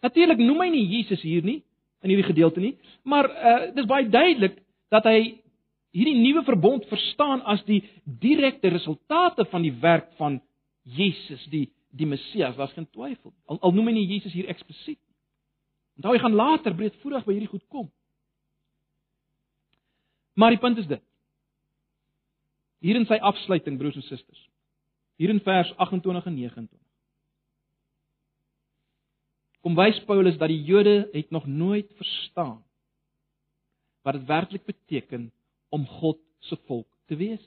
Natuurlik 0.04 0.42
noem 0.42 0.66
hy 0.66 0.70
nie 0.74 0.84
Jesus 0.98 1.22
hier 1.24 1.44
nie 1.44 1.62
in 2.04 2.12
hierdie 2.12 2.28
gedeelte 2.28 2.60
nie, 2.60 2.76
maar 3.08 3.30
uh 3.32 3.70
dis 3.76 3.88
baie 3.88 4.10
duidelik 4.10 4.60
dat 4.92 5.08
hy 5.08 5.40
hierdie 5.94 6.20
nuwe 6.20 6.44
verbond 6.44 6.86
verstaan 6.90 7.46
as 7.48 7.64
die 7.70 7.84
direkte 8.04 8.74
resultate 8.74 9.46
van 9.52 9.64
die 9.64 9.76
werk 9.80 10.12
van 10.20 10.42
Jesus, 10.84 11.46
die 11.52 11.70
die 11.94 12.10
Messias, 12.10 12.56
daar's 12.58 12.74
geen 12.74 12.90
twyfel. 12.90 13.30
Al, 13.46 13.60
al 13.62 13.72
noem 13.72 13.92
hy 13.92 14.00
nie 14.00 14.08
Jesus 14.16 14.34
hier 14.34 14.48
eksplisiet 14.50 14.98
Onthou 15.98 16.16
hy 16.16 16.22
gaan 16.24 16.38
later 16.38 16.76
breedvoerig 16.76 17.26
by 17.26 17.36
hierdie 17.36 17.52
goed 17.52 17.66
kom. 17.70 17.90
Maar 20.34 20.56
die 20.56 20.62
punt 20.62 20.80
is 20.82 20.90
dit. 20.90 21.04
Hier 22.84 23.00
in 23.00 23.08
sy 23.08 23.16
afsluiting 23.24 23.78
broers 23.80 23.96
en 23.96 24.04
susters. 24.04 24.42
Hier 25.22 25.32
in 25.32 25.40
vers 25.46 25.72
28 25.78 26.26
en 26.28 26.36
29. 26.36 26.80
Kom 29.64 29.78
wys 29.80 30.02
Paulus 30.04 30.36
dat 30.42 30.52
die 30.52 30.60
Jode 30.68 31.08
het 31.14 31.30
nog 31.32 31.46
nooit 31.48 31.88
verstaan 31.96 32.60
wat 34.04 34.18
dit 34.18 34.28
werklik 34.28 34.66
beteken 34.68 35.30
om 35.72 35.86
God 35.88 36.20
se 36.44 36.58
volk 36.68 36.90
te 37.08 37.16
wees. 37.16 37.40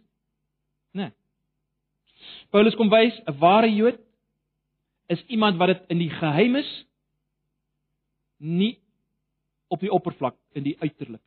Né? 0.96 1.10
Nee. 1.10 1.12
Paulus 2.50 2.74
kom 2.74 2.88
wys 2.88 3.12
'n 3.28 3.36
ware 3.38 3.68
Jood 3.68 4.00
is 5.12 5.22
iemand 5.26 5.56
wat 5.56 5.68
dit 5.68 5.82
in 5.92 5.98
die 5.98 6.10
geheimes 6.10 6.86
nie 8.36 8.78
op 9.68 9.80
die 9.80 9.92
oppervlak 9.92 10.36
in 10.52 10.62
die 10.62 10.76
uiterlik. 10.80 11.22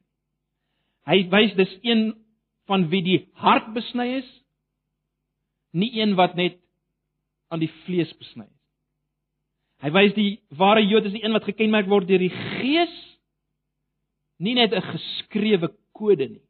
Hy 1.05 1.30
wys 1.30 1.53
dis 1.55 1.78
een 1.82 2.16
van 2.70 2.88
wie 2.93 3.01
die 3.05 3.20
hart 3.41 3.74
besny 3.76 4.07
is, 4.22 4.30
nie 5.74 5.91
een 5.99 6.15
wat 6.17 6.38
net 6.38 6.57
aan 7.49 7.61
die 7.61 7.72
vlees 7.84 8.11
besny 8.22 8.45
is. 8.45 8.55
Hy 9.80 9.91
wys 9.95 10.15
die 10.15 10.32
ware 10.59 10.84
Jood 10.84 11.07
is 11.07 11.15
die 11.15 11.24
een 11.24 11.36
wat 11.36 11.47
gekenmerk 11.47 11.88
word 11.88 12.09
deur 12.09 12.20
die 12.20 12.34
Gees, 12.34 12.95
nie 14.39 14.55
net 14.55 14.74
'n 14.74 14.82
geskrewe 14.82 15.72
kode 15.93 16.28
nie. 16.28 16.45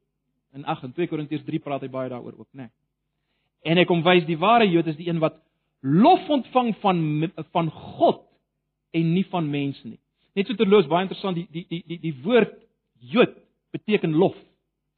In 0.53 0.65
8 0.65 0.83
en 0.83 0.93
2 0.93 1.07
Korintiërs 1.07 1.45
3 1.45 1.59
praat 1.59 1.81
hy 1.81 1.89
baie 1.89 2.09
daaroor 2.09 2.33
ook, 2.39 2.49
né? 2.53 2.69
Nee. 2.69 2.69
En 3.63 3.77
hy 3.77 3.85
kom 3.85 4.03
wys 4.03 4.25
die 4.25 4.37
ware 4.37 4.65
Jood 4.65 4.87
is 4.87 4.97
die 4.97 5.09
een 5.09 5.19
wat 5.19 5.35
lof 5.81 6.29
ontvang 6.29 6.75
van 6.81 7.31
van 7.51 7.71
God 7.71 8.25
en 8.91 9.13
nie 9.13 9.25
van 9.25 9.49
mense 9.49 9.87
nie. 9.87 9.99
Net 10.35 10.47
so 10.47 10.55
terloos 10.55 10.87
baie 10.87 11.05
interessant 11.05 11.35
die 11.35 11.47
die 11.51 11.65
die 11.69 11.83
die 11.87 11.99
die 11.99 12.15
woord 12.23 12.53
Jood 12.99 13.35
beteken 13.71 14.15
lof. 14.15 14.35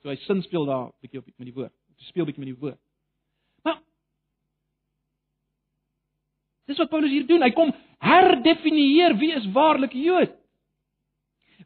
So 0.01 0.09
hy 0.09 0.17
sin 0.25 0.41
speel 0.41 0.65
daar 0.65 0.87
'n 0.87 0.93
bietjie 1.01 1.19
op 1.19 1.25
met 1.37 1.47
die 1.47 1.53
woord. 1.53 1.73
Hy 1.97 2.05
speel 2.05 2.25
bietjie 2.25 2.45
met 2.45 2.53
die 2.53 2.61
woord. 2.61 2.79
Maar 3.63 3.81
Dis 6.65 6.77
wat 6.77 6.89
Paulus 6.89 7.11
hier 7.11 7.27
doen. 7.27 7.41
Hy 7.41 7.51
kom 7.51 7.73
herdefinieer 7.99 9.17
wie 9.17 9.33
is 9.33 9.51
waarlik 9.51 9.93
Jood. 9.93 10.31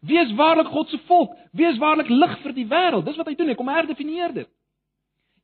Wie 0.02 0.20
is 0.20 0.34
waarlik 0.34 0.68
God 0.68 0.90
se 0.90 0.98
volk? 1.08 1.36
Wie 1.52 1.68
is 1.68 1.78
waarlik 1.78 2.10
lig 2.10 2.40
vir 2.44 2.54
die 2.54 2.68
wêreld? 2.68 3.06
Dis 3.06 3.18
wat 3.18 3.28
hy 3.28 3.36
doen. 3.36 3.48
Hy 3.48 3.56
kom 3.56 3.72
herdefinieer 3.72 4.34
dit. 4.34 4.50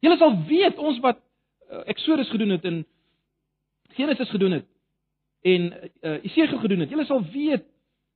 Julle 0.01 0.17
sal 0.17 0.35
weet 0.49 0.77
ons 0.81 0.99
wat 1.03 1.19
uh, 1.71 1.83
Exodus 1.93 2.29
gedoen 2.29 2.55
het 2.55 2.65
en 2.65 2.81
Genesis 3.97 4.29
gedoen 4.29 4.51
het 4.59 4.67
en 5.41 5.67
uh, 5.73 6.17
Esegiel 6.23 6.59
gedoen 6.61 6.83
het. 6.85 6.89
Julle 6.93 7.05
sal 7.05 7.21
weet 7.33 7.65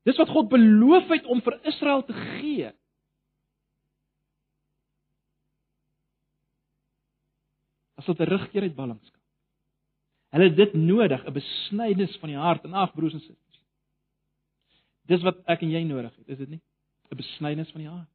dis 0.05 0.17
wat 0.21 0.29
God 0.29 0.49
beloof 0.49 1.09
het 1.09 1.25
om 1.25 1.41
vir 1.41 1.59
Israel 1.65 2.03
te 2.05 2.13
gee. 2.13 2.71
As 8.05 8.11
hulle 8.13 8.21
terugkeer 8.21 8.61
uit 8.61 8.75
ballingskap. 8.77 9.21
Hulle 10.35 10.49
het 10.49 10.57
dit 10.57 10.73
nodig, 10.77 11.25
'n 11.25 11.33
besnydenis 11.33 12.17
van 12.21 12.29
die 12.29 12.37
hart 12.37 12.63
en 12.65 12.73
ag 12.73 12.93
broers 12.93 13.13
en 13.13 13.19
susters. 13.19 13.61
Dis 15.07 15.21
wat 15.21 15.37
ek 15.47 15.61
en 15.61 15.71
jy 15.71 15.83
nodig 15.83 16.15
het, 16.15 16.27
is 16.27 16.37
dit 16.37 16.49
nie? 16.49 16.61
'n 17.11 17.15
Besnydenis 17.15 17.71
van 17.71 17.81
die 17.81 17.89
hart. 17.89 18.09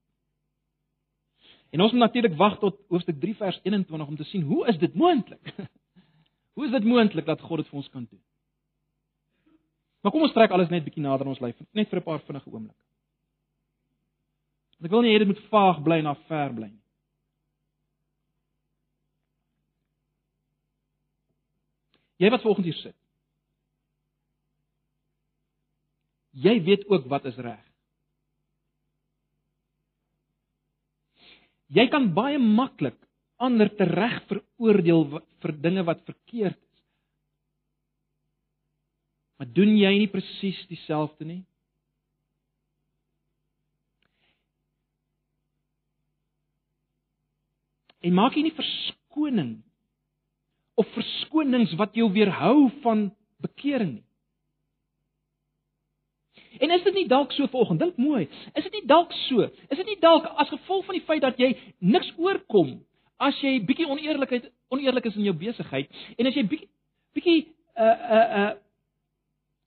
En 1.70 1.80
ons 1.80 1.92
moet 1.92 2.00
natuurlik 2.00 2.36
wag 2.36 2.58
tot 2.58 2.78
hoofstuk 2.88 3.20
3 3.20 3.34
vers 3.36 3.60
21 3.62 4.08
om 4.08 4.16
te 4.16 4.24
sien 4.24 4.42
hoe 4.42 4.66
is 4.66 4.78
dit 4.78 4.94
moontlik? 4.94 5.54
hoe 6.54 6.64
is 6.64 6.70
dit 6.70 6.84
moontlik 6.84 7.26
dat 7.26 7.40
God 7.40 7.56
dit 7.56 7.68
vir 7.68 7.76
ons 7.76 7.88
kan 7.88 8.06
doen? 8.10 8.22
Maar 10.02 10.12
kom 10.12 10.22
ons 10.22 10.32
trek 10.32 10.50
alles 10.50 10.68
net 10.68 10.84
bietjie 10.84 11.02
nader 11.02 11.26
aan 11.26 11.34
ons 11.34 11.40
lyf, 11.40 11.56
net 11.72 11.88
vir 11.88 11.98
'n 11.98 12.02
paar 12.02 12.20
vinnige 12.20 12.50
oomblikke. 12.50 12.84
Ek 14.82 14.90
wil 14.90 15.02
nie 15.02 15.14
hê 15.14 15.18
dit 15.18 15.28
moet 15.28 15.48
vaag 15.50 15.82
bly 15.82 15.98
en 15.98 16.06
af 16.06 16.18
ver 16.26 16.54
bly 16.54 16.66
nie. 16.66 16.79
Jy 22.20 22.28
wat 22.28 22.42
vanoggend 22.44 22.68
hier 22.68 22.80
sit. 22.82 22.96
Jy 26.36 26.54
weet 26.66 26.84
ook 26.92 27.08
wat 27.10 27.26
is 27.30 27.38
reg. 27.40 27.62
Jy 31.70 31.86
kan 31.90 32.10
baie 32.14 32.38
maklik 32.38 32.98
ander 33.40 33.70
te 33.72 33.86
reg 33.88 34.18
veroordeel 34.28 35.06
vir 35.40 35.52
dinge 35.64 35.84
wat 35.88 36.02
verkeerd 36.04 36.58
is. 36.58 36.82
Maar 39.40 39.48
doen 39.56 39.72
jy 39.78 39.92
nie 40.02 40.10
presies 40.12 40.58
dieselfde 40.68 41.24
nie? 41.24 41.40
En 48.04 48.16
maak 48.16 48.36
jy 48.36 48.44
nie 48.44 48.56
verskoning 48.56 49.58
of 50.80 50.88
verskonings 50.96 51.74
wat 51.80 51.96
jou 51.98 52.08
weerhou 52.14 52.70
van 52.84 53.08
bekering 53.44 53.98
nie. 53.98 54.06
En 56.60 56.72
is 56.74 56.82
dit 56.82 56.94
nie 56.94 57.06
dalk 57.08 57.32
so 57.32 57.46
volgens 57.52 57.78
dink 57.78 57.98
mooi, 58.00 58.24
is 58.58 58.64
dit 58.66 58.72
nie 58.80 58.86
dalk 58.90 59.12
so? 59.28 59.46
Is 59.70 59.78
dit 59.78 59.86
nie 59.86 60.00
dalk 60.02 60.26
as 60.40 60.50
gevolg 60.50 60.88
van 60.88 60.96
die 60.98 61.06
feit 61.06 61.22
dat 61.22 61.38
jy 61.40 61.52
niks 61.78 62.10
oorkom 62.18 62.80
as 63.20 63.36
jy 63.44 63.58
bietjie 63.66 63.88
oneerlikheid 63.90 64.48
oneerlik 64.72 65.10
is 65.10 65.16
in 65.18 65.28
jou 65.28 65.36
besigheid 65.36 65.90
en 66.16 66.28
as 66.30 66.36
jy 66.36 66.46
bietjie 66.48 66.70
bietjie 67.16 67.38
uh 67.76 67.96
uh 68.16 68.26
uh 68.40 68.50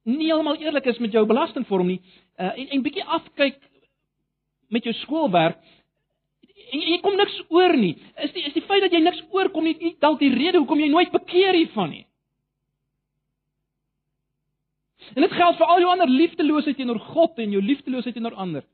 nie 0.04 0.32
almal 0.36 0.60
eerlik 0.60 0.90
is 0.92 1.00
met 1.00 1.14
jou 1.16 1.24
belastingvorm 1.28 1.88
nie 1.88 2.00
uh, 2.02 2.50
en 2.50 2.74
en 2.76 2.84
bietjie 2.84 3.06
afkyk 3.18 3.60
met 4.74 4.84
jou 4.88 4.94
skoolwerk 5.04 5.62
en 6.74 6.82
jy 6.82 6.98
kom 7.04 7.16
niks 7.20 7.36
oor 7.54 7.76
nie. 7.78 7.94
Is 8.26 8.34
die 8.34 8.44
is 8.48 8.56
die 8.56 8.66
feit 8.66 8.82
dat 8.86 8.96
jy 8.96 9.04
niks 9.04 9.22
oorkom 9.36 9.68
nie, 9.68 9.94
dalk 10.02 10.20
die 10.22 10.32
rede 10.34 10.62
hoekom 10.62 10.82
jy 10.82 10.90
nooit 10.90 11.14
bekeer 11.14 11.58
hiervan 11.58 11.92
nie. 11.94 12.06
En 15.14 15.22
dit 15.22 15.36
geld 15.36 15.60
vir 15.60 15.70
al 15.70 15.84
jou 15.84 15.92
ander 15.92 16.10
liefdeloosheid 16.10 16.80
teenoor 16.80 17.00
God 17.14 17.40
en 17.44 17.54
jou 17.54 17.62
liefdeloosheid 17.62 18.16
teenoor 18.18 18.38
ander. 18.40 18.66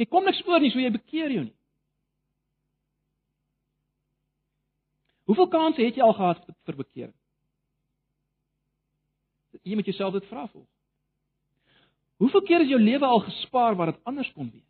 Jy 0.00 0.08
kom 0.08 0.24
niks 0.24 0.40
oor 0.48 0.62
nie, 0.62 0.72
so 0.72 0.80
jy 0.80 0.90
bekeer 0.94 1.30
jou 1.34 1.44
nie. 1.44 1.56
Hoeveel 5.30 5.50
kansse 5.52 5.84
het 5.84 5.98
jy 5.98 6.02
al 6.02 6.16
gehad 6.16 6.40
vir 6.66 6.78
bekering? 6.80 7.16
Jy 9.62 9.76
moet 9.78 9.90
jouself 9.90 10.16
dit 10.16 10.26
vra 10.30 10.46
vol. 10.48 10.64
Hoeveel 12.20 12.42
keer 12.48 12.64
is 12.64 12.72
jou 12.72 12.80
lewe 12.80 13.06
al 13.06 13.22
gespaar 13.28 13.76
waar 13.78 13.92
dit 13.92 14.00
anders 14.08 14.32
kon 14.34 14.48
wees? 14.50 14.69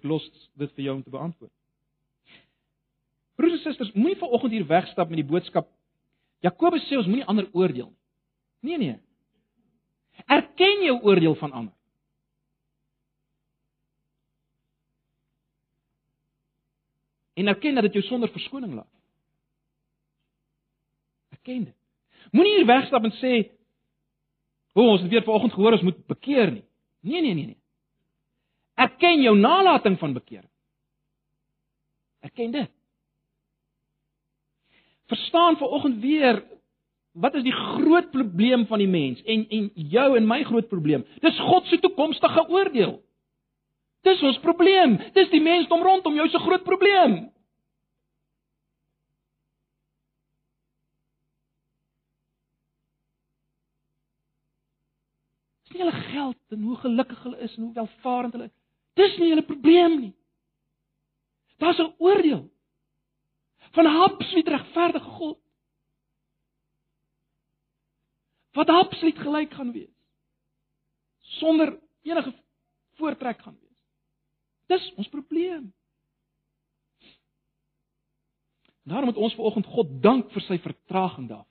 Ek 0.00 0.06
los 0.08 0.24
dit 0.56 0.70
vir 0.78 0.86
jou 0.86 0.94
om 0.96 1.02
te 1.04 1.12
beantwoord. 1.12 1.52
Broers 3.36 3.58
en 3.58 3.60
susters, 3.66 3.92
moenie 3.92 4.16
vanoggend 4.20 4.54
hier 4.56 4.64
wegstap 4.68 5.12
met 5.12 5.20
die 5.20 5.28
boodskap 5.28 5.68
Jakobus 6.40 6.86
sê 6.88 6.96
ons 6.96 7.08
moenie 7.08 7.26
ander 7.28 7.48
oordeel 7.52 7.90
nie. 7.90 7.98
Nee 8.64 8.78
nee. 8.80 8.96
Erken 10.24 10.84
jou 10.86 10.96
oordeel 11.04 11.36
van 11.40 11.52
ander. 11.52 11.76
En 17.36 17.48
erken 17.48 17.74
dat 17.74 17.88
dit 17.88 18.00
jou 18.00 18.04
sonder 18.04 18.32
verskoning 18.32 18.72
laat. 18.74 18.88
Erken 21.36 21.64
dit. 21.64 21.76
Moenie 22.32 22.56
hier 22.56 22.68
wegstap 22.68 23.04
en 23.04 23.16
sê, 23.16 23.50
"O, 24.72 24.82
ons 24.82 25.00
het 25.00 25.10
weer 25.10 25.24
vanoggend 25.24 25.52
gehoor 25.52 25.72
ons 25.72 25.82
moet 25.88 26.06
bekeer 26.06 26.52
nie." 26.52 26.64
Nee 27.00 27.20
nee 27.20 27.34
nee 27.34 27.46
nee. 27.46 27.59
Erken 28.80 29.22
jou 29.22 29.36
nalatiging 29.36 29.98
van 29.98 30.12
bekering. 30.16 30.50
Erken 32.20 32.50
dit. 32.50 32.70
Verstaan 35.06 35.56
vanoggend 35.56 36.00
weer 36.00 36.44
wat 37.12 37.34
is 37.34 37.42
die 37.42 37.52
groot 37.52 38.10
probleem 38.10 38.66
van 38.66 38.78
die 38.78 38.88
mens 38.88 39.22
en 39.22 39.48
en 39.48 39.70
jou 39.74 40.16
en 40.16 40.26
my 40.26 40.42
groot 40.44 40.68
probleem. 40.68 41.04
Dis 41.20 41.38
God 41.38 41.66
se 41.66 41.78
toekomstige 41.78 42.48
oordeel. 42.48 43.00
Dis 44.00 44.22
ons 44.22 44.38
probleem. 44.40 44.96
Dis 45.12 45.28
die 45.28 45.42
mensdom 45.42 45.82
rondom 45.82 46.14
jou 46.14 46.28
se 46.28 46.38
groot 46.38 46.64
probleem. 46.64 47.18
Dis 55.66 55.76
nie 55.76 55.84
hulle 55.84 56.06
geld 56.06 56.56
en 56.56 56.64
hoe 56.70 56.80
gelukkig 56.86 57.22
hulle 57.22 57.44
is 57.44 57.56
en 57.56 57.68
hoe 57.68 57.74
welvarend 57.82 58.32
hulle 58.38 58.48
is. 58.48 58.59
Dis 58.98 59.16
nie 59.18 59.30
hulle 59.30 59.46
probleem 59.46 60.00
nie. 60.00 60.14
Daar's 61.60 61.78
'n 61.78 61.94
oordeel 61.98 62.50
van 63.70 63.84
'n 63.84 64.00
absoluut 64.08 64.48
regverdige 64.48 65.04
God. 65.04 65.38
Wat 68.52 68.68
absoluut 68.68 69.18
gelyk 69.18 69.52
gaan 69.52 69.72
wees. 69.72 69.96
Sonder 71.18 71.80
enige 72.02 72.34
voortrek 72.92 73.40
gaan 73.42 73.58
wees. 73.60 73.78
Dis 74.66 74.94
ons 74.94 75.08
probleem. 75.08 75.72
Daarom 78.82 79.04
moet 79.04 79.16
ons 79.16 79.34
vanoggend 79.34 79.66
God 79.66 80.02
dank 80.02 80.30
vir 80.32 80.42
sy 80.42 80.58
vertraging 80.58 81.28
daarvan. 81.28 81.46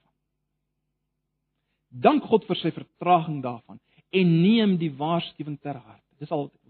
Dank 1.87 2.23
God 2.23 2.45
vir 2.45 2.55
sy 2.55 2.71
vertraging 2.71 3.41
daarvan 3.43 3.79
en 4.09 4.41
neem 4.41 4.77
die 4.77 4.91
waarskuwing 4.95 5.59
ter 5.61 5.75
harte. 5.75 6.15
Dis 6.17 6.31
al 6.31 6.41
wat 6.41 6.53
ek. 6.53 6.68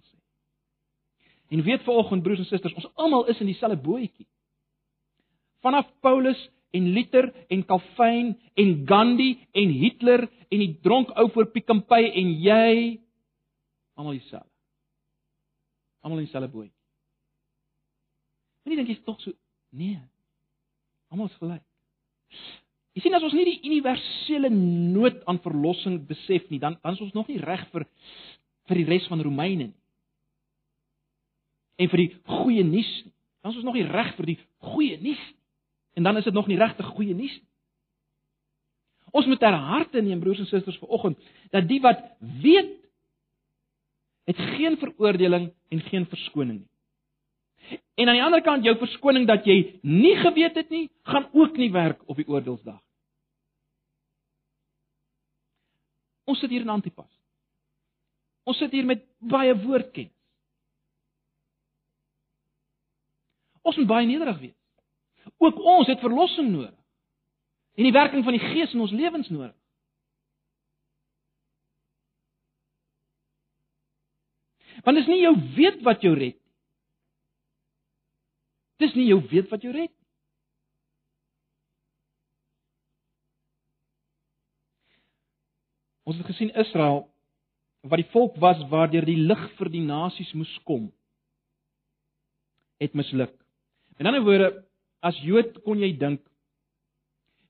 En 1.50 1.64
weet 1.66 1.84
vanoggend 1.84 2.24
broers 2.24 2.40
en 2.40 2.46
susters, 2.46 2.76
ons 2.78 2.90
almal 3.02 3.28
is 3.32 3.40
in 3.42 3.50
dieselfde 3.50 3.82
bootjie. 3.82 4.28
Vanaf 5.66 5.88
Paulus 6.06 6.40
en 6.72 6.92
Luther 6.94 7.32
en 7.50 7.66
Calvin 7.66 8.36
en 8.54 8.76
Gandhi 8.88 9.32
en 9.52 9.74
Hitler 9.82 10.28
en 10.50 10.62
die 10.62 10.76
dronk 10.86 11.10
ou 11.18 11.30
voor 11.34 11.50
Pick 11.54 11.72
n 11.74 11.82
Pay 11.90 12.12
en 12.22 12.36
jy 12.44 13.00
almal 13.98 14.20
dieselfde. 14.20 14.54
Almal 16.06 16.22
in 16.22 16.30
dieselfde 16.30 16.52
bootjie. 16.54 16.76
Moenie 18.64 18.84
dink 18.84 18.94
jy's 18.94 19.04
tog 19.08 19.18
so 19.24 19.34
nee. 19.74 19.98
Almal 21.10 21.32
is 21.32 21.42
gelyk. 21.42 21.66
Jy 22.94 23.06
sien 23.06 23.18
as 23.18 23.26
ons 23.26 23.34
nie 23.38 23.48
die 23.48 23.60
universele 23.66 24.50
nood 24.54 25.22
aan 25.30 25.42
verlossing 25.42 26.02
besef 26.10 26.46
nie, 26.54 26.62
dan 26.62 26.78
dan 26.84 26.98
is 26.98 27.06
ons 27.06 27.18
nog 27.18 27.30
nie 27.32 27.42
reg 27.42 27.66
vir 27.74 27.90
vir 28.70 28.82
die 28.84 28.90
res 28.90 29.10
van 29.10 29.22
Romeine 29.26 29.72
nie. 29.72 29.79
En 31.80 31.90
vir 31.92 32.04
die 32.04 32.10
goeie 32.28 32.64
nuus 32.68 32.90
nie. 33.06 33.14
Dan 33.40 33.54
is 33.54 33.60
ons 33.62 33.68
nog 33.70 33.78
nie 33.78 33.88
reg 33.88 34.16
vir 34.18 34.34
die 34.34 34.40
goeie 34.72 34.98
nuus 35.00 35.22
nie. 35.22 35.38
En 36.00 36.04
dan 36.04 36.18
is 36.18 36.28
dit 36.28 36.34
nog 36.36 36.48
nie 36.48 36.60
regtig 36.60 36.86
goeie 36.96 37.16
nuus 37.16 37.38
nie. 37.38 37.48
Ons 39.12 39.26
moet 39.26 39.40
ter 39.42 39.56
harte 39.56 40.02
neem 40.06 40.20
broers 40.22 40.42
en 40.44 40.48
susters 40.50 40.78
vanoggend 40.78 41.18
dat 41.54 41.66
die 41.68 41.80
wat 41.82 42.04
weet 42.44 42.76
het 44.30 44.42
geen 44.54 44.78
veroordeling 44.78 45.50
en 45.74 45.80
geen 45.88 46.06
verskoning 46.06 46.60
nie. 46.60 47.80
En 48.00 48.08
aan 48.08 48.18
die 48.18 48.24
ander 48.24 48.44
kant 48.46 48.66
jou 48.66 48.76
verskoning 48.78 49.26
dat 49.28 49.48
jy 49.50 49.58
nie 49.82 50.16
geweet 50.22 50.56
het 50.56 50.70
nie, 50.70 50.88
gaan 51.10 51.28
ook 51.34 51.58
nie 51.58 51.72
werk 51.74 52.02
op 52.10 52.18
die 52.18 52.28
oordeelsdag. 52.30 52.80
Ons 56.30 56.40
sit 56.40 56.54
hier 56.54 56.62
in 56.62 56.70
Antipas. 56.70 57.10
Ons 58.46 58.62
sit 58.62 58.72
hier 58.74 58.86
met 58.86 59.04
baie 59.18 59.56
woordkennis. 59.58 60.14
Ons 63.70 63.78
moet 63.78 63.90
baie 63.90 64.08
nederig 64.10 64.40
wees. 64.42 64.58
Ook 65.38 65.60
ons 65.62 65.88
het 65.90 66.02
verlossing 66.02 66.50
nodig. 66.50 66.76
En 67.78 67.86
die 67.86 67.96
werking 67.96 68.24
van 68.26 68.36
die 68.36 68.44
Gees 68.44 68.74
in 68.74 68.82
ons 68.82 68.96
lewens 68.96 69.30
nodig. 69.30 69.56
Want 74.84 74.96
dit 74.96 75.04
is 75.04 75.12
nie 75.12 75.22
jou 75.22 75.36
weet 75.58 75.82
wat 75.86 76.02
jou 76.06 76.16
red 76.18 76.38
Dis 78.80 78.94
nie 78.96 79.10
jou 79.10 79.20
weet 79.28 79.50
wat 79.52 79.66
jou 79.66 79.74
red 79.76 79.92
nie. 79.92 79.96
Ons 86.08 86.22
het 86.22 86.30
gesien 86.32 86.54
Israel 86.58 87.04
wat 87.92 88.02
die 88.02 88.12
volk 88.14 88.40
was 88.40 88.62
waardeur 88.72 89.06
die 89.08 89.20
lig 89.20 89.44
vir 89.60 89.70
die 89.72 89.84
nasies 89.84 90.32
moes 90.36 90.56
kom 90.68 90.88
het 92.80 92.96
misluk. 92.96 93.36
In 94.00 94.08
ander 94.08 94.24
woorde, 94.24 94.50
as 95.04 95.18
Jood 95.24 95.62
kon 95.64 95.80
jy 95.80 95.94
dink 96.00 96.24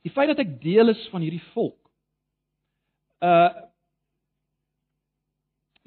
die 0.06 0.12
feit 0.16 0.30
dat 0.32 0.40
ek 0.40 0.60
deel 0.64 0.94
is 0.94 1.02
van 1.12 1.24
hierdie 1.26 1.44
volk 1.54 1.78
uh 3.26 3.68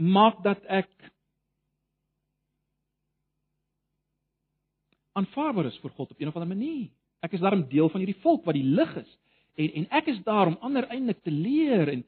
maak 0.03 0.41
dat 0.43 0.59
ek 0.73 0.89
aanvaarbaar 5.15 5.69
is 5.69 5.77
vir 5.85 5.93
God 5.95 6.11
op 6.11 6.21
'n 6.21 6.29
of 6.29 6.37
ander 6.37 6.49
manier. 6.49 6.89
Ek 7.23 7.33
is 7.37 7.41
daarom 7.45 7.69
deel 7.69 7.89
van 7.93 8.01
hierdie 8.03 8.23
volk 8.25 8.45
wat 8.45 8.57
die 8.57 8.67
lig 8.67 8.97
is 8.97 9.11
en 9.55 9.69
en 9.79 9.87
ek 9.91 10.09
is 10.09 10.19
daar 10.25 10.51
om 10.51 10.59
ander 10.61 10.89
eintlik 10.91 11.23
te 11.23 11.31
leer 11.31 11.89
en 11.89 12.03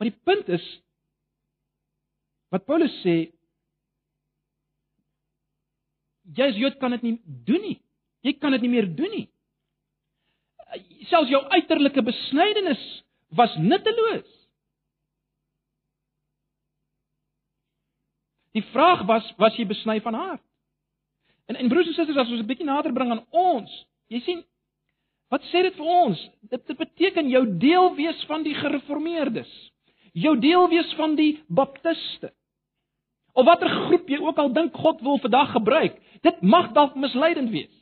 Maar 0.00 0.08
die 0.08 0.20
punt 0.24 0.48
is 0.48 0.64
wat 2.48 2.64
Paulus 2.64 2.94
sê 3.04 3.28
jy 6.36 6.48
as 6.50 6.58
Jood 6.58 6.78
kan 6.80 6.94
dit 6.96 7.02
nie 7.02 7.16
doen 7.46 7.62
nie. 7.64 7.78
Jy 8.26 8.36
kan 8.38 8.52
dit 8.52 8.62
nie 8.66 8.72
meer 8.72 8.88
doen 8.96 9.10
nie. 9.14 9.26
Selfs 11.10 11.32
jou 11.32 11.40
uiterlike 11.50 12.02
besnydenis 12.06 12.82
was 13.34 13.54
nutteloos. 13.58 14.28
Die 18.54 18.64
vraag 18.72 19.06
was 19.06 19.26
was 19.38 19.56
jy 19.58 19.66
besny 19.70 20.00
van 20.02 20.18
hart? 20.18 20.44
En 21.50 21.58
en 21.58 21.70
broers 21.70 21.88
en 21.90 21.94
susters, 21.94 22.18
as 22.18 22.30
ons 22.30 22.42
'n 22.42 22.46
bietjie 22.46 22.66
nader 22.66 22.92
bring 22.92 23.10
aan 23.10 23.26
ons, 23.30 23.70
jy 24.08 24.20
sien, 24.20 24.44
wat 25.30 25.42
sê 25.50 25.62
dit 25.62 25.74
vir 25.74 25.86
ons? 25.86 26.18
Dit, 26.50 26.66
dit 26.66 26.76
beteken 26.76 27.28
jou 27.30 27.44
deel 27.58 27.94
wees 27.94 28.24
van 28.26 28.42
die 28.42 28.54
gereformeerdes. 28.54 29.50
Jou 30.12 30.38
deel 30.38 30.68
wees 30.68 30.92
van 30.98 31.14
die 31.14 31.42
baptiste. 31.48 32.32
Of 33.32 33.46
watter 33.46 33.68
groep 33.68 34.08
jy 34.08 34.18
ook 34.18 34.38
al 34.38 34.52
dink 34.52 34.76
God 34.76 35.00
wil 35.06 35.18
vandag 35.22 35.52
gebruik, 35.52 36.00
dit 36.22 36.42
mag 36.42 36.72
dalk 36.76 36.94
misleidend 36.94 37.50
wees. 37.50 37.76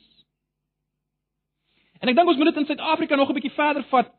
En 1.98 2.08
ek 2.08 2.16
dink 2.16 2.28
ons 2.28 2.38
moet 2.38 2.52
dit 2.52 2.60
in 2.62 2.68
Suid-Afrika 2.68 3.16
nog 3.16 3.30
'n 3.30 3.34
bietjie 3.34 3.56
verder 3.56 3.82
vat. 3.90 4.12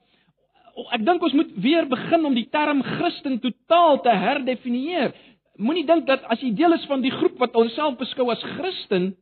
Ek 0.92 1.06
dink 1.06 1.24
ons 1.24 1.34
moet 1.34 1.52
weer 1.56 1.88
begin 1.88 2.26
om 2.26 2.34
die 2.34 2.50
term 2.50 2.82
Christen 2.84 3.40
totaal 3.40 4.02
te 4.02 4.10
herdefinieer. 4.10 5.14
Moenie 5.56 5.86
dink 5.86 6.08
dat 6.08 6.24
as 6.24 6.40
jy 6.42 6.54
deel 6.56 6.74
is 6.74 6.86
van 6.86 7.02
die 7.02 7.12
groep 7.12 7.38
wat 7.40 7.54
homself 7.54 7.98
beskou 7.98 8.32
as 8.32 8.44
Christen, 8.44 9.16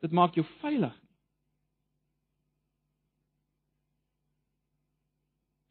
Dit 0.00 0.12
maak 0.16 0.36
jou 0.36 0.46
veilig. 0.62 0.94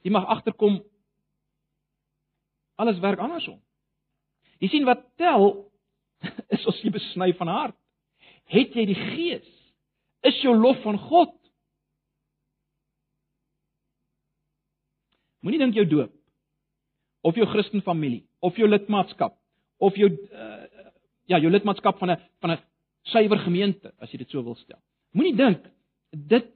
Jy 0.05 0.13
mag 0.15 0.29
agterkom 0.31 0.79
alles 2.79 2.99
werk 3.03 3.19
andersom. 3.19 3.59
Jy 4.59 4.71
sien 4.71 4.87
wat 4.87 5.03
tel 5.19 5.51
is 6.55 6.65
as 6.67 6.79
jy 6.83 6.91
besny 6.93 7.31
van 7.39 7.51
hart. 7.51 7.77
Het 8.49 8.75
jy 8.75 8.85
die 8.89 8.97
Gees? 8.97 9.49
Is 10.25 10.39
jou 10.43 10.55
lof 10.55 10.79
van 10.83 10.97
God? 10.99 11.35
Moenie 15.43 15.61
dink 15.61 15.77
jou 15.77 15.85
doop 15.87 16.15
of 17.23 17.35
jou 17.35 17.45
Christen 17.51 17.83
familie 17.83 18.25
of 18.43 18.57
jou 18.59 18.67
lidmaatskap 18.67 19.35
of 19.83 19.95
jou 19.99 20.09
uh, 20.11 20.65
ja, 21.31 21.39
jou 21.39 21.51
lidmaatskap 21.51 21.99
van 21.99 22.11
'n 22.11 22.17
van 22.41 22.51
'n 22.51 22.59
suiwer 23.03 23.39
gemeente 23.39 23.93
as 23.99 24.11
jy 24.11 24.17
dit 24.17 24.29
so 24.29 24.43
wil 24.43 24.55
stel. 24.55 24.79
Moenie 25.11 25.35
dink 25.35 25.63
dit 26.11 26.47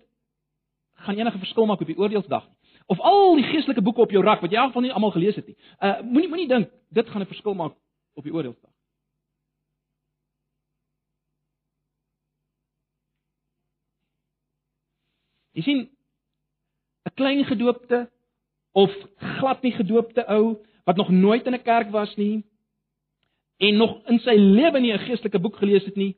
gaan 0.94 1.16
enige 1.16 1.40
verskil 1.40 1.66
maak 1.66 1.82
op 1.82 1.88
die 1.88 1.98
oordeelsdag 1.98 2.48
nie. 2.48 2.63
Of 2.86 3.00
al 3.00 3.36
die 3.36 3.48
geestelike 3.48 3.82
boeke 3.82 4.02
op 4.02 4.12
jou 4.12 4.24
rak 4.24 4.42
wat 4.42 4.52
jy 4.52 4.58
in 4.58 4.64
elk 4.64 4.74
geval 4.74 4.82
nie 4.82 4.94
almal 4.94 5.12
gelees 5.12 5.36
het 5.36 5.48
nie. 5.48 5.58
Uh 5.80 6.02
moenie 6.02 6.30
moenie 6.30 6.48
dink 6.48 6.70
dit 6.90 7.10
gaan 7.10 7.22
'n 7.22 7.32
verskil 7.32 7.54
maak 7.54 7.76
op 8.14 8.24
die 8.24 8.34
oordeelsdag. 8.34 8.70
Jy 15.54 15.62
sien 15.62 15.90
'n 17.06 17.14
klein 17.14 17.46
gedoopte 17.46 18.10
of 18.72 18.92
glad 19.18 19.62
nie 19.62 19.72
gedoopte 19.72 20.26
ou 20.28 20.58
wat 20.86 20.96
nog 20.96 21.10
nooit 21.10 21.46
in 21.46 21.54
'n 21.54 21.62
kerk 21.62 21.92
was 21.92 22.16
nie 22.16 22.44
en 23.58 23.78
nog 23.78 24.08
in 24.08 24.20
sy 24.20 24.36
lewe 24.36 24.80
nie 24.80 24.94
'n 24.94 25.06
geestelike 25.06 25.40
boek 25.40 25.56
gelees 25.56 25.86
het 25.86 25.96
nie, 25.96 26.18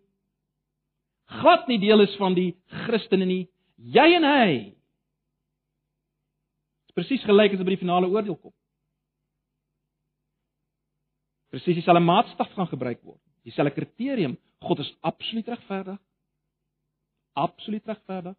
glad 1.26 1.68
nie 1.68 1.80
deel 1.80 2.02
is 2.02 2.16
van 2.16 2.34
die 2.34 2.56
Christene 2.66 3.26
nie. 3.26 3.50
Jy 3.76 4.14
en 4.16 4.24
hy. 4.24 4.74
Presies 6.96 7.24
gelyk 7.28 7.56
as 7.56 7.64
by 7.64 7.74
die 7.76 7.82
finale 7.82 8.10
oordeel 8.12 8.38
kom. 8.40 8.54
Presies 11.52 11.80
dieselfde 11.80 12.04
maatstaf 12.04 12.54
gaan 12.56 12.72
gebruik 12.72 13.02
word. 13.04 13.22
Dieselfde 13.48 13.76
kriterium. 13.76 14.38
God 14.64 14.82
is 14.84 14.92
absoluut 15.06 15.48
regverdig. 15.52 16.00
Absoluut 17.36 17.92
regverdig. 17.92 18.38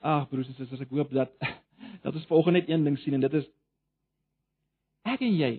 Ag 0.00 0.28
broers 0.28 0.48
en 0.48 0.56
susters, 0.56 0.80
ek 0.80 0.92
hoop 0.96 1.10
dat 1.12 1.32
dat 2.04 2.14
ons 2.14 2.28
volgende 2.28 2.60
net 2.60 2.70
een 2.70 2.84
ding 2.86 2.96
sien 3.00 3.16
en 3.16 3.24
dit 3.24 3.34
is 3.36 3.48
ek 5.04 5.20
en 5.24 5.34
jy 5.36 5.50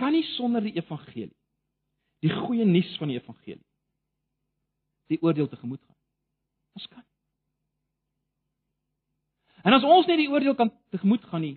kan 0.00 0.12
nie 0.12 0.24
sonder 0.36 0.64
die 0.64 0.72
evangelie 0.76 1.34
die 2.24 2.32
goeie 2.32 2.64
nuus 2.64 2.96
van 3.00 3.10
die 3.12 3.18
evangelie. 3.18 3.64
Die 5.12 5.20
oordeel 5.22 5.48
te 5.48 5.58
gemoed 5.60 5.82
gaan. 5.84 5.98
Ons 6.78 6.88
kan. 6.90 7.04
En 9.66 9.74
as 9.74 9.84
ons 9.84 10.06
nie 10.06 10.20
die 10.22 10.30
oordeel 10.30 10.54
kan 10.54 10.70
te 10.94 11.00
gemoed 11.02 11.24
gaan 11.26 11.42
nie, 11.42 11.56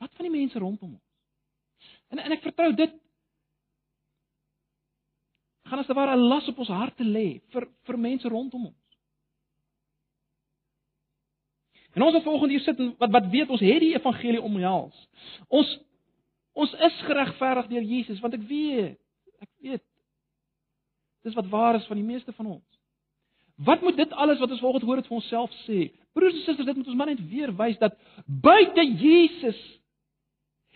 wat 0.00 0.14
van 0.16 0.26
die 0.26 0.34
mense 0.34 0.58
rondom 0.58 0.96
ons? 0.96 1.90
En 2.12 2.22
en 2.24 2.34
ek 2.34 2.44
vertrou 2.44 2.70
dit 2.76 2.94
gaan 5.68 5.78
as 5.78 5.88
'n 5.88 5.94
ware 5.94 6.16
'n 6.16 6.28
las 6.28 6.48
op 6.48 6.58
ons 6.58 6.68
harte 6.68 7.04
lê 7.04 7.40
vir 7.52 7.68
vir 7.84 7.98
mense 7.98 8.28
rondom 8.28 8.66
ons. 8.66 8.82
En 11.94 12.02
ons 12.02 12.14
wat 12.14 12.24
volgende 12.24 12.54
hier 12.54 12.64
sit 12.64 12.78
en 12.78 12.96
wat 12.98 13.10
wat 13.10 13.30
weet 13.30 13.50
ons 13.50 13.60
het 13.60 13.80
die 13.80 13.94
evangelie 13.94 14.42
omhels. 14.42 15.08
Ons 15.48 15.78
Ons 16.52 16.72
is 16.72 17.00
geregverdig 17.06 17.70
deur 17.70 17.86
Jesus 17.88 18.20
want 18.20 18.36
ek 18.36 18.44
weet, 18.48 18.98
ek 19.40 19.50
weet. 19.64 19.84
Dis 21.24 21.36
wat 21.38 21.48
waar 21.52 21.78
is 21.78 21.86
van 21.88 22.00
die 22.00 22.06
meeste 22.06 22.34
van 22.36 22.50
ons. 22.58 22.71
Wat 23.64 23.80
moet 23.80 23.96
dit 23.96 24.12
alles 24.12 24.38
wat 24.38 24.50
ons 24.50 24.60
volgens 24.60 24.84
hoor 24.84 24.96
het 24.96 25.06
vir 25.06 25.16
onsself 25.16 25.52
sê? 25.64 25.92
Broers 26.12 26.34
en 26.34 26.44
susters, 26.44 26.66
dit 26.66 26.76
moet 26.76 26.86
ons 26.86 26.96
maar 26.96 27.10
net 27.12 27.22
weer 27.28 27.52
wys 27.56 27.78
dat 27.80 27.96
buite 28.26 28.84
Jesus 29.00 29.60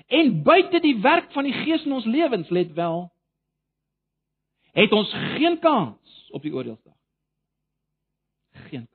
en 0.07 0.43
buite 0.43 0.81
die 0.81 0.97
werk 1.03 1.33
van 1.35 1.49
die 1.49 1.55
Gees 1.65 1.85
in 1.85 1.97
ons 1.97 2.05
lewens, 2.05 2.51
let 2.55 2.73
wel, 2.77 3.09
het 4.77 4.93
ons 4.93 5.13
geen 5.37 5.59
kans 5.59 6.29
op 6.37 6.45
die 6.45 6.53
oordeelsdag. 6.55 6.95
Geen 8.69 8.87
kans. 8.87 8.93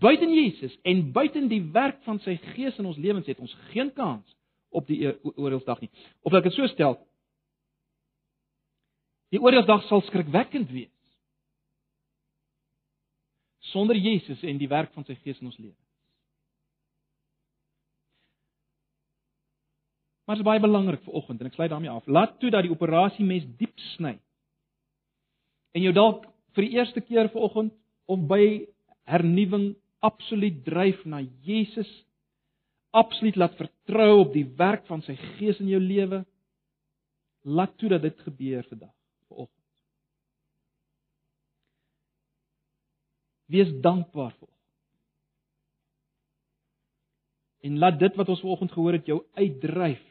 Buiten 0.00 0.32
Jesus 0.32 0.78
en 0.82 1.10
buiten 1.12 1.48
die 1.50 1.62
werk 1.72 2.00
van 2.06 2.22
sy 2.24 2.38
Gees 2.54 2.78
in 2.78 2.88
ons 2.88 2.98
lewens 2.98 3.28
het 3.28 3.38
ons 3.42 3.56
geen 3.74 3.92
kans 3.92 4.36
op 4.70 4.86
die 4.86 5.02
oordeelsdag 5.34 5.80
nie. 5.82 5.90
Of 6.22 6.34
ek 6.38 6.46
dit 6.46 6.56
so 6.56 6.66
stel, 6.70 6.96
Die 9.30 9.38
oordeelsdag 9.38 9.86
sal 9.86 10.02
skrikwekkend 10.08 10.70
wees. 10.74 10.90
Sonder 13.70 13.96
Jesus 13.96 14.42
en 14.42 14.58
die 14.58 14.68
werk 14.68 14.92
van 14.96 15.06
sy 15.06 15.16
Gees 15.22 15.38
in 15.40 15.50
ons 15.50 15.58
lewe. 15.58 15.76
Maar 20.26 20.38
dit 20.38 20.44
is 20.44 20.50
baie 20.50 20.62
belangrik 20.62 21.02
vir 21.02 21.16
oggend 21.18 21.40
en 21.42 21.48
ek 21.50 21.56
sluit 21.56 21.72
daarmee 21.72 21.90
af. 21.90 22.06
Laat 22.06 22.36
toe 22.38 22.52
dat 22.54 22.62
die 22.62 22.70
operasie 22.70 23.24
mes 23.26 23.46
diep 23.58 23.74
sny. 23.96 24.12
En 25.74 25.82
jou 25.82 25.92
dalk 25.94 26.28
vir 26.54 26.66
die 26.66 26.76
eerste 26.78 27.02
keer 27.02 27.30
vanoggend 27.32 27.74
of 28.10 28.22
by 28.30 28.44
hernuwing 29.10 29.72
absoluut 30.06 30.62
dryf 30.66 31.02
na 31.04 31.24
Jesus. 31.46 31.90
Absoluut 32.94 33.38
laat 33.42 33.58
vertrou 33.58 34.20
op 34.20 34.32
die 34.34 34.46
werk 34.58 34.86
van 34.90 35.02
sy 35.06 35.16
Gees 35.36 35.58
in 35.62 35.70
jou 35.70 35.82
lewe. 35.82 36.22
Laat 37.42 37.74
toe 37.82 37.90
dat 37.90 38.06
dit 38.06 38.26
gebeur 38.26 38.62
vandag, 38.70 38.94
vanoggend. 39.28 39.59
Wees 43.50 43.70
dankbaar 43.82 44.32
vir. 44.38 44.48
En 47.66 47.78
laat 47.82 47.98
dit 48.00 48.16
wat 48.16 48.28
ons 48.32 48.40
vanoggend 48.40 48.72
gehoor 48.72 48.96
het 48.96 49.06
jou 49.10 49.18
uitdryf 49.36 50.06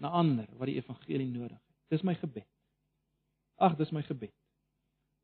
na 0.00 0.08
ander 0.08 0.48
wat 0.58 0.70
die 0.70 0.78
evangelie 0.78 1.28
nodig 1.28 1.58
het. 1.58 1.76
Dis 1.92 2.02
my 2.02 2.14
gebed. 2.18 2.48
Ag, 3.56 3.76
dis 3.78 3.92
my 3.94 4.02
gebed. 4.02 4.32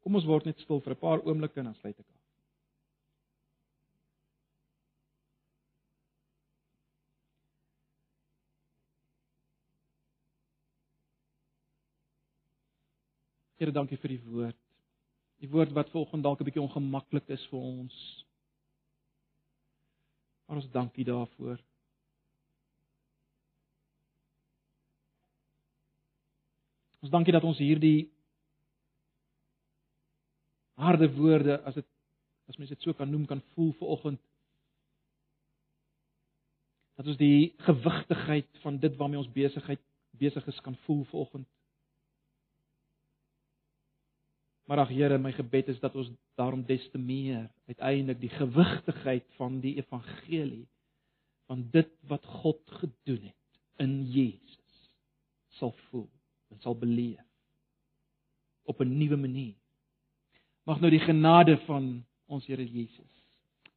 Kom 0.04 0.16
ons 0.16 0.28
word 0.28 0.46
net 0.48 0.60
stil 0.60 0.80
vir 0.80 0.94
'n 0.94 1.00
paar 1.00 1.22
oomblikke 1.24 1.60
en 1.60 1.70
dan 1.70 1.74
sluit 1.74 1.98
ek. 1.98 2.06
Here, 13.60 13.72
dankie 13.72 13.98
vir 14.00 14.08
die 14.08 14.22
woord. 14.24 14.69
Die 15.40 15.48
woord 15.48 15.72
wat 15.72 15.90
vanoggend 15.90 16.22
dalk 16.22 16.40
'n 16.40 16.44
bietjie 16.44 16.62
ongemaklik 16.62 17.28
is 17.28 17.46
vir 17.48 17.58
ons. 17.58 17.96
Maar 20.46 20.56
ons 20.56 20.70
dankie 20.70 21.04
daarvoor. 21.04 21.58
Ons 27.00 27.10
dankie 27.10 27.32
dat 27.32 27.44
ons 27.44 27.58
hierdie 27.58 28.10
harde 30.80 31.08
woorde 31.16 31.62
as 31.62 31.74
dit 31.74 31.86
as 32.50 32.56
mens 32.58 32.72
dit 32.72 32.82
so 32.82 32.92
kan 32.92 33.10
noem 33.10 33.26
kan 33.30 33.40
voel 33.54 33.72
vir 33.78 33.88
oggend. 33.94 34.20
Dat 36.98 37.06
ons 37.06 37.20
die 37.20 37.54
gewigtigheid 37.64 38.58
van 38.64 38.78
dit 38.82 38.96
waarmee 38.96 39.18
ons 39.18 39.32
besigheid 39.32 39.80
besig 40.10 40.46
is 40.46 40.60
kan 40.60 40.76
voel 40.84 41.04
vir 41.04 41.20
oggend. 41.20 41.48
Maar 44.70 44.84
ag 44.84 44.92
Here, 44.94 45.18
my 45.18 45.32
gebed 45.34 45.66
is 45.68 45.80
dat 45.82 45.96
ons 45.98 46.12
daarom 46.38 46.60
des 46.62 46.84
te 46.92 46.98
meer 46.98 47.48
uiteindelik 47.66 48.20
die 48.20 48.30
gewigtigheid 48.30 49.24
van 49.34 49.56
die 49.60 49.74
evangelie 49.82 50.68
van 51.50 51.64
dit 51.74 51.90
wat 52.06 52.26
God 52.38 52.60
gedoen 52.78 53.24
het 53.32 53.82
in 53.82 54.04
Jesus 54.14 54.86
sal 55.58 55.74
voel 55.88 56.06
en 56.54 56.62
sal 56.62 56.78
beleef 56.78 57.26
op 58.62 58.78
'n 58.80 58.96
nuwe 58.98 59.16
manier. 59.16 59.58
Mag 60.62 60.80
nou 60.80 60.90
die 60.90 61.02
genade 61.02 61.58
van 61.66 62.06
ons 62.26 62.46
Here 62.46 62.70
Jesus 62.70 63.14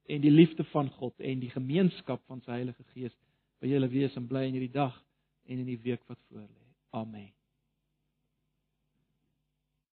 en 0.05 0.21
die 0.21 0.31
liefde 0.31 0.63
van 0.63 0.89
God 0.89 1.19
en 1.19 1.39
die 1.39 1.49
gemeenskap 1.49 2.21
van 2.25 2.41
sy 2.41 2.51
Heilige 2.51 2.83
Gees 2.93 3.17
by 3.59 3.67
julle 3.67 3.87
wees 3.87 4.15
en 4.15 4.27
bly 4.27 4.45
in 4.45 4.53
hierdie 4.53 4.77
dag 4.77 5.05
en 5.45 5.57
in 5.57 5.65
die 5.65 5.81
week 5.81 6.05
wat 6.05 6.19
voorlê. 6.29 6.67
Amen. 6.89 7.42